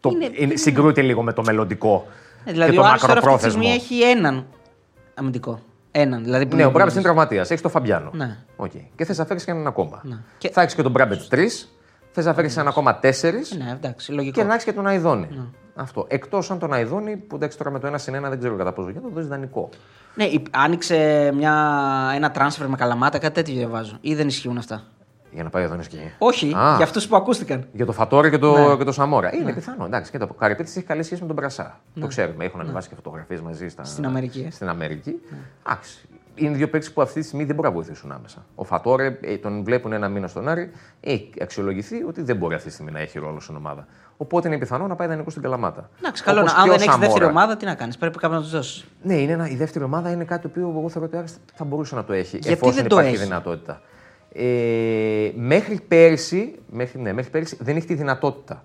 Το, 0.00 0.10
Είναι- 0.12 0.30
είναι, 0.34 0.56
συγκρούεται 0.56 1.02
λίγο 1.02 1.22
με 1.22 1.32
το 1.32 1.42
μελλοντικό 1.42 2.06
ε, 2.44 2.52
δηλαδή 2.52 2.72
και 2.72 2.78
ο 2.78 2.82
το 2.82 2.88
Άρης 2.88 3.00
τώρα 3.00 3.12
αυτή 3.12 3.24
τη 3.26 3.30
μακροπρόθεσμο. 3.30 3.62
στιγμή 3.62 3.76
έχει 3.82 4.02
έναν 4.18 4.46
αμυντικό. 5.14 5.60
Έναν. 5.96 6.24
Δηλαδή 6.24 6.46
που 6.46 6.56
Ναι, 6.56 6.62
ο 6.62 6.64
είναι- 6.64 6.74
Μπράμπετ 6.74 6.92
είναι 6.94 7.02
τραυματίας. 7.02 7.50
Έχεις 7.50 7.62
τον 7.62 7.70
Φαμπιάνο. 7.70 8.10
Ναι. 8.12 8.36
Οκ. 8.56 8.70
Και 8.96 9.04
θες 9.04 9.18
να 9.18 9.24
φέρεις 9.24 9.44
και 9.44 9.50
έναν 9.50 9.66
ακόμα. 9.66 10.02
Και- 10.38 10.50
Θα 10.50 10.60
έχεις 10.62 10.74
και 10.74 10.82
τον 10.82 10.90
Μπράμπετ 10.92 11.20
3. 11.30 11.68
Θες 12.12 12.24
να 12.24 12.34
φέρεις 12.34 12.56
έναν 12.56 12.68
ακόμα 12.68 12.94
4. 12.98 13.56
Ναι, 13.58 13.70
εντάξει, 13.70 14.12
λογικό. 14.12 14.40
Και 14.40 14.46
να 14.46 14.52
έχεις 14.52 14.64
και 14.64 14.72
τον 14.72 14.86
Αϊδόνη. 14.86 15.28
Αυτό. 15.74 16.04
Εκτός 16.08 16.50
αν 16.50 16.58
τον 16.58 16.72
Αϊδόνη, 16.72 17.16
που 17.16 17.36
εντάξει 17.36 17.58
τώρα 17.58 17.70
με 17.70 17.78
το 17.78 17.86
1 17.86 17.98
συν 17.98 18.14
1 18.14 18.28
δεν 18.28 18.38
ξέρω 18.38 18.56
κατά 18.56 18.72
πόσο 18.72 18.88
γίνεται, 18.88 19.06
το 19.08 19.14
δώσει 19.14 19.26
δανεικό. 19.28 19.68
Ναι, 20.14 20.24
υ- 20.24 20.46
άνοιξε 20.50 21.30
μια, 21.34 21.52
ένα 22.14 22.32
transfer 22.34 22.66
με 22.66 22.76
Καλαμάτα, 22.76 23.18
κάτι 23.18 23.34
τέτοιο 23.34 23.54
διαβάζω. 23.54 23.96
Ή 24.00 24.14
δεν 24.14 24.26
ισχύουν 24.26 24.58
αυτά; 24.58 24.82
Για 25.34 25.42
να 25.42 25.50
πάει 25.50 25.62
ο 25.62 25.64
Αϊδόνη 25.64 25.82
εκεί. 25.86 26.12
Όχι, 26.18 26.46
Α. 26.54 26.74
για 26.76 26.84
αυτούς 26.84 27.06
που 27.08 27.16
ακούστηκαν. 27.16 27.66
Για 27.72 27.86
το 27.86 27.92
Φατόρε 27.92 28.30
και 28.30 28.38
το, 28.38 28.68
Ναι. 28.68 28.76
και 28.76 28.84
το 28.84 28.92
Σαμόρα. 28.92 29.34
Είναι 29.34 29.52
πιθανό. 29.52 29.84
Εντάξει, 29.84 30.10
και 30.10 30.18
το 30.18 30.26
Καρυπέτης 30.26 30.76
έχει 30.76 30.86
καλή 30.86 31.02
σχέση 31.02 31.20
με 31.20 31.26
τον 31.26 31.36
Μπρασά. 31.36 31.80
Το 32.00 32.06
ξέρουμε. 32.06 32.44
Έχουν 32.44 32.60
ανεβάσει 32.60 32.88
και 32.88 32.94
φωτογραφίες 32.94 33.40
μαζί 33.40 33.68
στα... 33.68 33.82
Ναι. 33.82 33.88
Στην 33.88 34.06
Αμερική. 34.06 34.40
Ναι. 34.42 34.50
Στην 34.50 34.68
Αμερική. 34.68 35.14
Εντάξει. 35.66 36.08
Είναι 36.34 36.56
δύο 36.56 36.68
παίκτες 36.68 36.92
που 36.92 37.02
αυτή 37.02 37.20
τη 37.20 37.26
στιγμή 37.26 37.44
δεν 37.44 37.54
μπορεί 37.54 37.68
να 37.68 37.74
βοηθήσουν 37.74 38.12
άμεσα. 38.12 38.44
Ο 38.54 38.64
Φατόρε 38.64 39.18
ε, 39.20 39.36
τον 39.36 39.64
βλέπουν 39.64 39.92
ένα 39.92 40.08
μήνα 40.08 40.26
στον 40.26 40.48
Άρη. 40.48 40.70
Έχει 41.00 41.30
αξιολογηθεί 41.40 42.02
ότι 42.08 42.22
δεν 42.22 42.36
μπορεί 42.36 42.54
αυτή 42.54 42.68
τη 42.68 42.74
στιγμή 42.74 42.90
να 42.90 42.98
έχει 43.00 43.18
ρόλο 43.18 43.40
στην 43.40 43.56
ομάδα. 43.56 43.86
Οπότε 44.16 44.48
είναι 44.48 44.58
πιθανό 44.58 44.86
να 44.86 44.94
πάει 44.94 45.08
δανεικό 45.08 45.30
στην 45.30 45.42
Καλαμάτα. 45.42 45.90
Εντάξει, 45.98 46.22
καλό. 46.22 46.40
Όπως 46.40 46.52
να- 46.52 46.58
Αν 46.58 46.64
και 46.64 46.70
ο 46.70 46.72
δεν 46.72 46.82
έχεις 46.82 46.98
δεύτερη 46.98 47.20
Σαμόρα. 47.24 47.40
ομάδα, 47.40 47.56
τι 47.56 47.64
να 47.64 47.74
κάνεις. 47.74 47.98
Πρέπει 47.98 48.18
κάπου 48.18 48.34
να 48.34 48.40
τους 48.40 48.50
δώσεις. 48.50 48.84
Ναι, 49.02 49.14
είναι 49.14 49.32
ένα, 49.32 49.48
η 49.48 49.56
δεύτερη 49.56 49.84
ομάδα 49.84 50.10
είναι 50.10 50.24
κάτι 50.24 50.42
το 50.42 50.48
οποίο 50.50 50.78
εγώ 50.78 50.88
θεωρώ 50.88 51.06
ότι 51.06 51.16
ο 51.16 51.18
Άρης 51.18 51.36
θα 51.54 51.64
μπορούσε 51.64 51.94
να 51.94 52.04
το 52.04 52.12
έχει. 52.12 52.36
Γιατί 52.36 52.48
εφόσον 52.52 52.74
δεν 52.74 52.88
το 52.88 52.96
υπάρχει 52.96 53.14
έχει; 53.14 53.24
δυνατότητα. 53.24 53.80
Ε, 54.36 55.30
μέχρι 55.34 55.80
πέρσι, 55.88 56.54
μέχρι, 56.70 57.00
ναι, 57.00 57.12
μέχρι 57.12 57.30
πέρσι 57.30 57.56
δεν 57.60 57.76
έχει 57.76 57.86
τη 57.86 57.94
δυνατότητα. 57.94 58.64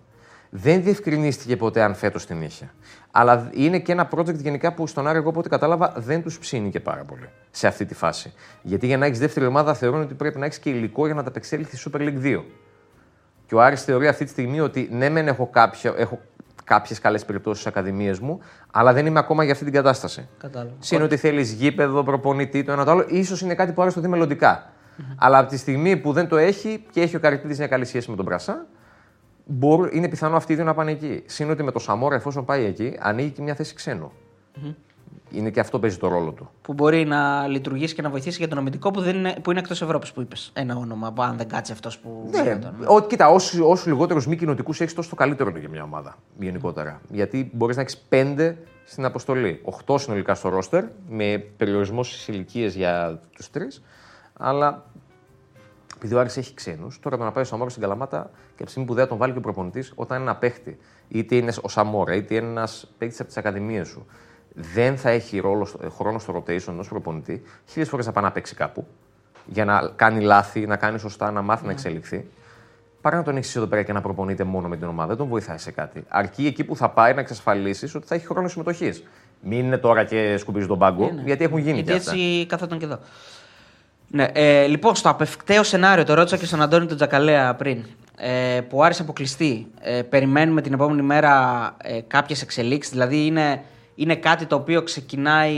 Δεν 0.50 0.84
διευκρινίστηκε 0.84 1.58
ποτέ 1.58 1.82
αν 1.82 1.96
φέτος 1.96 2.26
την 2.26 2.42
είχε. 2.42 2.72
Αλλά 3.12 3.50
είναι 3.54 3.80
και 3.80 3.92
ένα 3.92 4.10
project 4.16 4.36
γενικά 4.36 4.74
που 4.74 4.88
στον 4.88 5.08
Άρη, 5.08 5.18
εγώ 5.18 5.30
από 5.30 5.40
ό,τι 5.40 5.50
κατάλαβα, 5.50 5.94
δεν 5.98 6.22
τους 6.22 6.40
ψήνει 6.40 6.70
και 6.70 6.80
πάρα 6.80 7.04
πολύ 7.04 7.30
σε 7.52 7.68
αυτή 7.68 7.86
τη 7.86 7.94
φάση. 7.94 8.34
Γιατί 8.62 8.86
για 8.86 8.98
να 8.98 9.06
έχεις 9.06 9.20
δεύτερη 9.20 9.46
ομάδα 9.46 9.74
θεωρούν 9.74 10.02
ότι 10.02 10.14
πρέπει 10.14 10.40
να 10.40 10.46
έχεις 10.46 10.60
και 10.60 10.70
υλικό 10.70 11.06
για 11.06 11.16
να 11.16 11.24
τα 11.24 11.30
απεξέλθει 11.30 11.78
στη 11.78 11.92
Super 11.92 12.00
League 12.00 12.24
2. 12.24 12.44
Και 13.46 13.56
ο 13.56 13.62
Άρης 13.62 13.84
θεωρεί 13.84 14.08
αυτή 14.08 14.24
τη 14.24 14.30
στιγμή 14.30 14.60
ότι 14.60 14.90
ναι, 14.92 15.10
μεν 15.10 15.28
έχω, 15.28 15.48
κάποια, 15.48 15.94
έχω 15.98 16.20
κάποιες 16.64 17.00
καλές 17.00 17.26
περιπτώσεις 17.26 17.62
στις 17.62 17.72
ακαδημίες 17.72 18.20
μου, 18.20 18.40
αλλά 18.72 18.94
δεν 18.94 19.06
είμαι 19.06 19.20
ακόμα 19.20 19.44
για 19.44 19.54
αυτή 19.54 19.64
την 19.64 19.74
κατάσταση. 19.74 20.28
Κατάλαβα. 20.38 20.76
Συν 20.80 21.02
ότι 21.02 21.18
θέλεις 21.18 21.52
γήπεδο, 21.52 22.04
προπονητή, 22.04 22.64
το 22.64 22.72
ένα 22.72 22.86
το 22.86 22.92
άλλο, 22.92 23.06
ίσως 23.08 23.42
είναι 23.42 23.56
κάτι 23.56 23.72
που 23.72 23.82
άρεσε 23.82 23.96
το 23.96 24.02
δει 24.02 24.08
μελλοντικά. 24.08 24.74
Αλλά 25.18 25.38
από 25.38 25.50
τη 25.50 25.58
στιγμή 25.58 25.98
που 25.98 26.14
δεν 26.14 26.28
το 26.28 26.38
έχει 26.38 26.84
και 26.92 27.02
έχει 27.02 27.16
ο 27.16 27.20
Καρυπίδης 27.20 27.58
μια 27.58 27.68
καλή 27.68 27.86
σχέση 27.86 28.10
με 28.10 28.16
τον 28.16 28.26
Μπρασά, 28.26 28.66
μπορεί, 29.46 29.98
είναι 29.98 30.08
πιθανό 30.08 30.36
αυτοί 30.36 30.54
οι 30.54 30.56
δύο 30.56 30.66
να 30.66 30.74
πάνε 30.74 30.92
εκεί. 30.92 31.24
Συν 31.26 31.50
ότι 31.50 31.64
με 31.64 31.72
το 31.72 31.80
Σαμόρα, 31.80 32.16
εφόσον 32.16 32.46
πάει 32.46 32.66
εκεί, 32.66 32.98
ανοίγει 33.00 33.30
και 33.30 33.42
μια 33.42 33.56
θέση 33.56 33.74
ξένου. 33.74 34.12
Είναι 35.32 35.50
και 35.50 35.60
αυτό 35.60 35.80
παίζει 35.80 35.98
το 35.98 36.08
ρόλο 36.08 36.32
του. 36.32 36.50
Που 36.62 36.74
μπορεί 36.74 37.06
να 37.06 37.48
λειτουργήσει 37.48 37.96
και 37.96 38.02
να 38.02 38.10
βοηθήσει 38.10 38.38
για 38.38 38.48
τον 38.48 38.58
αμυντικό 38.58 38.92
που, 38.92 39.02
δεν 39.02 39.16
είναι, 39.16 39.36
που 39.42 39.52
είναι 39.52 39.60
εκτός 39.60 39.82
Ευρώπης 39.82 40.12
που 40.12 40.22
είπες. 40.22 40.52
Ένα 40.54 40.76
όνομα, 40.76 41.12
που 41.12 41.22
αν 41.22 41.38
δεν 41.38 41.48
κάτσει 41.48 41.72
αυτός 41.72 42.00
που. 42.00 42.30
Ναι, 42.32 42.42
γινόταν. 42.42 42.76
ό, 42.86 43.02
κοίτα, 43.02 43.30
όσο, 43.30 43.70
όσο 43.70 43.90
λιγότερους 43.90 44.28
μη 44.28 44.36
κοινοτικούς 44.36 44.82
έχεις, 44.82 44.94
τόσο 44.94 45.10
το 45.10 45.16
καλύτερο 45.16 45.50
είναι 45.50 45.60
για 45.60 45.70
μια 45.70 45.84
ομάδα 45.84 46.16
γενικότερα. 46.40 47.02
Γιατί 47.10 47.50
μπορείς 47.54 47.76
να 47.76 47.82
έχεις 47.82 47.98
πέντε 47.98 48.58
στην 48.86 49.06
αποστολή. 49.06 49.60
Οχτώ 49.64 49.98
συνολικά 49.98 50.36
στο 50.36 50.50
ρόστερ, 50.50 50.84
με 51.10 51.44
περιορισμό 51.58 52.04
στις 52.04 52.28
ηλικίες 52.28 52.76
για 52.76 53.22
τους 53.36 53.50
τρεις. 53.50 53.82
Αλλά 54.42 54.86
επειδή 55.96 56.14
ο 56.14 56.20
Άρης 56.20 56.38
έχει 56.38 56.54
ξένους, 56.54 57.00
τώρα 57.00 57.18
το 57.18 57.24
να 57.24 57.32
πάει 57.32 57.44
ο 57.44 57.46
Σαμόρα 57.48 57.70
στην 57.70 57.82
Καλαμάτα 57.82 58.30
και 58.34 58.40
από 58.56 58.64
τη 58.66 58.70
στιγμή 58.70 58.88
που 58.88 58.94
δεν 58.94 59.04
θα 59.04 59.10
τον 59.10 59.18
βάλει 59.18 59.32
και 59.32 59.38
ο 59.38 59.42
προπονητής, 59.42 59.92
όταν 59.96 60.22
είναι 60.22 60.30
ένα 60.30 60.40
παίχτη, 60.40 60.78
είτε 61.08 61.36
είναι 61.36 61.54
ο 61.62 61.70
Σαμόρα, 61.70 62.16
είτε 62.16 62.36
είναι 62.36 62.48
ένας 62.48 62.92
παίχτη 62.98 63.16
από 63.18 63.26
τις 63.28 63.38
ακαδημίες 63.38 63.88
σου, 63.88 64.06
δεν 64.54 64.98
θα 64.98 65.10
έχει 65.10 65.40
ρόλο, 65.40 65.66
στο- 65.66 65.90
χρόνο 65.90 66.20
στο 66.20 66.36
rotation 66.38 66.68
ενός 66.68 66.88
προπονητή, 66.88 67.42
χίλιες 67.66 67.90
φορές 67.90 68.06
θα 68.06 68.12
πάει 68.12 68.24
να 68.24 68.32
παίξει 68.32 68.56
κάπου 68.56 68.88
για 69.46 69.66
να 69.66 69.92
κάνει 69.96 70.22
λάθη, 70.22 70.66
να 70.68 70.76
κάνει 70.78 71.00
σωστά, 71.00 71.32
να 71.32 71.42
μάθει 71.42 71.66
να 71.66 71.72
εξελιχθεί. 71.72 72.28
Παρά 73.02 73.18
να 73.18 73.24
τον 73.24 73.38
έχεις 73.38 73.56
εδώ 73.56 73.66
πέρα 73.66 73.84
και 73.84 73.94
να 73.94 74.02
προπονείται 74.02 74.44
μόνο 74.44 74.68
με 74.68 74.78
την 74.78 74.88
ομάδα, 74.88 75.08
δεν 75.08 75.18
τον 75.18 75.28
βοηθάει 75.28 75.58
σε 75.58 75.72
κάτι. 75.72 76.04
Αρκεί 76.08 76.46
εκεί 76.46 76.64
που 76.64 76.76
θα 76.76 76.90
πάει 76.90 77.14
να 77.14 77.20
εξασφαλίσεις 77.20 77.96
ότι 77.96 78.08
θα 78.08 78.16
έχει 78.16 78.26
χρόνο 78.26 78.48
συμμετοχής. 78.48 79.04
Μην 79.42 79.60
είναι 79.66 79.78
τώρα 79.78 80.04
και 80.04 80.38
σκουπίζεις 80.38 80.68
τον 80.68 80.78
πάγκο, 80.80 81.12
γιατί 81.26 81.44
έχουν 81.44 81.58
γίνει 81.58 81.74
Γιατί 81.74 81.92
και 81.92 81.98
αυτά. 81.98 82.12
έτσι 82.12 82.46
καθόταν 82.46 82.78
και 82.80 82.86
εδώ. 82.86 83.00
Ναι, 84.12 84.28
ε, 84.34 84.66
λοιπόν, 84.66 84.96
στο 84.96 85.10
απευκταίο 85.10 85.64
σενάριο, 85.64 86.04
το 86.04 86.14
ρώτησα 86.14 86.38
και 86.38 86.46
στον 86.46 86.62
Αντώνη 86.62 86.86
τον 86.86 86.96
Τζακαλέα 86.96 87.56
πριν, 87.56 87.86
ε, 88.18 88.62
που 88.70 88.84
Άρης 88.84 89.02
αποκλειστεί. 89.02 89.68
Ε, 89.82 90.02
περιμένουμε 90.02 90.62
την 90.62 90.74
επόμενη 90.74 91.02
μέρα 91.02 91.76
ε, 91.82 92.00
κάποιες 92.02 92.42
εξελίξεις. 92.42 92.92
Δηλαδή, 92.92 93.26
είναι, 93.26 93.64
είναι 93.96 94.16
κάτι 94.16 94.46
το 94.46 94.56
οποίο 94.56 94.84
ξεκινάει 94.84 95.56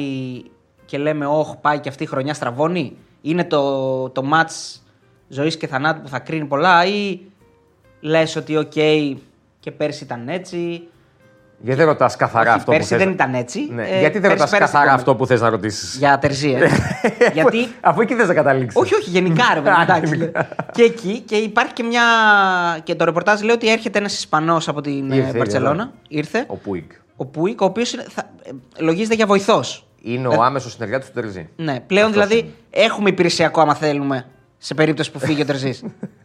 και 0.86 0.98
λέμε, 0.98 1.26
Όχι, 1.26 1.58
πάει 1.62 1.80
και 1.80 1.90
αυτή 1.90 2.04
η 2.04 2.06
χρονιά 2.06 2.34
στραβώνει. 2.34 2.98
Είναι 3.22 3.44
το, 3.44 4.10
το 4.10 4.30
match 4.34 4.80
ζωής 5.28 5.58
και 5.58 5.68
θανάτου 5.68 6.02
που 6.02 6.08
θα 6.08 6.20
κρίνει 6.20 6.46
πολλά, 6.46 6.86
ή 6.86 7.20
λες 8.00 8.36
ότι, 8.36 8.58
οκ, 8.58 8.72
και 9.60 9.72
πέρσι 9.78 10.04
ήταν 10.04 10.30
έτσι. 10.30 10.88
Γιατί 11.63 11.80
δεν 11.80 11.88
ρωτάς 11.89 12.15
καθαρά 12.15 12.50
Όχι, 12.50 12.60
αυτό 12.60 12.71
που 12.71 12.78
πέρσι 12.78 12.88
θες. 12.88 12.97
δεν 13.04 13.10
ήταν 13.10 13.34
έτσι. 13.34 13.67
Ναι. 13.71 13.82
Ε, 13.88 14.00
Γιατί 14.00 14.19
δεν 14.19 14.21
πέρσι 14.21 14.28
ρωτάς 14.36 14.50
πέρασε 14.50 14.71
καθαρά 14.71 14.82
ακόμα. 14.84 14.95
αυτό 14.95 15.15
που 15.15 15.26
θες 15.26 15.41
να 15.41 15.50
ρωτήσεις; 15.50 15.95
Για 15.97 16.17
τερζία. 16.19 16.60
Γιατί 17.34 17.67
Αφού 17.82 18.02
εκεί 18.02 18.13
θες 18.13 18.28
να 18.28 18.34
καταλήξεις. 18.34 18.82
όχι, 18.82 18.95
όχι, 18.95 19.10
γενικά 19.10 19.43
ρε 19.54 19.60
παιδί, 19.62 19.76
Α, 19.80 19.82
εντάξει. 19.82 20.15
γενικά. 20.15 20.47
και 20.71 20.82
εκεί 20.84 21.19
και 21.19 21.36
υπάρχει 21.36 21.74
και 21.74 21.84
μια. 21.84 22.02
Και 22.84 22.95
το 22.95 23.06
ρεπορτάζ 23.06 23.41
λέει 23.41 23.56
ότι 23.56 23.71
έρχεται 23.71 24.00
ένας 24.00 24.13
Ισπανός 24.17 24.67
από 24.67 24.82
την 24.82 25.12
Ήρθε, 25.12 25.30
ε, 25.30 25.38
Μπαρσελόνα. 25.38 25.82
εδώ. 25.82 25.91
Ήρθε. 26.08 26.43
Ο 26.47 26.56
Πουίκ. 26.56 26.91
Ο 27.15 27.26
Πουίκ, 27.26 27.62
ο 27.62 27.65
οποίος 27.65 27.95
λογίζεται 28.80 29.15
για 29.15 29.26
βοηθός. 29.26 29.86
Είναι 30.02 30.28
ο 30.28 30.43
άμεσος 30.43 30.71
συνεργάτης 30.71 31.08
του 31.08 31.13
Τερζή. 31.21 31.50
Ναι, 31.56 31.80
πλέον 31.80 32.08
Αυτός 32.10 32.24
δηλαδή 32.28 32.39
είναι. 32.45 32.54
έχουμε 32.69 33.10
υπηρεσιακό 33.10 33.62
άμα 33.62 33.76
θέλουμε. 33.76 34.26
Σε 34.58 34.74
περίπτωση 34.74 35.12
που 35.12 35.19
φύγει 35.19 35.41
ο 35.41 35.45
Τερζής. 35.45 35.84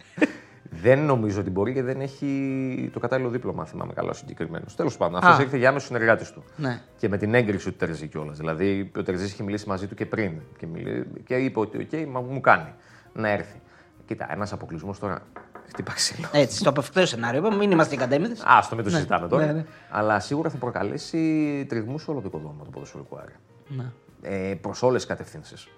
Δεν 0.86 0.98
νομίζω 1.04 1.40
ότι 1.40 1.50
μπορεί 1.50 1.72
και 1.72 1.82
δεν 1.82 2.00
έχει 2.00 2.90
το 2.92 2.98
κατάλληλο 3.00 3.28
δίπλωμα, 3.30 3.60
αν 3.60 3.66
θυμάμαι 3.68 3.92
καλά 3.92 4.12
συγκεκριμένος. 4.12 4.74
Τέλος 4.74 4.96
πάντων, 4.96 5.16
Α. 5.24 5.28
αυτός 5.28 5.44
ήρθε 5.44 5.56
για 5.56 5.68
άμεσο 5.68 5.86
συνεργάτη 5.86 6.32
του. 6.32 6.44
Ναι. 6.56 6.80
Και 6.96 7.08
με 7.08 7.16
την 7.16 7.34
έγκριση 7.34 7.70
του 7.70 7.76
Τερζή 7.76 8.06
κιόλας. 8.06 8.36
Δηλαδή, 8.38 8.90
ο 8.96 9.02
Τερζής 9.02 9.32
είχε 9.32 9.42
μιλήσει 9.42 9.68
μαζί 9.68 9.86
του 9.86 9.94
και 9.94 10.06
πριν. 10.06 10.32
Και, 10.58 10.66
μιλή... 10.66 11.06
και 11.24 11.34
είπε 11.34 11.58
ότι, 11.60 11.78
οκ, 11.78 12.08
μα 12.08 12.20
μου 12.20 12.40
κάνει 12.40 12.72
να 13.12 13.28
έρθει. 13.28 13.60
Κοίτα, 14.06 14.32
ένας 14.32 14.52
αποκλεισμός 14.52 14.98
τώρα 14.98 15.22
χτυπά 15.68 15.92
ξύλο. 15.92 16.28
Έτσι, 16.32 16.58
στο 16.58 16.68
απευκταίο 16.68 17.06
σενάριο. 17.06 17.40
είπαμε, 17.40 17.56
Μην 17.56 17.70
είμαστε 17.70 17.94
εγκατέμιδε. 17.94 18.34
Άστο, 18.44 18.74
μην 18.74 18.84
το 18.84 18.90
συζητάμε 18.90 19.28
τώρα. 19.28 19.46
ναι, 19.46 19.52
ναι. 19.52 19.64
Αλλά 19.90 20.20
σίγουρα 20.20 20.50
θα 20.50 20.56
προκαλέσει 20.56 21.18
τριγμούς 21.68 22.02
σε 22.02 22.10
όλο 22.10 22.20
το 22.20 22.26
οικοδόμημα 22.28 22.64
του 22.64 22.70
ποδοσφαιρικού 22.70 23.18
Άρη. 23.18 23.32
Ναι. 23.68 23.84
Ε, 24.22 24.54
Προς 24.54 24.82
όλες 24.82 25.00
τις 25.00 25.10
κατευθύνσεις. 25.10 25.68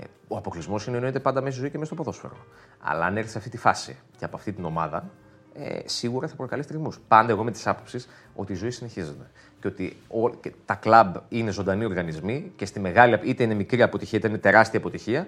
Ε, 0.00 0.04
ο 0.28 0.36
αποκλεισμός 0.36 0.86
εννοείται 0.86 1.20
πάντα 1.20 1.40
μέσα 1.40 1.52
στη 1.52 1.60
ζωή 1.60 1.70
και 1.70 1.78
μέσα 1.78 1.94
στο 1.94 2.02
ποδόσφαιρο. 2.02 2.36
Αλλά 2.80 3.04
αν 3.04 3.16
έρθεις 3.16 3.32
σε 3.32 3.38
αυτή 3.38 3.50
τη 3.50 3.56
φάση 3.56 3.96
και 4.18 4.24
από 4.24 4.36
αυτή 4.36 4.52
την 4.52 4.64
ομάδα, 4.64 5.10
ε, 5.54 5.80
σίγουρα 5.84 6.28
θα 6.28 6.36
προκαλέσει 6.36 6.68
τριγμούς. 6.68 7.00
Πάντα 7.08 7.32
εγώ 7.32 7.44
με 7.44 7.50
τις 7.50 7.66
άποψεις 7.66 8.08
ότι 8.34 8.52
η 8.52 8.56
ζωή 8.56 8.70
συνεχίζεται. 8.70 9.30
Και 9.60 9.68
ότι 9.68 9.96
ό, 10.08 10.30
και 10.30 10.52
τα 10.64 10.74
κλαμπ 10.74 11.16
είναι 11.28 11.50
ζωντανοί 11.50 11.84
οργανισμοί 11.84 12.52
και 12.56 12.66
στη 12.66 12.80
μεγάλη, 12.80 13.20
είτε 13.22 13.42
είναι 13.42 13.54
μικρή 13.54 13.82
αποτυχία 13.82 14.18
είτε 14.18 14.28
είναι 14.28 14.38
τεράστια 14.38 14.78
αποτυχία, 14.78 15.26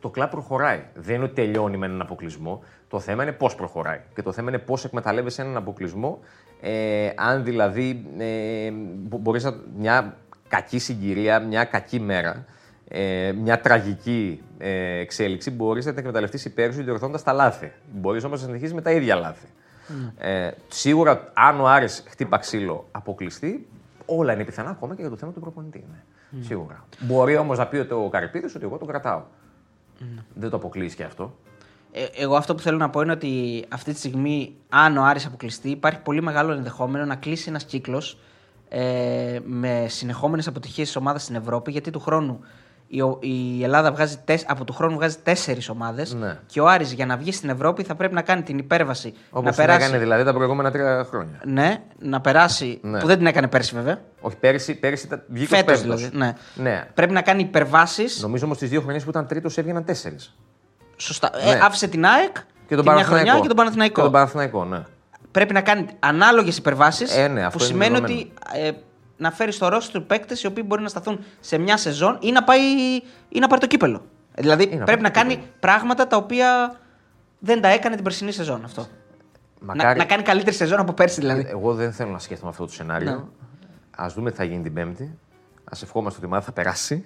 το 0.00 0.10
κλαμπ 0.10 0.30
προχωράει. 0.30 0.82
Δεν 0.94 1.14
είναι 1.14 1.24
ότι 1.24 1.34
τελειώνει 1.34 1.76
με 1.76 1.86
έναν 1.86 2.00
αποκλεισμό. 2.00 2.62
Το 2.88 3.00
θέμα 3.00 3.22
είναι 3.22 3.32
πώς 3.32 3.54
προχωράει. 3.54 4.00
Και 4.14 4.22
το 4.22 4.32
θέμα 4.32 4.48
είναι 4.48 4.58
πώς 4.58 4.84
εκμεταλλεύεσαι 4.84 5.42
έναν 5.42 5.56
αποκλεισμό. 5.56 6.18
Ε, 6.60 7.10
αν 7.16 7.44
δηλαδή 7.44 8.06
ε, 8.18 8.70
μπορείς 9.18 9.44
να. 9.44 9.54
μια 9.76 10.16
κακή 10.48 10.78
συγκυρία, 10.78 11.40
μια 11.40 11.64
κακή 11.64 12.00
μέρα, 12.00 12.44
ε, 12.88 13.32
μια 13.32 13.60
τραγική 13.60 14.42
ε, 14.58 14.98
εξέλιξη, 14.98 15.50
μπορεί 15.50 15.84
να 15.84 15.90
την 15.90 15.98
εκμεταλλευτείς 15.98 16.44
υπέρ 16.44 16.72
σου 16.72 16.82
διορθώντα 16.82 17.22
τα 17.22 17.32
λάθη. 17.32 17.72
Μπορείς 17.92 18.24
όμως 18.24 18.40
να 18.40 18.46
συνεχίσεις 18.46 18.74
με 18.74 18.82
τα 18.82 18.90
ίδια 18.90 19.14
λάθη. 19.14 19.46
Ε, 20.18 20.50
σίγουρα, 20.68 21.30
αν 21.34 21.60
ο 21.60 21.68
Άρης 21.68 22.04
χτύπα 22.08 22.38
ξύλο 22.38 22.88
αποκλειστεί, 22.90 23.66
όλα 24.06 24.32
είναι 24.32 24.44
πιθανά 24.44 24.70
ακόμα 24.70 24.94
και 24.94 25.00
για 25.00 25.10
το 25.10 25.16
θέμα 25.16 25.32
του 25.32 25.40
προπονητή. 25.40 25.78
είναι. 25.78 26.04
Σίγουρα. 26.44 26.84
Μπορεί 27.00 27.36
όμως 27.36 27.58
να 27.58 27.66
πει 27.66 27.76
ότι 27.76 27.92
ο 27.92 28.08
Καρυπίδης 28.08 28.54
ότι 28.54 28.64
εγώ 28.64 28.76
τον 28.76 28.88
κρατάω. 28.88 29.22
Δεν 30.34 30.50
το 30.50 30.56
αποκλείσει 30.56 30.96
και 30.96 31.04
αυτό. 31.04 31.36
Ε, 31.92 32.04
εγώ 32.14 32.36
αυτό 32.36 32.54
που 32.54 32.62
θέλω 32.62 32.76
να 32.76 32.90
πω 32.90 33.00
είναι 33.00 33.12
ότι 33.12 33.64
αυτή 33.68 33.92
τη 33.92 33.98
στιγμή, 33.98 34.56
αν 34.68 34.96
ο 34.96 35.04
Άρης 35.04 35.26
αποκλειστεί, 35.26 35.70
υπάρχει 35.70 36.00
πολύ 36.00 36.22
μεγάλο 36.22 36.52
ενδεχόμενο 36.52 37.04
να 37.04 37.14
κλείσει 37.14 37.48
ένας 37.48 37.64
κύκλος 37.64 38.18
ε, 38.68 39.38
με 39.44 39.86
συνεχόμενες 39.88 40.46
αποτυχίες 40.46 40.86
της 40.86 40.96
ομάδας 40.96 41.22
στην 41.22 41.34
Ευρώπη, 41.34 41.70
γιατί 41.70 41.90
του 41.90 42.00
χρόνου 42.00 42.40
η, 42.86 43.00
ο- 43.00 43.18
η 43.20 43.62
Ελλάδα 43.62 43.92
βγάζει 43.92 44.16
τεσ, 44.24 44.44
από 44.48 44.64
του 44.64 44.72
χρόνου 44.72 44.94
βγάζει 44.96 45.16
τέσσερις 45.22 45.68
ομάδες 45.68 46.14
Ναι. 46.14 46.38
και 46.46 46.60
ο 46.60 46.68
Άρης 46.68 46.92
για 46.92 47.06
να 47.06 47.16
βγει 47.16 47.32
στην 47.32 47.48
Ευρώπη 47.48 47.82
θα 47.82 47.94
πρέπει 47.94 48.14
να 48.14 48.22
κάνει 48.22 48.42
την 48.42 48.58
υπέρβαση. 48.58 49.14
Όπως 49.30 49.44
να 49.44 49.50
την 49.50 49.60
περάσει. 49.64 49.84
έκανε 49.86 49.98
δηλαδή 49.98 50.24
τα 50.24 50.32
προηγούμενα 50.34 50.70
τρία 50.70 51.06
χρόνια. 51.08 51.40
Ναι, 51.44 51.82
να 51.98 52.20
περάσει. 52.20 52.78
Ναι. 52.82 53.00
που 53.00 53.06
δεν 53.06 53.16
την 53.18 53.26
έκανε 53.26 53.48
πέρσι 53.48 53.74
βέβαια. 53.74 53.98
Όχι, 54.20 54.36
πέρυσι, 54.36 54.74
πέρυσι 54.74 55.06
ήταν- 55.06 55.22
βγήκε 55.28 55.56
Φέτος 55.56 55.74
ως 55.74 55.80
δηλαδή. 55.80 56.02
πέμπτος. 56.02 56.18
Ναι. 56.20 56.34
ναι. 56.70 56.84
Πρέπει 56.94 57.12
να 57.12 57.22
κάνει 57.22 57.42
υπερβάσεις. 57.42 58.22
Νομίζω 58.22 58.44
όμως 58.44 58.58
τι 58.58 58.66
δύο 58.66 58.80
χρονιές 58.80 59.04
που 59.04 59.10
ήταν 59.10 59.26
τρίτος 59.26 59.58
έβγαιναν 59.58 59.84
τέσσερις. 59.84 60.34
Σωστά. 60.96 61.30
Ναι. 61.44 61.50
Ε, 61.50 61.58
άφησε 61.62 61.88
την 61.88 62.04
ΑΕΚ 62.06 62.32
Και 62.34 62.40
τον 62.40 62.44
τη 62.68 62.74
μια 62.74 62.82
Παναθηναϊκό. 62.84 63.14
χρονιά 63.24 63.40
και 63.40 63.46
τον 63.48 63.56
Παναθηναϊκό. 63.56 63.94
Και 63.94 64.00
τον 64.02 64.12
Παναθηναϊκό, 64.12 64.64
ναι. 64.64 64.82
πρέπει 65.30 65.52
να 65.52 65.60
κάνει 65.60 65.86
ανάλογες 65.98 66.56
υπερβάσεις. 66.56 67.16
Ε, 67.16 67.28
ναι, 67.28 67.44
αυτό 67.44 67.58
που 67.58 67.64
είναι 67.64 67.72
σημαίνει 67.72 68.00
δεδομένο. 68.00 68.20
ότι 68.50 68.58
ε, 68.66 68.70
να 69.24 69.30
φέρεις 69.30 69.54
στο 69.54 69.68
ρόστο 69.68 69.98
του 69.98 70.06
παίκτες 70.06 70.42
οι 70.42 70.46
οποίοι 70.46 70.64
μπορεί 70.66 70.82
να 70.82 70.88
σταθούν 70.88 71.24
σε 71.40 71.58
μια 71.58 71.76
σεζόν 71.76 72.18
ή 72.20 72.32
να, 72.32 72.44
πάει, 72.44 72.60
ή 73.28 73.38
να 73.38 73.46
πάρει 73.46 73.60
το 73.60 73.66
κύπελο. 73.66 74.04
Δηλαδή 74.34 74.76
να 74.76 74.84
πρέπει 74.84 75.02
να 75.02 75.10
πάρει 75.10 75.28
το 75.28 75.34
κάνει 75.36 75.50
πράγματα 75.60 76.06
τα 76.06 76.16
οποία 76.16 76.80
δεν 77.38 77.60
τα 77.60 77.68
έκανε 77.68 77.94
την 77.94 78.04
περσινή 78.04 78.32
σεζόν 78.32 78.64
αυτό. 78.64 78.86
Να, 79.60 79.74
Μακάρι- 79.74 79.98
να 79.98 80.04
κάνει 80.04 80.22
καλύτερη 80.22 80.56
σεζόν 80.56 80.78
από 80.78 80.92
πέρσι 80.92 81.20
δηλαδή. 81.20 81.46
Εγώ 81.48 81.74
δεν 81.74 81.92
θέλω 81.92 82.10
να 82.10 82.18
σκέφτομαι 82.18 82.50
αυτό 82.50 82.64
το 82.64 82.72
σενάριο. 82.72 83.10
Ναι. 83.10 84.04
Α 84.04 84.08
δούμε 84.14 84.30
τι 84.30 84.36
θα 84.36 84.44
γίνει 84.44 84.62
την 84.62 84.72
Πέμπτη. 84.72 85.02
Α 85.64 85.76
ευχόμαστε 85.82 86.18
ότι 86.18 86.26
η 86.26 86.30
ομάδα 86.30 86.44
θα 86.44 86.52
περάσει. 86.52 87.04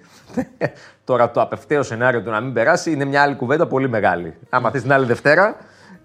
Τώρα 1.03 1.31
το 1.31 1.41
απευθέως 1.41 1.87
σενάριο 1.87 2.21
του 2.21 2.29
να 2.29 2.41
μην 2.41 2.53
περάσει 2.53 2.91
είναι 2.91 3.05
μια 3.05 3.21
άλλη 3.21 3.35
κουβέντα 3.35 3.67
πολύ 3.67 3.89
μεγάλη. 3.89 4.37
Άμα 4.49 4.71
θες 4.71 4.81
την 4.81 4.91
άλλη 4.91 5.05
Δευτέρα, 5.05 5.55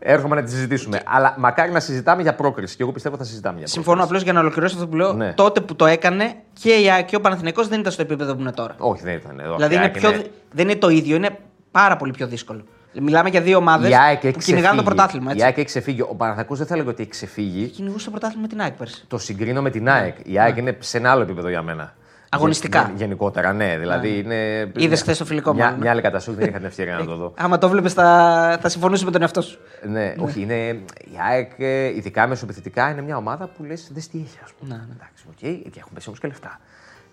έρχομαι 0.06 0.34
να 0.34 0.42
τη 0.42 0.50
συζητήσουμε. 0.50 1.00
Αλλά 1.06 1.34
μακάρι 1.38 1.70
να 1.72 1.80
συζητάμε 1.80 2.22
για 2.22 2.34
πρόκριση. 2.34 2.76
Και 2.76 2.82
εγώ 2.82 2.92
πιστεύω 2.92 3.16
θα 3.16 3.24
συζητάμε 3.24 3.58
για 3.58 3.66
Συμφωνώ 3.66 3.96
πρόκριση. 3.96 4.08
απλώς 4.08 4.22
για 4.22 4.32
να 4.32 4.40
ολοκληρώσω 4.40 4.74
αυτό 4.74 4.88
που 4.88 4.96
λέω. 4.96 5.12
Ναι. 5.12 5.32
Τότε 5.32 5.60
που 5.60 5.76
το 5.76 5.86
έκανε 5.86 6.34
και 6.60 6.72
η 6.74 6.90
ΑΕΚ 6.90 7.04
και 7.06 7.16
ο 7.16 7.20
Παναθηναϊκός 7.20 7.68
δεν 7.68 7.80
ήταν 7.80 7.92
στο 7.92 8.02
επίπεδο 8.02 8.34
που 8.34 8.40
είναι 8.40 8.52
τώρα. 8.52 8.74
Όχι, 8.78 9.02
δεν 9.02 9.14
ήταν 9.14 9.40
εδώ. 9.40 9.54
δηλαδή 9.54 9.74
Η 9.74 9.76
είναι 9.76 9.84
ΑΕΚ 9.84 9.98
πιο, 9.98 10.10
δεν 10.52 10.68
είναι 10.68 10.78
το 10.78 10.88
ίδιο, 10.88 11.16
είναι 11.16 11.38
πάρα 11.70 11.96
πολύ 11.96 12.12
πιο 12.12 12.26
δύσκολο. 12.26 12.64
Μιλάμε 13.00 13.28
για 13.28 13.40
δύο 13.40 13.56
ομάδες 13.56 13.90
Η 13.90 13.94
ΑΕΚ 13.94 14.20
που 14.20 14.26
έχει 14.26 14.38
κυνηγάνε 14.38 14.60
το 14.76 14.82
ξεφύγει. 14.82 14.84
πρωτάθλημα. 14.94 15.30
Η 15.30 15.32
Έτσι. 15.32 15.44
ΑΕΚ 15.44 15.56
έχει 15.56 15.66
ξεφύγει. 15.66 16.00
Ο 16.00 16.14
Παναθακούς 16.16 16.58
δεν 16.58 16.66
θα 16.66 16.76
λέγω 16.76 16.88
ότι 16.90 17.00
έχει 17.02 17.10
ξεφύγει. 17.10 17.66
Κυνηγούσε 17.68 18.04
το 18.04 18.10
πρωτάθλημα 18.10 18.42
με 18.42 18.48
την 18.48 18.60
ΑΕΚ 18.60 18.72
πέρσι. 18.72 19.04
Το 19.08 19.18
συγκρίνω 19.18 19.62
με 19.62 19.70
την 19.70 19.88
ΑΕΚ. 19.88 20.16
Η 20.24 20.38
ΑΕΚ 20.40 20.56
είναι 20.56 20.76
σε 20.80 20.96
ένα 20.98 21.10
άλλο 21.10 21.22
επίπεδο 21.22 21.48
για 21.48 21.62
μένα. 21.62 21.94
Αγωνιστικά. 22.34 22.80
Γεν- 22.82 22.96
γενικότερα, 22.98 23.52
ναι. 23.52 23.78
Δηλαδή 23.78 24.18
είναι. 24.18 24.70
Είδες 24.76 25.00
χθες 25.00 25.18
το 25.18 25.24
φιλικό, 25.24 25.54
μια, 25.54 25.62
μάλλον, 25.64 25.76
ναι. 25.78 25.82
μια 25.82 25.92
άλλη 25.92 26.00
καταστροφή, 26.02 26.38
δεν 26.38 26.48
είχα 26.48 26.56
την 26.58 26.66
ευκαιρία 26.66 26.96
να 26.96 27.04
το 27.04 27.16
δω. 27.16 27.32
Άμα 27.36 27.58
το 27.58 27.68
βλέπεις, 27.68 27.92
θα, 27.92 28.58
θα 28.60 28.68
συμφωνούσε 28.68 29.04
με 29.04 29.10
τον 29.10 29.20
εαυτό 29.22 29.40
σου. 29.42 29.58
Ναι, 29.88 30.14
όχι, 30.18 30.40
είναι. 30.40 30.54
Η 30.68 31.16
ΑΕΚ, 31.30 31.50
ε, 31.58 31.86
ειδικά 31.86 32.26
μεσοπιθετικά, 32.26 32.90
είναι 32.90 33.02
μια 33.02 33.16
ομάδα 33.16 33.46
που 33.56 33.64
λες: 33.64 33.90
Δεν 33.92 34.02
τι 34.10 34.18
έχει, 34.18 34.38
ας 34.44 34.52
πούμε. 34.58 34.74
Ναι, 34.74 34.80
ναι. 34.80 34.94
Εντάξει, 34.94 35.24
οκ, 35.28 35.70
και 35.70 35.78
έχουν 35.78 35.90
πέσει 35.94 36.08
όμως 36.08 36.20
και 36.20 36.26
λεφτά. 36.28 36.60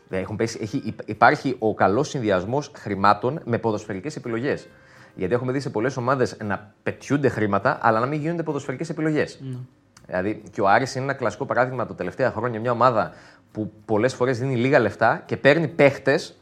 Ε, 0.10 0.18
Έχουν 0.18 0.36
πέσει, 0.36 0.60
έχει, 0.62 0.82
υπ- 0.86 1.10
υπάρχει 1.10 1.56
ο 1.60 1.74
καλός 1.74 2.10
συνδυασμός 2.10 2.72
χρημάτων 2.78 3.40
με 3.46 3.58
ποδοσφαιρικές 3.58 4.16
επιλογές. 4.16 4.68
Γιατί 5.16 5.34
έχουμε 5.34 5.52
δει 5.52 5.60
σε 5.60 5.70
πολλές 5.70 5.98
ομάδες 5.98 6.38
να 6.44 6.74
πετιούνται 6.84 7.30
χρήματα, 7.30 7.78
αλλά 7.82 8.00
να 8.00 8.06
μην 8.06 8.20
γίνονται 8.22 8.44
ποδοσφαιρικές 8.44 8.90
επιλογές. 8.90 9.40
Ναι. 9.42 9.58
Δηλαδή, 10.06 10.42
και 10.52 10.62
ο 10.62 10.68
Άρης 10.68 10.96
είναι 10.96 11.04
ένα 11.04 11.14
κλασικό 11.14 11.46
παράδειγμα 11.46 11.86
τα 11.86 11.96
τελευταία 11.96 12.32
χρόνια. 12.32 12.60
Μια 12.60 12.72
ομάδα 12.72 13.12
που 13.52 13.72
πολλές 13.86 14.14
φορές 14.14 14.40
δίνει 14.40 14.56
λίγα 14.56 14.80
λεφτά 14.80 15.24
και 15.26 15.38
παίρνει 15.38 15.68
παίχτες 15.68 16.40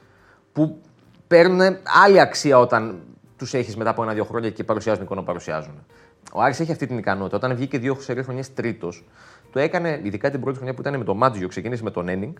που 0.54 0.82
παίρνουν 1.28 1.78
άλλη 2.04 2.20
αξία 2.20 2.60
όταν 2.60 3.00
τους 3.38 3.54
έχεις 3.54 3.78
μετά 3.78 3.90
από 3.90 4.04
ένα-δύο 4.04 4.24
χρόνια 4.24 4.50
και 4.50 4.64
παρουσιάζουν 4.64 5.04
εικόνα 5.04 5.20
που 5.20 5.26
παρουσιάζουν. 5.26 5.86
Ο 6.34 6.42
Άρης 6.42 6.60
έχει 6.60 6.72
αυτή 6.72 6.88
την 6.88 6.98
ικανότητα. 6.98 7.38
Όταν 7.38 7.56
βγήκε 7.56 7.78
δύο 7.78 7.98
σερή 8.00 8.24
χρονιές 8.24 8.54
τρίτος, 8.54 9.06
το 9.52 9.60
έκανε 9.60 10.00
ειδικά 10.04 10.30
την 10.30 10.40
πρώτη 10.40 10.56
χρονιά 10.56 10.74
που 10.74 10.82
ήταν 10.82 10.98
με 10.98 11.04
το 11.04 11.14
Μάτζιο. 11.14 11.48
Ξεκίνησε 11.48 11.84
με 11.84 11.92
τον 11.92 12.08
Ένινγκ 12.08 12.34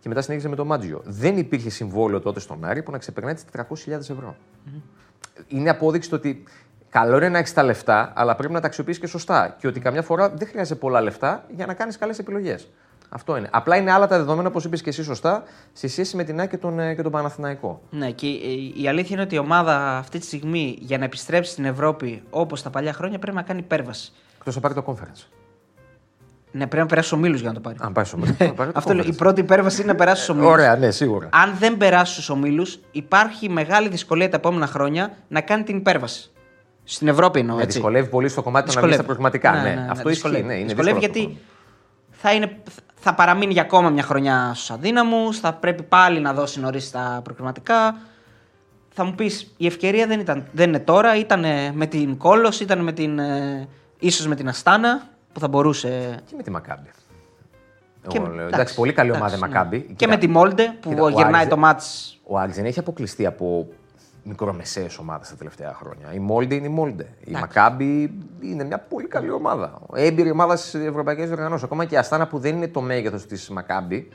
και 0.00 0.08
μετά 0.08 0.22
συνέχισε 0.22 0.48
με 0.48 0.56
το 0.56 0.64
Μάτζιο. 0.64 1.02
Δεν 1.04 1.38
υπήρχε 1.38 1.70
συμβόλαιο 1.70 2.20
τότε 2.20 2.40
στον 2.40 2.64
Άρη 2.64 2.82
που 2.82 2.90
να 2.90 2.98
ξεπερνάει 2.98 3.34
τις 3.34 3.44
400.000 3.86 3.90
ευρώ. 3.90 4.36
Είναι 5.48 5.70
απόδειξη 5.70 6.10
το 6.10 6.16
ότι 6.16 6.42
καλό 6.88 7.16
είναι 7.16 7.28
να 7.28 7.38
έχεις 7.38 7.52
τα 7.52 7.62
λεφτά, 7.62 8.12
αλλά 8.16 8.34
πρέπει 8.34 8.52
να 8.52 8.60
τα 8.60 8.66
αξιοποιήσει 8.66 9.00
και 9.00 9.06
σωστά. 9.06 9.56
Και 9.58 9.66
ότι 9.66 9.80
καμιά 9.80 10.02
φορά 10.02 10.28
δεν 10.28 10.48
χρειάζεται 10.48 10.78
πολλά 10.80 11.00
λεφτά 11.00 11.44
για 11.48 11.66
να 11.66 11.74
κάνεις 11.74 11.98
καλές 11.98 12.18
επιλογές. 12.18 12.68
Αυτό 13.08 13.36
είναι. 13.36 13.48
Απλά 13.52 13.76
είναι 13.76 13.92
άλλα 13.92 14.06
τα 14.06 14.16
δεδομένα, 14.16 14.48
όπως 14.48 14.64
είπες 14.64 14.82
και 14.82 14.88
εσύ 14.88 15.02
σωστά, 15.02 15.42
σε 15.72 15.88
σχέση 15.88 16.16
με 16.16 16.24
την 16.24 16.40
ΑΕΚ 16.40 16.50
και 16.50 16.58
τον, 16.58 16.78
ε, 16.78 16.94
και 16.94 17.02
τον 17.02 17.12
Παναθηναϊκό. 17.12 17.82
Ναι, 17.90 18.10
και 18.10 18.26
η, 18.26 18.74
η 18.76 18.88
αλήθεια 18.88 19.10
είναι 19.12 19.22
ότι 19.22 19.34
η 19.34 19.38
ομάδα 19.38 19.96
αυτή 19.98 20.18
τη 20.18 20.24
στιγμή 20.24 20.78
για 20.80 20.98
να 20.98 21.04
επιστρέψει 21.04 21.50
στην 21.52 21.64
Ευρώπη 21.64 22.22
όπως 22.30 22.62
τα 22.62 22.70
παλιά 22.70 22.92
χρόνια 22.92 23.18
πρέπει 23.18 23.36
να 23.36 23.42
κάνει 23.42 23.58
υπέρβαση. 23.58 24.12
Εκτός 24.36 24.54
να 24.54 24.60
πάρει 24.60 24.74
το 24.74 24.84
conference. 24.86 25.26
Ναι, 26.50 26.66
πρέπει 26.66 26.82
να 26.82 26.86
περάσει 26.86 27.08
στου 27.08 27.16
ομίλου 27.20 27.36
για 27.36 27.48
να 27.48 27.54
το 27.54 27.60
πάρει. 27.60 27.76
Αν 27.80 27.92
πάει 27.92 28.04
στο 28.04 28.16
μέλλον. 28.16 28.36
να 28.38 28.52
πάρει 28.52 28.72
το 28.72 28.78
Αυτό 28.78 28.94
λέω, 28.94 29.04
η 29.04 29.08
conference. 29.08 29.16
πρώτη 29.16 29.40
υπέρβαση 29.40 29.82
είναι 29.82 29.92
να 29.92 29.98
περάσει 29.98 30.22
στου 30.22 30.32
ομίλου. 30.36 30.50
Ωραία, 30.50 30.76
ναι, 30.76 30.90
σίγουρα. 30.90 31.28
Αν 31.32 31.54
δεν 31.58 31.76
περάσει 31.76 32.22
στου 32.22 32.34
ομίλου, 32.36 32.66
υπάρχει 32.90 33.48
μεγάλη 33.48 33.88
δυσκολία 33.88 34.28
τα 34.28 34.36
επόμενα 34.36 34.66
χρόνια 34.66 35.16
να 35.28 35.40
κάνει 35.40 35.62
την 35.62 35.76
υπέρβαση. 35.76 36.30
Στην 36.84 37.08
Ευρώπη 37.08 37.38
εννοώ. 37.40 37.56
Ναι, 37.56 37.62
έτσι. 37.62 37.76
δυσκολεύει 37.76 38.08
πολύ 38.08 38.28
στο 38.28 38.42
κομμάτι 38.42 38.68
του 38.70 38.80
να 38.80 38.86
βγει 38.86 38.94
στα 38.94 39.02
προγραμματικά. 39.02 39.52
Ναι, 39.52 39.86
αυτό 39.90 40.08
ισχύει. 40.08 40.22
δυσκολεύει. 40.22 40.46
Ναι, 40.46 40.54
είναι 40.54 40.66
δυσκολεύει 40.66 40.98
δύσκολο 40.98 41.22
γιατί 41.22 41.38
αυτό. 42.10 42.18
θα, 42.28 42.32
είναι, 42.34 42.56
θα 43.04 43.14
παραμείνει 43.14 43.52
για 43.52 43.62
ακόμα 43.62 43.90
μια 43.90 44.02
χρονιά 44.02 44.52
στους 44.54 44.70
αδύναμους, 44.70 45.38
θα 45.40 45.52
πρέπει 45.54 45.82
πάλι 45.82 46.20
να 46.20 46.32
δώσει 46.34 46.60
νωρίς 46.60 46.90
τα 46.90 47.20
προκριματικά. 47.24 47.96
Θα 48.96 49.04
μου 49.04 49.14
πεις, 49.14 49.54
η 49.56 49.66
ευκαιρία 49.66 50.06
δεν, 50.06 50.20
ήταν, 50.20 50.46
δεν 50.52 50.68
είναι 50.68 50.78
τώρα, 50.78 51.16
ήταν 51.16 51.44
με 51.72 51.86
την 51.86 52.16
Κόλος, 52.16 52.60
ήταν 52.60 52.78
με 52.80 52.92
την. 52.92 53.18
Ε, 53.18 53.68
ίσως 53.98 54.26
με 54.26 54.34
την 54.34 54.48
Αστάνα 54.48 55.02
που 55.32 55.40
θα 55.40 55.48
μπορούσε. 55.48 56.18
Και 56.26 56.34
με 56.36 56.42
τη 56.42 56.50
Μακάμπη. 56.50 56.88
Και- 58.08 58.18
Εγώ 58.18 58.26
λέω, 58.26 58.46
εντάξει, 58.46 58.74
πολύ 58.74 58.92
καλή 58.92 59.10
ομάδα 59.10 59.34
η 59.34 59.34
εντάξει, 59.36 59.52
Μακάμπη. 59.54 59.76
ναι. 59.76 59.82
Και 59.82 59.92
Κοίτα, 59.94 60.10
με 60.10 60.16
τη 60.16 60.28
Μόλντε 60.28 60.74
που 60.80 60.88
κοίτα, 60.88 61.02
ο 61.02 61.08
γυρνάει 61.08 61.34
Άρης 61.34 61.42
το 61.48 61.48
δεν- 61.48 61.58
μάτς 61.58 62.18
Ο 62.26 62.38
Άρης 62.38 62.56
δεν 62.56 62.64
έχει 62.64 62.78
αποκλειστεί 62.78 63.26
από 63.26 63.68
μικρομεσαίες 64.24 64.98
ομάδες 64.98 65.28
τα 65.28 65.34
τελευταία 65.36 65.74
χρόνια. 65.74 66.12
Η 66.12 66.18
Μόλντε 66.18 66.54
είναι 66.54 66.66
η 66.66 66.70
Μόλντε. 66.70 67.08
Η 67.24 67.32
Μακάμπη 67.32 68.18
είναι 68.40 68.64
μια 68.64 68.78
πολύ 68.78 69.06
καλή 69.06 69.30
ομάδα. 69.30 69.80
Έμπειρη 69.94 70.30
ομάδα 70.30 70.56
στις 70.56 70.74
ευρωπαϊκές 70.74 71.26
διοργανώσεις. 71.26 71.64
Ακόμα 71.64 71.84
και 71.84 71.94
η 71.94 71.98
Αστάνα 71.98 72.26
που 72.26 72.38
δεν 72.38 72.56
είναι 72.56 72.68
το 72.68 72.80
μέγεθος 72.80 73.26
της 73.26 73.48
Μακάμπη, 73.50 74.08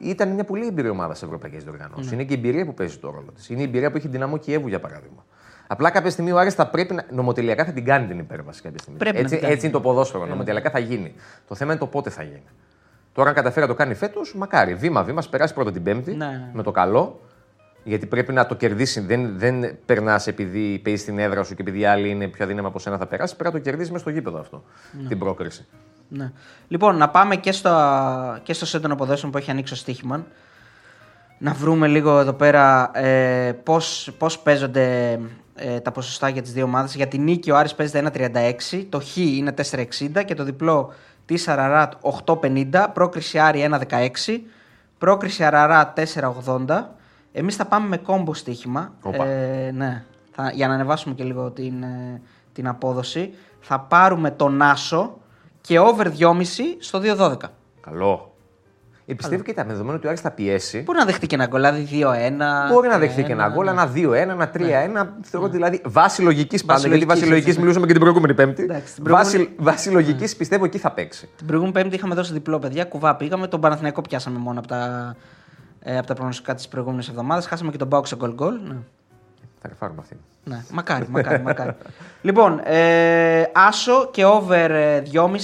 ήταν 0.00 0.28
μια 0.28 0.44
πολύ 0.44 0.66
έμπειρη 0.66 0.88
ομάδα 0.88 1.14
στις 1.14 1.26
ευρωπαϊκές 1.26 1.64
διοργανώσεις. 1.64 2.06
Ναι. 2.06 2.14
Είναι 2.14 2.24
και 2.24 2.34
η 2.34 2.36
εμπειρία 2.36 2.64
που 2.64 2.74
παίζει 2.74 2.96
το 2.96 3.10
ρόλο 3.10 3.32
της. 3.34 3.48
Είναι 3.48 3.60
η 3.60 3.64
εμπειρία 3.64 3.90
που 3.90 3.96
έχει 3.96 4.08
δυναμό 4.08 4.36
Κιέβου, 4.36 4.68
για 4.68 4.80
παράδειγμα. 4.80 5.24
Απλά 5.66 5.90
κάποια 5.90 6.10
στιγμή 6.10 6.32
ο 6.32 6.38
Άρης 6.38 6.54
θα 6.54 6.66
πρέπει 6.66 6.94
να. 6.94 7.04
νομοτελειακά 7.10 7.64
θα 7.64 7.72
την 7.72 7.84
κάνει 7.84 8.06
την 8.06 8.18
υπέρβαση 8.18 8.62
κάποια 8.62 8.78
στιγμή. 8.78 8.98
Πρέπει 8.98 9.14
να 9.14 9.20
έτσι, 9.20 9.32
την 9.32 9.42
κάνει. 9.42 9.54
έτσι 9.54 9.66
είναι 9.66 9.74
το 9.74 9.80
ποδόσφαιρο. 9.80 10.26
Νομοτελειακά 10.26 10.70
θα 10.70 10.78
γίνει. 10.78 11.14
Το 11.48 11.54
θέμα 11.54 11.70
είναι 11.70 11.80
το 11.80 11.86
πότε 11.86 12.10
θα 12.10 12.22
γίνει. 12.22 12.42
Τώρα, 13.12 13.28
αν 13.28 13.34
καταφέρει 13.34 13.66
να 13.66 13.72
το 13.72 13.78
κάνει 13.78 13.94
φέτος, 13.94 14.34
μακάρι. 14.36 14.74
Βήμα-βήμα, 14.74 15.18
ας 15.18 15.28
περάσει 15.28 15.54
πρώτα 15.54 15.72
την 15.72 15.82
Πέμπτη 15.82 16.10
Ναι, 16.14 16.26
ναι. 16.26 16.50
με 16.52 16.62
το 16.62 16.70
καλό. 16.70 17.20
Γιατί 17.84 18.06
πρέπει 18.06 18.32
να 18.32 18.46
το 18.46 18.54
κερδίσει. 18.54 19.00
Δεν, 19.00 19.38
δεν 19.38 19.76
περνάς 19.86 20.26
επειδή 20.26 20.78
παίζεις 20.78 21.00
στην 21.00 21.18
έδρα 21.18 21.42
σου 21.42 21.54
και 21.54 21.62
επειδή 21.62 21.78
οι 21.78 21.84
άλλοι 21.84 22.08
είναι 22.08 22.28
πιο 22.28 22.44
αδύναμοι 22.44 22.66
από 22.66 22.78
σένα 22.78 22.98
θα 22.98 23.06
περάσεις. 23.06 23.36
Πρέπει 23.36 23.54
να 23.54 23.60
το 23.60 23.64
κερδίσεις 23.64 23.90
μέσα 23.90 24.02
στο 24.02 24.12
γήπεδο 24.12 24.38
αυτό. 24.38 24.64
Την 25.08 25.18
πρόκριση. 25.18 25.66
Ναι. 26.08 26.32
Λοιπόν, 26.68 26.96
να 26.96 27.08
πάμε 27.08 27.36
και 27.36 27.52
στο, 27.52 27.70
και 28.42 28.52
στο 28.52 28.66
σέντον 28.66 28.90
αποδόσεων 28.90 29.32
που 29.32 29.38
έχει 29.38 29.50
ανοίξει 29.50 29.72
ο 29.72 29.76
Στίχημαν. 29.76 30.26
Να 31.38 31.52
βρούμε 31.52 31.86
λίγο 31.86 32.18
εδώ 32.18 32.32
πέρα 32.32 32.90
ε, 32.98 33.52
πώς, 33.62 34.14
πώς 34.18 34.38
παίζονται 34.38 35.18
ε, 35.54 35.80
τα 35.80 35.90
ποσοστά 35.90 36.28
για 36.28 36.42
τις 36.42 36.52
δύο 36.52 36.64
ομάδες. 36.64 36.94
Για 36.94 37.06
την 37.06 37.22
νίκη 37.22 37.50
ο 37.50 37.56
Άρης 37.56 37.74
παίζεται 37.74 38.30
1,36, 38.70 38.86
το 38.88 39.00
Χ 39.00 39.16
είναι 39.16 39.54
4,60 39.70 40.24
και 40.24 40.34
το 40.34 40.44
διπλό 40.44 40.92
της 41.26 41.48
Αραράτ 41.48 41.92
8,50, 42.24 42.86
πρόκριση 42.92 43.38
Άρη 43.38 43.68
1,16, 43.70 44.40
πρόκριση 44.98 45.44
Αραράτ 45.44 45.98
4,80. 46.00 46.84
Εμείς 47.36 47.56
θα 47.56 47.64
πάμε 47.64 47.88
με 47.88 47.96
κόμπο 47.96 48.34
στοίχημα. 48.34 48.92
Οπα. 49.02 49.24
Ε, 49.26 49.70
ναι, 49.74 50.04
θα, 50.32 50.50
για 50.54 50.68
να 50.68 50.74
ανεβάσουμε 50.74 51.14
και 51.14 51.24
λίγο 51.24 51.50
την, 51.50 51.82
ε, 51.82 52.20
την 52.52 52.68
απόδοση. 52.68 53.34
Θα 53.60 53.80
πάρουμε 53.80 54.30
τον 54.30 54.62
Άσο 54.62 55.18
και 55.60 55.78
over 55.78 56.06
2,5 56.18 56.42
στο 56.78 57.00
2,12. 57.02 57.36
Καλό. 57.80 58.28
Ε, 59.06 59.14
πιστεύω 59.14 59.42
και 59.42 59.52
τα 59.52 59.64
με 59.64 59.72
δεδομένο 59.72 59.96
ότι 59.96 60.06
ο 60.06 60.08
Άρης 60.08 60.20
θα 60.20 60.30
πιέσει. 60.30 60.82
Μπορεί 60.82 60.98
να 60.98 61.04
δεχτεί 61.04 61.26
και 61.26 61.34
ένα 61.34 61.46
γκολ, 61.46 61.60
δηλαδή 61.60 61.88
2-1. 61.90 62.72
Μπορεί 62.72 62.88
να 62.88 62.98
δεχθεί 62.98 63.22
και 63.22 63.32
ένα 63.32 63.48
γκολ, 63.48 63.66
ένα 63.66 63.90
2-1, 63.94 64.12
ένα 64.12 64.50
3-1. 64.54 65.06
Θεωρώ 65.22 65.46
ότι 65.46 65.56
δηλαδή 65.56 65.80
βάση 65.84 66.22
λογικής 66.22 66.64
πάντα. 66.64 66.88
Γιατί 66.88 67.04
βάση 67.04 67.08
λογικής, 67.08 67.28
λογικής 67.28 67.48
έτσι. 67.48 67.60
μιλούσαμε 67.60 67.86
και 67.86 67.92
την 67.92 68.00
προηγούμενη 68.00 68.34
Πέμπτη. 68.34 68.62
Εντάξει, 68.62 68.94
την 68.94 69.04
Βάση, 69.08 69.30
προηγούμενη- 69.30 69.62
βάση 69.64 69.90
λογικής 69.90 70.36
πιστεύω 70.36 70.64
εκεί 70.64 70.78
θα 70.78 70.90
παίξει. 70.90 71.28
Την 71.36 71.46
προηγούμενη 71.46 71.78
Πέμπτη 71.78 71.96
είχαμε 71.96 72.14
δώσει 72.14 72.32
διπλό, 72.32 72.58
παιδιά. 72.58 72.84
Κουβά 72.84 73.16
πήγαμε. 73.16 73.46
Τον 73.46 73.60
Παναθηναϊκό 73.60 74.00
πιάσαμε 74.00 74.38
μόνο 74.38 74.58
από 74.58 74.68
τα, 74.68 75.14
ε, 75.86 75.98
από 75.98 76.06
τα 76.06 76.14
προγνωστικά 76.14 76.54
της 76.54 76.68
προηγούμενης 76.68 77.08
εβδομάδας. 77.08 77.46
Χάσαμε 77.46 77.70
και 77.70 77.76
τον 77.76 77.88
Μπάουξ 77.88 78.08
σε 78.08 78.16
γκολ 78.16 78.34
γκολ. 78.34 78.60
Ναι. 78.68 78.76
Θα 79.60 79.68
τη 79.68 79.74
πάρουμε 79.78 80.00
αυτή. 80.00 80.16
Ναι, 80.44 80.64
μακάρι, 80.70 81.06
μακάρι, 81.08 81.42
μακάρι. 81.42 81.76
λοιπόν, 82.22 82.60
ε, 82.64 83.50
Άσο 83.54 84.10
και 84.10 84.24
over 84.24 84.70
ε, 84.70 85.02
2,5 85.12 85.24
ε, 85.24 85.38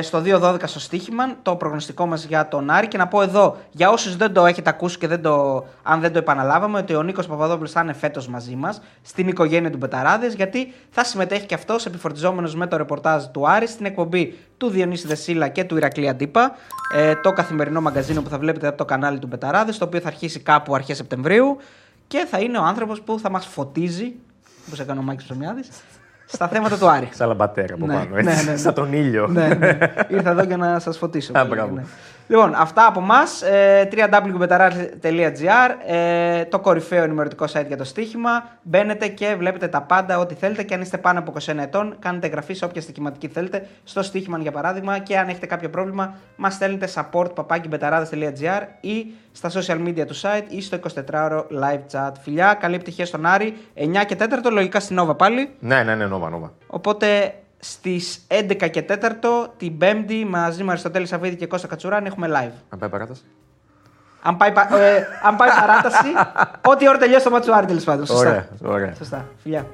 στο 0.00 0.22
2-12 0.24 0.56
στο 0.64 0.80
στοίχημα, 0.80 1.24
το 1.42 1.56
προγνωστικό 1.56 2.06
μας 2.06 2.24
για 2.24 2.48
τον 2.48 2.70
Άρη. 2.70 2.88
Και 2.88 2.98
να 2.98 3.08
πω 3.08 3.22
εδώ, 3.22 3.56
για 3.70 3.90
όσους 3.90 4.16
δεν 4.16 4.32
το 4.32 4.46
έχετε 4.46 4.70
ακούσει 4.70 4.98
και 4.98 5.06
δεν 5.06 5.22
το, 5.22 5.64
αν 5.82 6.00
δεν 6.00 6.12
το 6.12 6.18
επαναλάβαμε, 6.18 6.78
ότι 6.78 6.94
ο 6.94 7.02
Νίκος 7.02 7.26
Παπαδόπουλος 7.26 7.72
θα 7.72 7.80
είναι 7.80 7.92
φέτος 7.92 8.28
μαζί 8.28 8.54
μας 8.54 8.82
στην 9.02 9.28
οικογένεια 9.28 9.70
του 9.70 9.78
Μπεταράδες, 9.78 10.34
γιατί 10.34 10.72
θα 10.90 11.04
συμμετέχει 11.04 11.46
και 11.46 11.54
αυτός 11.54 11.86
επιφορτιζόμενος 11.86 12.54
με 12.54 12.66
το 12.66 12.76
ρεπορτάζ 12.76 13.24
του 13.24 13.48
Άρη 13.48 13.66
στην 13.66 13.86
εκπομπή 13.86 14.38
του 14.56 14.68
Διονύση 14.68 15.06
Δεσίλα 15.06 15.48
και 15.48 15.64
του 15.64 15.76
Ηρακλή 15.76 16.08
Αντίπα, 16.08 16.56
ε, 16.94 17.14
το 17.14 17.32
καθημερινό 17.32 17.80
μαγκαζίνο 17.80 18.22
που 18.22 18.28
θα 18.28 18.38
βλέπετε 18.38 18.66
από 18.66 18.76
το 18.76 18.84
κανάλι 18.84 19.18
του 19.18 19.26
Μπεταράδες, 19.26 19.78
το 19.78 19.84
οποίο 19.84 20.00
θα 20.00 20.08
αρχίσει 20.08 20.40
κάπου 20.40 20.74
αρχές 20.74 20.96
Σεπτεμβρίου 20.96 21.56
και 22.06 22.26
θα 22.30 22.38
είναι 22.38 22.58
ο 22.58 22.62
άνθρωπος 22.62 23.00
που 23.00 23.18
θα 23.18 23.30
μας 23.30 23.46
φωτίζει, 23.46 24.14
όπως 24.66 24.80
έκανε 24.80 25.00
ο 25.00 25.02
Μάκης 25.02 25.24
Ψωμιάδης, 25.24 25.68
στα 26.34 26.48
θέματα 26.48 26.78
του 26.78 26.88
Άρη. 26.88 27.08
Σαν 27.12 27.28
λαμπατέρα 27.28 27.74
από 27.74 27.86
Ναι, 27.86 27.94
πάνω, 27.94 28.08
ναι, 28.14 28.20
έτσι. 28.30 28.44
ναι, 28.44 28.50
ναι. 28.50 28.56
Σαν 28.56 28.74
τον 28.74 28.92
ήλιο. 28.92 29.26
ναι, 29.28 29.48
ναι. 29.48 29.78
Ήρθα 30.08 30.30
εδώ 30.30 30.42
για 30.42 30.56
να 30.56 30.78
σας 30.78 30.98
φωτίσω. 30.98 31.32
Α, 31.34 31.40
πολύ, 31.46 31.54
μπράβο. 31.54 31.74
ναι. 31.74 31.82
Λοιπόν, 32.26 32.54
αυτά 32.54 32.86
από 32.86 33.00
εμά. 33.00 33.20
Ε, 33.52 33.88
www.betarades.gr 33.92 35.70
ε, 35.86 36.44
Το 36.44 36.58
κορυφαίο 36.58 37.02
ενημερωτικό 37.02 37.44
site 37.52 37.66
για 37.66 37.76
το 37.76 37.84
στοίχημα. 37.84 38.48
Μπαίνετε 38.62 39.08
και 39.08 39.34
βλέπετε 39.38 39.68
τα 39.68 39.82
πάντα, 39.82 40.18
ό,τι 40.18 40.34
θέλετε. 40.34 40.62
Και 40.62 40.74
αν 40.74 40.80
είστε 40.80 40.98
πάνω 40.98 41.18
από 41.18 41.32
21 41.46 41.56
ετών, 41.58 41.96
κάνετε 41.98 42.26
εγγραφή 42.26 42.54
σε 42.54 42.64
όποια 42.64 42.80
στοιχηματική 42.80 43.28
θέλετε. 43.28 43.66
Στο 43.84 44.02
στοίχημα, 44.02 44.38
για 44.38 44.52
παράδειγμα. 44.52 44.98
Και 44.98 45.18
αν 45.18 45.28
έχετε 45.28 45.46
κάποιο 45.46 45.70
πρόβλημα, 45.70 46.14
μας 46.36 46.54
στέλνετε 46.54 46.88
support 46.94 47.28
papakibetαρades.gr 47.34 48.62
ή 48.80 49.06
στα 49.32 49.50
social 49.50 49.86
media 49.86 50.06
του 50.06 50.16
site 50.20 50.44
ή 50.48 50.62
στο 50.62 50.78
24ωρο 51.10 51.44
live 51.62 51.82
chat. 51.92 52.12
Φιλιά, 52.22 52.54
καλή 52.54 52.74
επιτυχία 52.74 53.06
στον 53.06 53.26
Άρη. 53.26 53.56
9 53.74 54.04
και 54.06 54.16
4 54.18 54.24
λογικά 54.52 54.80
στην 54.80 55.00
Nova 55.00 55.18
πάλι. 55.18 55.50
Ναι, 55.58 55.82
ναι, 55.82 55.94
ναι, 55.94 56.06
νόβα, 56.06 56.30
νόβα. 56.30 56.52
Οπότε 56.66 57.34
στις 57.64 58.26
11 58.28 58.70
και 58.70 58.84
4 58.88 58.94
την 59.56 59.78
Πέμπτη 59.78 60.24
μαζί 60.24 60.62
με 60.64 60.70
Αριστοτέλη 60.70 61.06
Σαββίδη 61.06 61.36
και 61.36 61.46
Κώστα 61.46 61.66
Κατσουράν 61.68 62.06
έχουμε 62.06 62.28
live. 62.30 62.52
Αν 62.68 62.78
πάει 62.78 62.88
παράταση. 62.90 63.22
Αν 64.22 64.36
πάει, 64.36 64.52
πα- 64.52 64.76
ε, 64.78 65.06
αν 65.22 65.36
πάει 65.36 65.48
παράταση, 65.60 66.06
ό,τι 66.72 66.88
ώρα 66.88 66.98
τελειώσει 66.98 67.24
το 67.24 67.30
μάτσο 67.30 67.52
Άρη 67.52 67.66
τέλος 67.66 67.84
πάντων. 67.84 68.06
Σωστά. 68.06 68.28
Ωραία, 68.28 68.48
ωραία. 68.62 68.94
Σωστά. 68.94 69.24
Φιλιά. 69.42 69.66